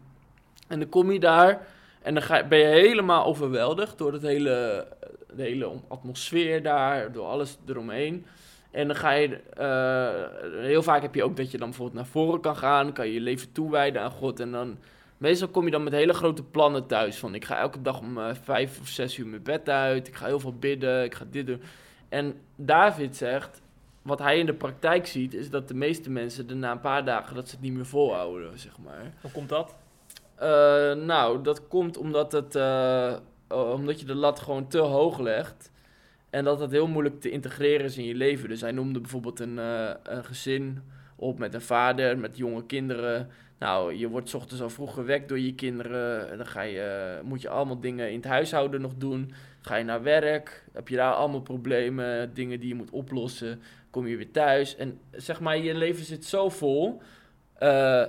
En 0.67 0.79
dan 0.79 0.89
kom 0.89 1.11
je 1.11 1.19
daar 1.19 1.67
en 2.01 2.13
dan 2.13 2.23
ga, 2.23 2.47
ben 2.47 2.59
je 2.59 2.65
helemaal 2.65 3.25
overweldigd 3.25 3.97
door 3.97 4.13
het 4.13 4.21
hele, 4.21 4.87
de 5.35 5.43
hele 5.43 5.71
atmosfeer 5.87 6.63
daar, 6.63 7.11
door 7.11 7.25
alles 7.25 7.57
eromheen. 7.67 8.25
En 8.73 8.87
dan 8.87 8.95
ga 8.95 9.11
je, 9.11 9.35
eh, 9.35 10.61
heel 10.61 10.83
vaak 10.83 11.01
heb 11.01 11.15
je 11.15 11.23
ook 11.23 11.37
dat 11.37 11.51
je 11.51 11.57
dan 11.57 11.67
bijvoorbeeld 11.67 11.97
naar 11.97 12.11
voren 12.11 12.41
kan 12.41 12.55
gaan, 12.55 12.93
kan 12.93 13.07
je 13.07 13.13
je 13.13 13.19
leven 13.19 13.51
toewijden 13.51 14.01
aan 14.01 14.11
God. 14.11 14.39
En 14.39 14.51
dan, 14.51 14.77
meestal 15.17 15.47
kom 15.47 15.65
je 15.65 15.71
dan 15.71 15.83
met 15.83 15.93
hele 15.93 16.13
grote 16.13 16.43
plannen 16.43 16.87
thuis. 16.87 17.17
Van 17.17 17.35
ik 17.35 17.45
ga 17.45 17.57
elke 17.57 17.81
dag 17.81 17.99
om 17.99 18.17
eh, 18.17 18.35
vijf 18.43 18.79
of 18.79 18.87
zes 18.87 19.17
uur 19.17 19.27
mijn 19.27 19.43
bed 19.43 19.69
uit, 19.69 20.07
ik 20.07 20.15
ga 20.15 20.25
heel 20.25 20.39
veel 20.39 20.53
bidden, 20.53 21.03
ik 21.03 21.15
ga 21.15 21.25
dit 21.29 21.47
doen. 21.47 21.61
En 22.09 22.35
David 22.55 23.15
zegt, 23.15 23.61
wat 24.01 24.19
hij 24.19 24.39
in 24.39 24.45
de 24.45 24.53
praktijk 24.53 25.07
ziet, 25.07 25.33
is 25.33 25.49
dat 25.49 25.67
de 25.67 25.73
meeste 25.73 26.09
mensen 26.09 26.49
er 26.49 26.55
na 26.55 26.71
een 26.71 26.79
paar 26.79 27.05
dagen 27.05 27.35
dat 27.35 27.47
ze 27.47 27.55
het 27.55 27.63
niet 27.63 27.73
meer 27.73 27.85
volhouden, 27.85 28.59
zeg 28.59 28.77
maar. 28.83 29.13
Hoe 29.21 29.31
komt 29.31 29.49
dat? 29.49 29.75
Eh, 30.35 30.93
nou, 30.93 31.43
dat 31.43 31.67
komt 31.67 31.97
omdat, 31.97 32.31
het, 32.31 32.55
omdat 33.47 33.99
je 33.99 34.05
de 34.05 34.15
lat 34.15 34.39
gewoon 34.39 34.67
te 34.67 34.79
hoog 34.79 35.19
legt. 35.19 35.71
En 36.33 36.43
dat 36.43 36.59
het 36.59 36.71
heel 36.71 36.87
moeilijk 36.87 37.21
te 37.21 37.29
integreren 37.29 37.85
is 37.85 37.97
in 37.97 38.05
je 38.05 38.15
leven. 38.15 38.49
Dus 38.49 38.61
hij 38.61 38.71
noemde 38.71 38.99
bijvoorbeeld 38.99 39.39
een, 39.39 39.59
eh, 39.59 39.91
gezin 40.03 40.81
op 41.15 41.39
met 41.39 41.53
een 41.53 41.61
vader, 41.61 42.17
met 42.17 42.37
jonge 42.37 42.65
kinderen. 42.65 43.29
Nou, 43.59 43.93
je 43.95 44.07
wordt 44.07 44.33
ochtends 44.33 44.61
al 44.61 44.69
vroeg 44.69 44.93
gewekt 44.93 45.29
door 45.29 45.39
je 45.39 45.55
kinderen. 45.55 46.31
En 46.31 46.37
dan 46.37 46.45
ga 46.45 46.61
je, 46.61 47.19
moet 47.23 47.41
je 47.41 47.49
allemaal 47.49 47.79
dingen 47.79 48.09
in 48.09 48.15
het 48.15 48.25
huishouden 48.25 48.81
nog 48.81 48.93
doen. 48.97 49.33
Ga 49.61 49.75
je 49.75 49.83
naar 49.83 50.03
werk, 50.03 50.63
heb 50.71 50.87
je 50.87 50.95
daar 50.95 51.13
allemaal 51.13 51.41
problemen, 51.41 52.33
dingen 52.33 52.59
die 52.59 52.69
je 52.69 52.75
moet 52.75 52.91
oplossen. 52.91 53.61
Kom 53.89 54.07
je 54.07 54.17
weer 54.17 54.31
thuis. 54.31 54.75
En 54.75 54.99
zeg 55.11 55.39
maar, 55.39 55.57
je 55.57 55.75
leven 55.75 56.05
zit 56.05 56.25
zo 56.25 56.49
vol 56.49 57.01
eh, 57.53 58.05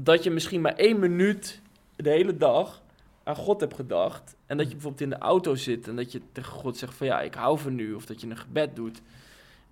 dat 0.00 0.22
je 0.22 0.30
misschien 0.30 0.60
maar 0.60 0.76
één 0.76 0.98
minuut 0.98 1.60
de 1.96 2.10
hele 2.10 2.36
dag 2.36 2.82
aan 3.30 3.36
God 3.44 3.60
hebt 3.60 3.74
gedacht. 3.74 4.36
En 4.46 4.56
dat 4.56 4.66
je 4.66 4.72
bijvoorbeeld 4.72 5.02
in 5.02 5.10
de 5.10 5.18
auto 5.18 5.54
zit 5.54 5.88
en 5.88 5.96
dat 5.96 6.12
je 6.12 6.20
tegen 6.32 6.52
God 6.52 6.76
zegt 6.76 6.94
van 6.94 7.06
ja, 7.06 7.20
ik 7.20 7.34
hou 7.34 7.58
van 7.58 7.74
nu. 7.74 7.94
Of 7.94 8.06
dat 8.06 8.20
je 8.20 8.26
een 8.26 8.36
gebed 8.36 8.76
doet. 8.76 9.00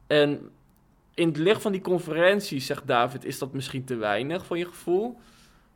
En 0.07 0.51
in 1.15 1.29
het 1.29 1.37
licht 1.37 1.63
van 1.63 1.73
die 1.73 1.81
conferentie, 1.81 2.61
zegt 2.61 2.87
David, 2.87 3.25
is 3.25 3.39
dat 3.39 3.53
misschien 3.53 3.85
te 3.85 3.95
weinig 3.97 4.47
van 4.47 4.59
je 4.59 4.67
gevoel. 4.67 5.19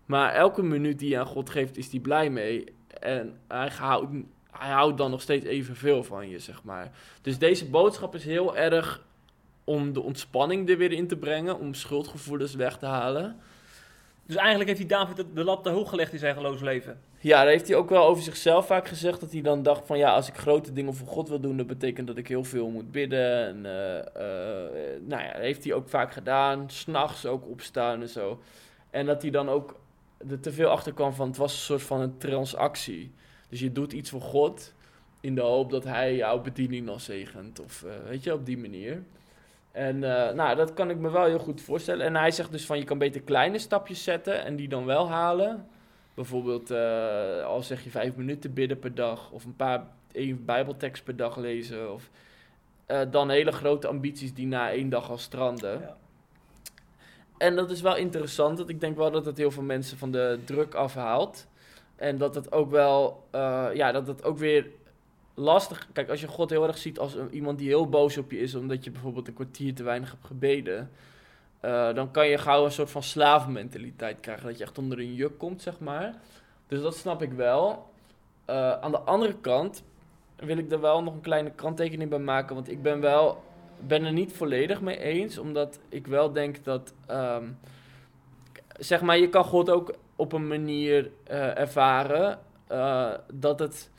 Maar 0.07 0.33
elke 0.35 0.63
minuut 0.63 0.99
die 0.99 1.09
je 1.09 1.19
aan 1.19 1.27
God 1.27 1.51
geeft, 1.51 1.77
is 1.77 1.91
hij 1.91 2.01
blij 2.01 2.31
mee. 2.31 2.65
En 3.01 3.37
hij 3.49 3.69
houdt, 3.69 4.13
hij 4.51 4.71
houdt 4.71 4.99
dan 4.99 5.11
nog 5.11 5.21
steeds 5.21 5.45
evenveel 5.47 6.05
van 6.05 6.29
je, 6.29 6.39
zeg 6.39 6.63
maar. 6.63 6.91
Dus 7.23 7.39
deze 7.39 7.69
boodschap 7.71 8.15
is 8.15 8.25
heel 8.25 8.57
erg 8.57 9.05
om 9.65 9.93
de 9.93 10.01
ontspanning 10.01 10.69
er 10.69 10.77
weer 10.77 10.93
in 10.93 11.07
te 11.09 11.17
brengen. 11.17 11.59
Om 11.59 11.75
schuldgevoelens 11.75 12.55
weg 12.55 12.79
te 12.79 12.87
halen. 12.87 13.37
Dus 14.27 14.37
eigenlijk 14.37 14.69
heeft 14.69 14.81
hij 14.81 14.89
David 14.89 15.17
de- 15.17 15.33
de 15.33 15.45
lat 15.45 15.63
te 15.63 15.69
hoog 15.71 15.89
gelegd 15.89 16.13
in 16.13 16.19
zijn 16.19 16.35
geloofsleven. 16.35 17.01
Ja, 17.23 17.39
daar 17.39 17.53
heeft 17.53 17.69
hij 17.69 17.77
ook 17.77 17.89
wel 17.89 18.07
over 18.07 18.23
zichzelf 18.23 18.67
vaak 18.67 18.89
gezegd. 18.89 19.21
Dat 19.21 19.33
hij 19.33 19.41
dan 19.41 19.63
dacht 19.63 19.87
van 19.87 19.99
ja, 19.99 20.15
als 20.15 20.29
ik 20.29 20.37
grote 20.37 20.73
dingen 20.73 20.95
voor 20.95 21.07
God 21.07 21.29
wil 21.29 21.41
doen, 21.41 21.57
dat 21.57 21.67
betekent 21.67 22.07
dat 22.07 22.17
ik 22.17 22.29
heel 22.29 22.45
veel 22.45 22.69
moet 22.69 22.91
bidden. 22.91 23.47
En 23.47 23.67
eh, 23.67 23.99
eh, 23.99 25.01
nou 25.03 25.23
ja, 25.23 25.33
dat 25.33 25.41
heeft 25.41 25.65
hij 25.65 25.73
ook 25.73 25.89
vaak 25.89 26.13
gedaan. 26.13 26.71
S'nachts 26.71 27.27
ook 27.27 27.49
opstaan 27.49 28.01
en 28.01 28.09
zo. 28.09 28.41
En 28.91 29.07
dat 29.07 29.23
hij 29.23 29.31
dan 29.31 29.49
ook 29.49 29.81
er 30.29 30.41
te 30.41 30.53
veel 30.53 30.69
achter 30.69 30.93
kwam 30.93 31.13
van 31.13 31.29
het 31.29 31.37
was 31.37 31.53
een 31.53 31.59
soort 31.59 31.83
van 31.83 32.01
een 32.01 32.19
transactie. 32.19 33.13
Dus 33.49 33.61
je 33.61 33.73
doet 33.73 33.93
iets 33.93 34.11
voor 34.11 34.21
God 34.21 34.75
in 35.21 35.35
de 35.35 35.41
hoop 35.41 35.71
dat 35.71 35.85
hij 35.85 36.17
jouw 36.17 36.41
bediening 36.41 36.87
dan 36.87 37.01
zegent. 37.01 37.61
Of 37.61 37.83
eh, 37.83 37.93
weet 38.09 38.23
je, 38.23 38.33
op 38.33 38.47
die 38.47 38.59
manier. 38.59 39.03
En 39.73 39.99
nou, 39.99 40.57
dat 40.57 40.75
kan 40.75 40.91
ik 40.91 40.99
me 40.99 41.11
wel 41.11 41.25
heel 41.25 41.39
goed 41.39 41.61
voorstellen. 41.61 42.07
En 42.07 42.17
hij 42.17 42.31
zegt 42.31 42.53
dus 42.53 42.67
van 42.67 42.79
je 42.79 42.85
kan 42.85 42.99
beter 42.99 43.23
kleine 43.23 43.59
stapjes 43.59 44.03
zetten 44.05 44.45
en 44.45 44.57
die 44.57 44.69
dan 44.69 44.85
wel 44.85 45.09
halen. 45.09 45.67
Bijvoorbeeld, 46.15 46.71
eh, 46.71 47.45
al 47.45 47.63
zeg 47.63 47.85
je 47.85 47.91
vijf 47.91 48.17
minuten 48.17 48.53
bidden 48.55 48.79
per 48.79 48.95
dag, 48.95 49.31
of 49.31 49.45
een 49.45 49.57
paar 49.57 49.87
één 50.13 50.45
Bijbeltekst 50.45 51.05
per 51.05 51.17
dag 51.17 51.37
lezen, 51.37 51.93
of 51.93 52.11
eh, 52.87 53.01
dan 53.11 53.31
hele 53.31 53.53
grote 53.53 53.87
ambities 53.89 54.35
die 54.35 54.47
na 54.47 54.71
één 54.71 54.89
dag 54.89 55.11
al 55.11 55.19
stranden. 55.19 55.81
Ja. 55.81 55.97
En 57.39 57.57
dat 57.57 57.71
is 57.71 57.81
wel 57.81 57.97
interessant, 57.97 58.59
want 58.59 58.71
ik 58.71 58.81
denk 58.81 58.97
wel 58.97 59.11
dat 59.11 59.27
het 59.27 59.37
heel 59.37 59.51
veel 59.51 59.63
mensen 59.63 59.99
van 59.99 60.11
de 60.11 60.39
druk 60.45 60.75
afhaalt. 60.75 61.47
En 61.97 62.19
dat 62.19 62.35
het 62.35 62.53
ook 62.53 62.71
wel, 62.71 63.27
eh, 63.31 63.69
ja, 63.75 63.93
dat 63.93 64.07
het 64.07 64.25
ook 64.25 64.39
weer 64.39 64.67
lastig... 65.35 65.89
Kijk, 65.93 66.11
als 66.11 66.21
je 66.21 66.29
God 66.29 66.51
heel 66.51 66.67
erg 66.67 66.79
ziet 66.79 66.99
als 66.99 67.15
een- 67.15 67.35
iemand 67.35 67.59
die 67.59 67.69
heel 67.69 67.89
boos 67.89 68.19
op 68.19 68.31
je 68.31 68.39
is... 68.39 68.55
omdat 68.55 68.85
je 68.85 68.91
bijvoorbeeld 68.91 69.29
een 69.29 69.35
kwartier 69.35 69.75
te 69.75 69.83
weinig 69.83 70.11
hebt 70.11 70.27
gebeden... 70.27 70.91
eh, 71.63 71.95
dan 71.95 72.11
kan 72.11 72.29
je 72.29 72.39
gauw 72.39 72.65
een 72.65 72.73
soort 72.73 72.91
van 72.91 73.03
slavenmentaliteit 73.03 74.21
krijgen. 74.21 74.47
Dat 74.47 74.59
je 74.59 74.65
echt 74.65 74.79
onder 74.79 74.99
een 74.99 75.15
juk 75.15 75.39
komt, 75.39 75.63
zeg 75.63 75.81
maar. 75.81 76.15
Dus 76.67 76.83
dat 76.83 76.97
snap 76.97 77.23
ik 77.23 77.33
wel. 77.33 77.91
Eh, 78.45 78.73
aan 78.81 78.91
de 78.91 78.99
andere 79.01 79.35
kant 79.41 79.85
wil 80.37 80.57
ik 80.57 80.73
er 80.73 80.81
wel 80.81 81.03
nog 81.03 81.15
een 81.15 81.21
kleine 81.21 81.51
kanttekening 81.51 82.11
bij 82.11 82.19
maken. 82.19 82.55
Want 82.55 82.71
ik 82.71 82.83
ben 82.83 83.01
wel 83.01 83.43
ben 83.79 84.05
er 84.05 84.13
niet 84.13 84.33
volledig 84.33 84.81
mee 84.81 84.99
eens. 84.99 85.39
Omdat 85.39 85.81
ik 85.89 86.07
wel 86.07 86.33
denk 86.33 86.65
dat... 86.65 86.95
ehm, 87.07 87.45
zeg 88.79 89.01
maar, 89.01 89.19
je 89.19 89.29
kan 89.29 89.45
God 89.45 89.71
ook 89.71 89.95
op 90.17 90.33
een 90.33 90.47
manier 90.47 91.11
eh, 91.25 91.59
ervaren... 91.59 92.39
dat 93.33 93.59
het... 93.59 93.91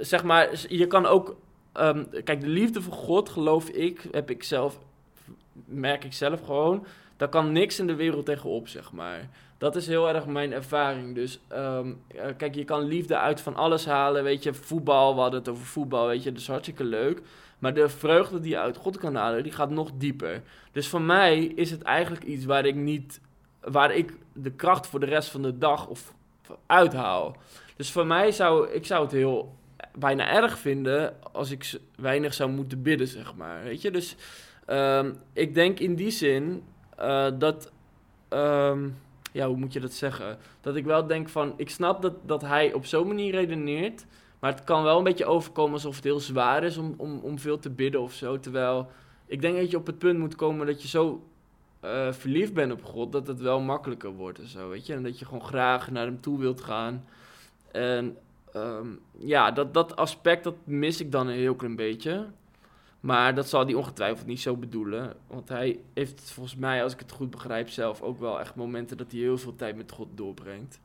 zeg 0.00 0.24
maar, 0.24 0.64
je 0.68 0.86
kan 0.86 1.06
ook... 1.06 1.36
ehm, 1.72 2.04
kijk, 2.24 2.40
de 2.40 2.48
liefde 2.48 2.82
voor 2.82 2.92
God, 2.92 3.28
geloof 3.28 3.68
ik, 3.68 4.08
heb 4.10 4.30
ik 4.30 4.42
zelf... 4.42 4.78
Merk 5.64 6.04
ik 6.04 6.12
zelf 6.12 6.44
gewoon... 6.44 6.86
Daar 7.16 7.28
kan 7.30 7.52
niks 7.52 7.78
in 7.78 7.86
de 7.86 7.94
wereld 7.94 8.26
tegenop, 8.26 8.68
zeg 8.68 8.92
maar. 8.92 9.28
Dat 9.58 9.76
is 9.76 9.86
heel 9.86 10.08
erg 10.08 10.26
mijn 10.26 10.52
ervaring. 10.52 11.14
Dus 11.14 11.40
ehm, 11.48 11.92
eh, 12.08 12.26
kijk, 12.36 12.54
je 12.54 12.64
kan 12.64 12.82
liefde 12.82 13.18
uit 13.18 13.40
van 13.40 13.56
alles 13.56 13.86
halen. 13.86 14.24
Weet 14.24 14.42
je, 14.42 14.54
voetbal, 14.54 15.14
we 15.14 15.20
hadden 15.20 15.40
het 15.40 15.48
over 15.48 15.64
voetbal, 15.64 16.06
weet 16.06 16.22
je, 16.22 16.32
dat 16.32 16.40
is 16.40 16.46
hartstikke 16.46 16.84
leuk. 16.84 17.22
Maar 17.58 17.74
de 17.74 17.88
vreugde 17.88 18.40
die 18.40 18.50
je 18.50 18.58
uit 18.58 18.76
God 18.76 18.98
kan 18.98 19.14
halen, 19.14 19.42
die 19.42 19.52
gaat 19.52 19.70
nog 19.70 19.90
dieper. 19.94 20.42
Dus 20.72 20.88
voor 20.88 21.00
mij 21.00 21.44
is 21.44 21.70
het 21.70 21.82
eigenlijk 21.82 22.24
iets 22.24 22.44
waar 22.44 22.66
ik 22.66 22.74
niet, 22.74 23.20
waar 23.60 23.94
ik 23.94 24.12
de 24.32 24.50
kracht 24.50 24.86
voor 24.86 25.00
de 25.00 25.06
rest 25.06 25.30
van 25.30 25.42
de 25.42 25.58
dag 25.58 25.86
of 25.86 26.14
uithaal. 26.66 27.36
Dus 27.76 27.92
voor 27.92 28.06
mij 28.06 28.32
zou, 28.32 28.70
ik 28.70 28.86
zou 28.86 29.02
het 29.02 29.12
heel 29.12 29.54
bijna 29.94 30.28
erg 30.28 30.58
vinden 30.58 31.16
als 31.32 31.50
ik 31.50 31.80
weinig 31.96 32.34
zou 32.34 32.50
moeten 32.50 32.82
bidden, 32.82 33.08
zeg 33.08 33.34
maar. 33.34 33.62
Weet 33.62 33.82
je, 33.82 33.90
dus 33.90 34.16
ehm, 34.66 35.12
ik 35.32 35.54
denk 35.54 35.78
in 35.78 35.94
die 35.94 36.10
zin 36.10 36.62
eh, 36.96 37.26
dat, 37.38 37.72
ehm, 38.28 38.88
ja, 39.32 39.46
hoe 39.46 39.56
moet 39.56 39.72
je 39.72 39.80
dat 39.80 39.92
zeggen? 39.92 40.38
Dat 40.60 40.76
ik 40.76 40.84
wel 40.84 41.06
denk 41.06 41.28
van, 41.28 41.54
ik 41.56 41.70
snap 41.70 42.02
dat, 42.02 42.14
dat 42.26 42.42
hij 42.42 42.72
op 42.72 42.86
zo'n 42.86 43.06
manier 43.06 43.32
redeneert, 43.32 44.06
maar 44.38 44.50
het 44.50 44.64
kan 44.64 44.82
wel 44.82 44.98
een 44.98 45.04
beetje 45.04 45.24
overkomen 45.24 45.72
alsof 45.72 45.94
het 45.96 46.04
heel 46.04 46.20
zwaar 46.20 46.64
is 46.64 46.76
om, 46.76 46.94
om, 46.96 47.18
om 47.18 47.38
veel 47.38 47.58
te 47.58 47.70
bidden 47.70 48.00
of 48.00 48.12
zo. 48.12 48.38
Terwijl 48.40 48.90
ik 49.26 49.40
denk 49.40 49.56
dat 49.56 49.70
je 49.70 49.76
op 49.76 49.86
het 49.86 49.98
punt 49.98 50.18
moet 50.18 50.34
komen 50.34 50.66
dat 50.66 50.82
je 50.82 50.88
zo 50.88 51.22
eh, 51.80 52.12
verliefd 52.12 52.54
bent 52.54 52.72
op 52.72 52.84
God, 52.84 53.12
dat 53.12 53.26
het 53.26 53.40
wel 53.40 53.60
makkelijker 53.60 54.10
wordt 54.10 54.38
en 54.38 54.48
zo, 54.48 54.68
weet 54.68 54.86
je. 54.86 54.94
En 54.94 55.02
dat 55.02 55.18
je 55.18 55.24
gewoon 55.24 55.44
graag 55.44 55.90
naar 55.90 56.04
hem 56.04 56.20
toe 56.20 56.38
wilt 56.38 56.60
gaan. 56.60 57.04
En 57.72 58.16
ehm, 58.52 58.88
ja, 59.18 59.50
dat, 59.50 59.74
dat 59.74 59.96
aspect, 59.96 60.44
dat 60.44 60.54
mis 60.64 61.00
ik 61.00 61.12
dan 61.12 61.26
een 61.26 61.34
heel 61.34 61.54
klein 61.54 61.76
beetje. 61.76 62.26
Maar 63.02 63.34
dat 63.34 63.48
zal 63.48 63.64
hij 63.64 63.74
ongetwijfeld 63.74 64.26
niet 64.26 64.40
zo 64.40 64.56
bedoelen. 64.56 65.14
Want 65.26 65.48
hij 65.48 65.80
heeft 65.94 66.30
volgens 66.30 66.56
mij, 66.56 66.82
als 66.82 66.92
ik 66.92 66.98
het 66.98 67.12
goed 67.12 67.30
begrijp, 67.30 67.68
zelf 67.68 68.02
ook 68.02 68.18
wel 68.18 68.40
echt 68.40 68.54
momenten 68.54 68.96
dat 68.96 69.12
hij 69.12 69.20
heel 69.20 69.38
veel 69.38 69.54
tijd 69.54 69.76
met 69.76 69.92
God 69.92 70.08
doorbrengt. 70.14 70.80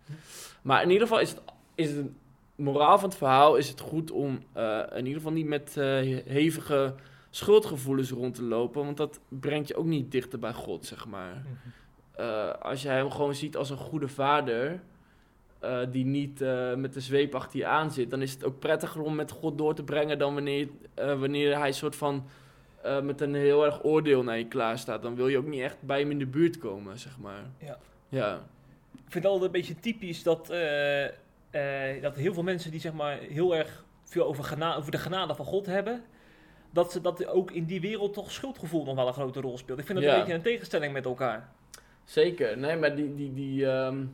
Maar 0.61 0.81
in 0.83 0.89
ieder 0.89 1.07
geval 1.07 1.21
is 1.21 1.29
het, 1.29 1.41
is 1.75 1.91
het 1.91 2.07
moraal 2.55 2.99
van 2.99 3.09
het 3.09 3.17
verhaal 3.17 3.55
is 3.55 3.69
het 3.69 3.79
goed 3.79 4.11
om 4.11 4.39
eh, 4.53 4.79
in 4.91 5.05
ieder 5.05 5.13
geval 5.13 5.31
niet 5.31 5.45
met 5.45 5.77
eh, 5.77 5.85
hevige 6.25 6.95
schuldgevoelens 7.29 8.11
rond 8.11 8.35
te 8.35 8.43
lopen. 8.43 8.85
Want 8.85 8.97
dat 8.97 9.19
brengt 9.27 9.67
je 9.67 9.75
ook 9.75 9.85
niet 9.85 10.11
dichter 10.11 10.39
bij 10.39 10.53
God, 10.53 10.85
zeg 10.85 11.07
maar. 11.07 11.45
Eh, 12.11 12.53
als 12.61 12.81
je 12.81 12.87
hem 12.89 13.11
gewoon 13.11 13.35
ziet 13.35 13.57
als 13.57 13.69
een 13.69 13.77
goede 13.77 14.07
vader. 14.07 14.81
Eh, 15.67 15.79
die 15.91 16.05
niet 16.05 16.41
eh, 16.41 16.73
met 16.73 16.93
de 16.93 16.99
zweep 17.01 17.35
achter 17.35 17.59
je 17.59 17.65
aan 17.65 17.91
zit. 17.91 18.09
Dan 18.09 18.21
is 18.21 18.31
het 18.33 18.43
ook 18.43 18.59
prettiger 18.59 19.01
om 19.01 19.15
met 19.15 19.31
God 19.31 19.57
door 19.57 19.73
te 19.75 19.83
brengen. 19.83 20.17
dan 20.17 20.33
wanneer, 20.33 20.67
eh, 20.93 21.19
wanneer 21.19 21.57
hij 21.57 21.71
soort 21.71 21.95
van. 21.95 22.25
met 23.03 23.21
een 23.21 23.33
heel 23.35 23.65
erg 23.65 23.83
oordeel 23.83 24.23
naar 24.23 24.37
je 24.37 24.47
klaar 24.47 24.77
staat. 24.77 25.01
Dan 25.01 25.15
wil 25.15 25.27
je 25.27 25.37
ook 25.37 25.47
niet 25.47 25.61
echt 25.61 25.81
bij 25.81 25.99
hem 25.99 26.11
in 26.11 26.19
de 26.19 26.25
buurt 26.25 26.57
komen, 26.57 26.99
zeg 26.99 27.17
maar. 27.19 27.43
Ja. 27.57 27.77
Ja. 28.09 28.33
Ik 28.93 28.99
vind 29.13 29.23
het 29.23 29.25
altijd 29.25 29.43
een 29.43 29.51
beetje 29.59 29.79
typisch 29.79 30.23
dat, 30.23 30.47
dat 32.01 32.15
heel 32.15 32.33
veel 32.33 32.43
mensen 32.43 32.71
die 32.71 32.79
zeg 32.79 32.93
maar 32.93 33.17
heel 33.17 33.55
erg 33.55 33.85
veel 34.03 34.25
over, 34.25 34.43
gena- 34.43 34.75
over 34.75 34.91
de 34.91 34.97
genade 34.97 35.35
van 35.35 35.45
God 35.45 35.65
hebben, 35.65 36.03
dat 36.71 36.91
ze 36.91 37.01
dat 37.01 37.27
ook 37.27 37.51
in 37.51 37.65
die 37.65 37.81
wereld 37.81 38.13
toch 38.13 38.31
schuldgevoel 38.31 38.83
nog 38.85 38.95
wel 38.95 39.07
een 39.07 39.13
grote 39.13 39.41
rol 39.41 39.57
speelt. 39.57 39.79
Ik 39.79 39.85
vind 39.85 39.97
dat 39.99 40.07
Ja. 40.07 40.13
een 40.13 40.19
beetje 40.19 40.33
een 40.35 40.41
tegenstelling 40.41 40.93
met 40.93 41.05
elkaar. 41.05 41.49
Zeker, 42.03 42.57
nee, 42.57 42.75
maar 42.75 42.95
die, 42.95 43.15
die, 43.15 43.33
die 43.33 43.67
ehm, 43.69 44.05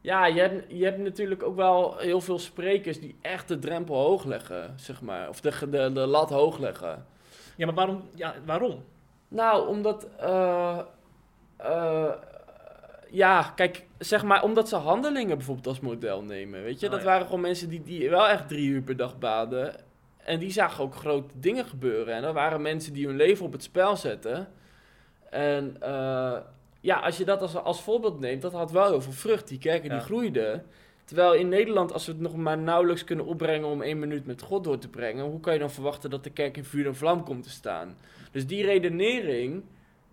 ja, 0.00 0.26
je 0.26 0.40
hebt, 0.40 0.64
je 0.68 0.84
hebt 0.84 0.98
natuurlijk 0.98 1.42
ook 1.42 1.56
wel 1.56 1.96
heel 1.96 2.20
veel 2.20 2.38
sprekers 2.38 3.00
die 3.00 3.16
echt 3.20 3.48
de 3.48 3.58
drempel 3.58 3.96
hoog 3.96 4.24
leggen, 4.24 4.74
zeg 4.76 5.00
maar, 5.00 5.28
of 5.28 5.40
de, 5.40 5.70
de, 5.70 5.92
de 5.92 6.06
lat 6.06 6.30
hoog 6.30 6.58
leggen. 6.58 7.06
Ja, 7.56 7.66
maar 7.66 7.74
waarom? 7.74 8.02
Ja, 8.14 8.34
waarom? 8.44 8.84
Nou, 9.28 9.68
omdat, 9.68 10.08
eh, 10.18 10.78
eh, 11.56 12.12
ja, 13.10 13.42
kijk, 13.42 13.86
zeg 13.98 14.24
maar, 14.24 14.42
omdat 14.42 14.68
ze 14.68 14.76
handelingen 14.76 15.36
bijvoorbeeld 15.36 15.66
als 15.66 15.80
model 15.80 16.22
nemen, 16.22 16.62
weet 16.62 16.80
je. 16.80 16.86
Oh, 16.86 16.92
dat 16.92 17.00
ja. 17.00 17.06
waren 17.06 17.26
gewoon 17.26 17.40
mensen 17.40 17.68
die, 17.68 17.82
die 17.82 18.10
wel 18.10 18.28
echt 18.28 18.48
drie 18.48 18.68
uur 18.68 18.82
per 18.82 18.96
dag 18.96 19.18
baden. 19.18 19.74
En 20.16 20.38
die 20.38 20.50
zagen 20.50 20.84
ook 20.84 20.94
grote 20.94 21.34
dingen 21.40 21.64
gebeuren. 21.64 22.14
En 22.14 22.22
dat 22.22 22.34
waren 22.34 22.62
mensen 22.62 22.92
die 22.92 23.06
hun 23.06 23.16
leven 23.16 23.46
op 23.46 23.52
het 23.52 23.62
spel 23.62 23.96
zetten. 23.96 24.48
En 25.30 25.76
eh, 25.80 26.36
ja, 26.80 26.98
als 26.98 27.16
je 27.16 27.24
dat 27.24 27.42
als, 27.42 27.54
als 27.54 27.82
voorbeeld 27.82 28.20
neemt, 28.20 28.42
dat 28.42 28.52
had 28.52 28.70
wel 28.70 28.88
heel 28.88 29.00
veel 29.00 29.12
vrucht. 29.12 29.48
Die 29.48 29.58
kerken 29.58 29.90
die 29.90 30.00
groeiden. 30.00 30.64
Terwijl 31.04 31.34
in 31.34 31.48
Nederland, 31.48 31.92
als 31.92 32.06
we 32.06 32.12
het 32.12 32.20
nog 32.20 32.36
maar 32.36 32.58
nauwelijks 32.58 33.04
kunnen 33.04 33.26
opbrengen 33.26 33.68
om 33.68 33.82
één 33.82 33.98
minuut 33.98 34.26
met 34.26 34.42
God 34.42 34.64
door 34.64 34.78
te 34.78 34.88
brengen, 34.88 35.24
hoe 35.24 35.40
kan 35.40 35.52
je 35.52 35.58
dan 35.58 35.70
verwachten 35.70 36.10
dat 36.10 36.24
de 36.24 36.30
kerk 36.30 36.56
in 36.56 36.64
vuur 36.64 36.86
en 36.86 36.96
vlam 36.96 37.24
komt 37.24 37.42
te 37.42 37.50
staan? 37.50 37.96
Dus 38.30 38.46
die 38.46 38.64
redenering 38.64 39.62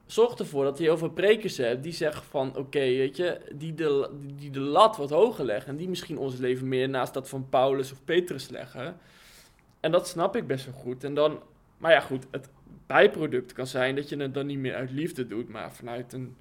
zorgt 0.05 0.39
ervoor 0.39 0.63
dat 0.63 0.78
je 0.78 0.84
heel 0.84 0.97
veel 0.97 1.09
prekers 1.09 1.57
hebt 1.57 1.84
die 1.84 1.93
zeggen 1.93 2.24
van, 2.24 2.55
oké, 2.55 2.80
weet 2.80 3.18
je, 3.18 3.41
die 3.53 3.74
de, 3.74 4.09
die 4.36 4.49
de 4.49 4.59
lat 4.59 4.97
wat 4.97 5.09
hoger 5.09 5.45
leggen 5.45 5.72
en 5.72 5.78
die 5.78 5.89
misschien 5.89 6.18
ons 6.18 6.38
leven 6.38 6.68
meer 6.68 6.89
naast 6.89 7.13
dat 7.13 7.30
van 7.30 7.49
Paulus 7.49 7.91
of 7.91 8.03
Petrus 8.03 8.49
leggen. 8.49 8.97
En 9.80 9.91
dat 9.91 10.07
snap 10.07 10.36
ik 10.36 10.47
best 10.47 10.65
wel 10.65 10.74
goed. 10.74 11.03
En 11.03 11.13
dan, 11.13 11.39
maar 11.78 11.91
ja 11.91 11.99
goed, 11.99 12.26
het 12.32 12.49
bijproduct 12.88 13.53
kan 13.53 13.68
zijn 13.68 13.95
dat 13.95 14.09
je 14.09 14.18
het 14.18 14.34
dan 14.34 14.45
niet 14.45 14.59
meer 14.59 14.76
uit 14.76 14.91
liefde 14.91 15.28
doet, 15.28 15.49
maar 15.49 15.74
vanuit 15.74 16.13
een 16.13 16.36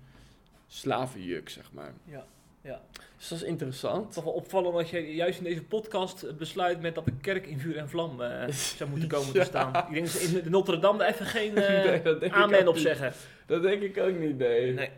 slavenjuk, 0.67 1.49
zeg 1.49 1.71
maar. 1.73 1.93
Ja, 2.05 2.25
ja. 2.61 2.81
Dus 3.19 3.29
dat 3.29 3.39
is 3.39 3.45
interessant. 3.45 4.13
Toch 4.13 4.25
wel 4.25 4.33
opvallend 4.33 4.75
dat 4.75 4.89
je 4.91 5.15
juist 5.15 5.39
in 5.39 5.45
deze 5.45 5.63
podcast 5.63 6.37
besluit 6.39 6.81
met 6.81 6.95
dat 6.95 7.05
de 7.05 7.13
kerk 7.21 7.47
in 7.47 7.59
vuur 7.59 7.77
en 7.77 7.89
vlam 7.89 8.23
eh, 8.23 8.49
zou 8.79 8.91
moeten 8.91 9.09
komen 9.09 9.33
te 9.33 9.45
staan. 9.45 9.77
Ik 9.77 9.93
denk 9.93 10.07
dat 10.07 10.15
ze 10.15 10.37
in 10.37 10.43
de 10.45 10.51
Notre 10.51 10.79
Dame 10.79 11.05
er 11.05 11.11
even 11.15 11.27
geen 11.27 11.57
eh, 11.57 12.05
Nee, 12.21 12.33
amen 12.33 12.61
ook 12.63 12.69
op 12.69 12.75
niet. 12.75 12.83
zeggen. 12.83 13.13
Dat 13.47 13.63
denk 13.63 13.83
ik 13.83 13.99
ook 13.99 14.19
niet, 14.19 14.39
nee. 14.39 14.73
Nee. 14.73 14.91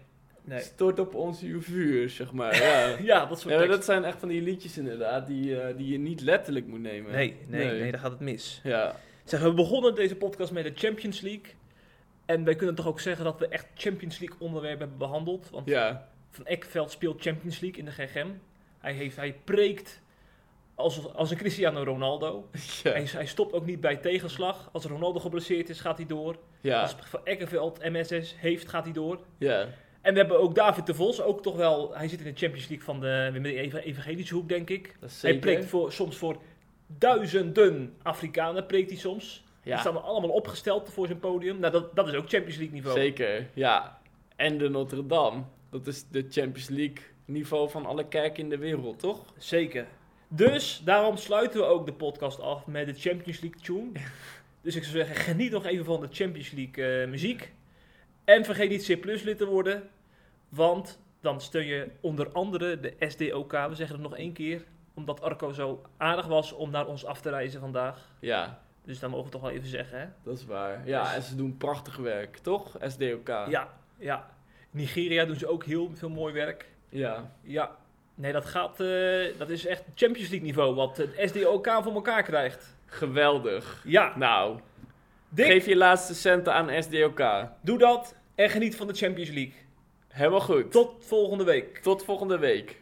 Nee. 0.44 0.60
Stort 0.60 0.98
op 0.98 1.14
ons 1.14 1.40
uw 1.42 1.62
vuur, 1.62 2.08
zeg 2.10 2.32
maar. 2.32 2.62
Ja. 2.62 2.96
Ja, 3.02 3.26
dat 3.26 3.40
soort 3.40 3.54
ja, 3.54 3.66
dat 3.66 3.84
zijn 3.84 4.04
echt 4.04 4.18
van 4.18 4.28
die 4.28 4.42
liedjes 4.42 4.78
inderdaad, 4.78 5.26
die, 5.26 5.60
eh, 5.60 5.76
die 5.76 5.92
je 5.92 5.98
niet 5.98 6.20
letterlijk 6.20 6.66
moet 6.66 6.80
nemen. 6.80 7.12
Nee, 7.12 7.36
nee, 7.46 7.64
nee, 7.66 7.80
Nee. 7.80 7.90
daar 7.90 8.00
gaat 8.00 8.10
het 8.10 8.20
mis. 8.20 8.60
Ja, 8.62 8.96
Zeg, 9.24 9.40
we 9.40 9.52
begonnen 9.54 9.94
deze 9.94 10.16
podcast 10.16 10.52
met 10.52 10.64
de 10.64 10.72
Champions 10.74 11.20
League. 11.20 11.44
En 12.28 12.44
wij 12.44 12.54
kunnen 12.56 12.74
toch 12.74 12.86
ook 12.86 13.00
zeggen 13.00 13.24
dat 13.24 13.38
we 13.38 13.48
echt 13.48 13.66
Champions 13.74 14.18
League 14.18 14.36
onderwerpen 14.40 14.80
hebben 14.80 14.98
behandeld. 14.98 15.50
Want 15.50 15.66
ja, 15.68 16.08
Van 16.30 16.46
Ekveld 16.46 16.90
speelt 16.90 17.22
Champions 17.22 17.60
League 17.60 17.78
in 17.78 17.84
de 17.84 17.90
GGM. 17.90 18.26
Hij, 18.78 18.92
heeft, 18.92 19.16
hij 19.16 19.32
preekt 19.44 20.00
als, 20.74 21.14
als 21.14 21.30
een 21.30 21.36
Cristiano 21.36 21.82
Ronaldo. 21.82 22.48
ja, 22.82 22.90
Hij, 22.90 23.04
hij 23.12 23.26
stopt 23.26 23.52
ook 23.52 23.66
niet 23.66 23.80
bij 23.80 23.96
tegenslag. 23.96 24.68
Als 24.72 24.84
Ronaldo 24.84 25.20
geblesseerd 25.20 25.68
is, 25.68 25.80
gaat 25.80 25.96
hij 25.96 26.06
door. 26.06 26.36
ja, 26.60 26.80
Als 26.80 26.94
Van 27.00 27.20
Ekkerveld 27.24 27.84
MSS 27.84 28.34
heeft, 28.38 28.68
gaat 28.68 28.84
hij 28.84 28.92
door. 28.92 29.18
ja, 29.38 29.66
En 30.00 30.12
we 30.12 30.18
hebben 30.18 30.40
ook 30.40 30.54
David 30.54 30.86
de 30.86 30.94
Vos, 30.94 31.20
ook 31.22 31.42
toch 31.42 31.56
wel... 31.56 31.96
Hij 31.96 32.08
zit 32.08 32.18
in 32.18 32.24
de 32.32 32.38
Champions 32.40 32.68
League 32.68 32.86
van 32.86 33.00
de, 33.00 33.30
met 33.32 33.42
de 33.42 33.54
eva- 33.54 33.78
evangelische 33.78 34.34
hoek, 34.34 34.48
denk 34.48 34.70
ik. 34.70 34.96
dat 35.00 35.10
is 35.10 35.22
Hij 35.22 35.38
preekt 35.38 35.64
voor, 35.66 35.92
soms 35.92 36.16
voor 36.16 36.36
duizenden 36.86 37.94
Afrikanen, 38.02 38.66
preekt 38.66 38.90
hij 38.90 38.98
soms. 38.98 39.44
Die 39.62 39.72
ja, 39.72 39.78
staan 39.78 39.94
er 39.94 40.00
allemaal 40.00 40.30
opgesteld 40.30 40.90
voor 40.90 41.06
zijn 41.06 41.18
podium. 41.18 41.58
Nou, 41.58 41.72
dat, 41.72 41.96
dat 41.96 42.08
is 42.08 42.14
ook 42.14 42.28
Champions 42.28 42.56
League 42.56 42.74
niveau. 42.74 42.98
zeker, 42.98 43.48
ja. 43.54 44.00
En 44.36 44.58
de 44.58 44.68
Notre 44.68 45.06
Dame, 45.06 45.42
dat 45.70 45.86
is 45.86 46.08
de 46.08 46.26
Champions 46.30 46.68
League 46.68 47.04
niveau 47.24 47.70
van 47.70 47.86
alle 47.86 48.08
kerken 48.08 48.42
in 48.42 48.48
de 48.48 48.58
wereld, 48.58 48.98
toch? 48.98 49.24
Zeker. 49.36 49.86
Dus 50.28 50.82
daarom 50.84 51.16
sluiten 51.16 51.60
we 51.60 51.66
ook 51.66 51.86
de 51.86 51.92
podcast 51.92 52.40
af 52.40 52.66
met 52.66 52.86
de 52.86 52.94
Champions 52.94 53.40
League 53.40 53.60
tune. 53.60 53.92
dus 54.62 54.76
ik 54.76 54.84
zou 54.84 54.96
zeggen, 54.96 55.16
geniet 55.16 55.50
nog 55.50 55.64
even 55.64 55.84
van 55.84 56.00
de 56.00 56.08
Champions 56.10 56.50
League 56.50 57.02
eh, 57.02 57.08
muziek. 57.08 57.52
En 58.24 58.44
vergeet 58.44 58.70
niet 58.70 58.86
C 58.92 59.00
Plus 59.00 59.22
lid 59.22 59.38
te 59.38 59.46
worden. 59.46 59.88
Want 60.48 61.00
dan 61.20 61.40
steun 61.40 61.66
je 61.66 61.90
onder 62.00 62.32
andere 62.32 62.80
de 62.80 62.94
SDOK. 62.98 63.52
We 63.52 63.74
zeggen 63.74 63.96
het 63.96 64.08
nog 64.08 64.16
één 64.16 64.32
keer. 64.32 64.64
Omdat 64.94 65.20
Arco 65.20 65.52
zo 65.52 65.82
aardig 65.96 66.26
was 66.26 66.52
om 66.52 66.70
naar 66.70 66.86
ons 66.86 67.04
af 67.04 67.20
te 67.20 67.30
reizen 67.30 67.60
vandaag. 67.60 68.08
Ja, 68.20 68.62
Dus 68.88 68.98
dat 68.98 69.10
mogen 69.10 69.24
we 69.26 69.30
toch 69.32 69.40
wel 69.40 69.50
even 69.50 69.68
zeggen, 69.68 69.98
hè? 70.00 70.06
dat 70.24 70.38
is 70.38 70.44
waar. 70.44 70.82
Ja, 70.86 71.14
en 71.14 71.22
ze 71.22 71.36
doen 71.36 71.56
prachtig 71.56 71.96
werk, 71.96 72.36
toch? 72.36 72.76
SDOK. 72.86 73.28
Ja, 73.28 73.68
ja. 73.98 74.30
Nigeria 74.70 75.24
doen 75.24 75.36
ze 75.36 75.46
ook 75.46 75.64
heel 75.64 75.90
veel 75.94 76.08
mooi 76.08 76.32
werk. 76.34 76.66
Ja, 76.88 77.30
Ja. 77.42 77.76
Nee, 78.14 78.32
dat 78.32 78.44
gaat... 78.46 78.80
eh, 78.80 79.38
dat 79.38 79.48
is 79.48 79.66
echt 79.66 79.82
Champions 79.94 80.28
League 80.28 80.46
niveau 80.46 80.74
wat 80.74 80.96
het 80.96 81.10
SDOK 81.16 81.66
voor 81.82 81.92
elkaar 81.94 82.22
krijgt. 82.22 82.76
geweldig. 82.86 83.82
Ja, 83.84 84.16
Nou, 84.16 84.58
Dick, 85.28 85.46
geef 85.46 85.66
je 85.66 85.76
laatste 85.76 86.14
centen 86.14 86.52
aan 86.54 86.82
SDOK. 86.82 87.22
doe 87.60 87.78
dat 87.78 88.14
en 88.34 88.50
geniet 88.50 88.76
van 88.76 88.86
de 88.86 88.94
Champions 88.94 89.30
League. 89.30 89.54
Helemaal 90.08 90.40
goed. 90.40 90.70
Tot 90.72 91.04
volgende 91.04 91.44
week. 91.44 91.78
Tot 91.78 92.04
volgende 92.04 92.38
week. 92.38 92.80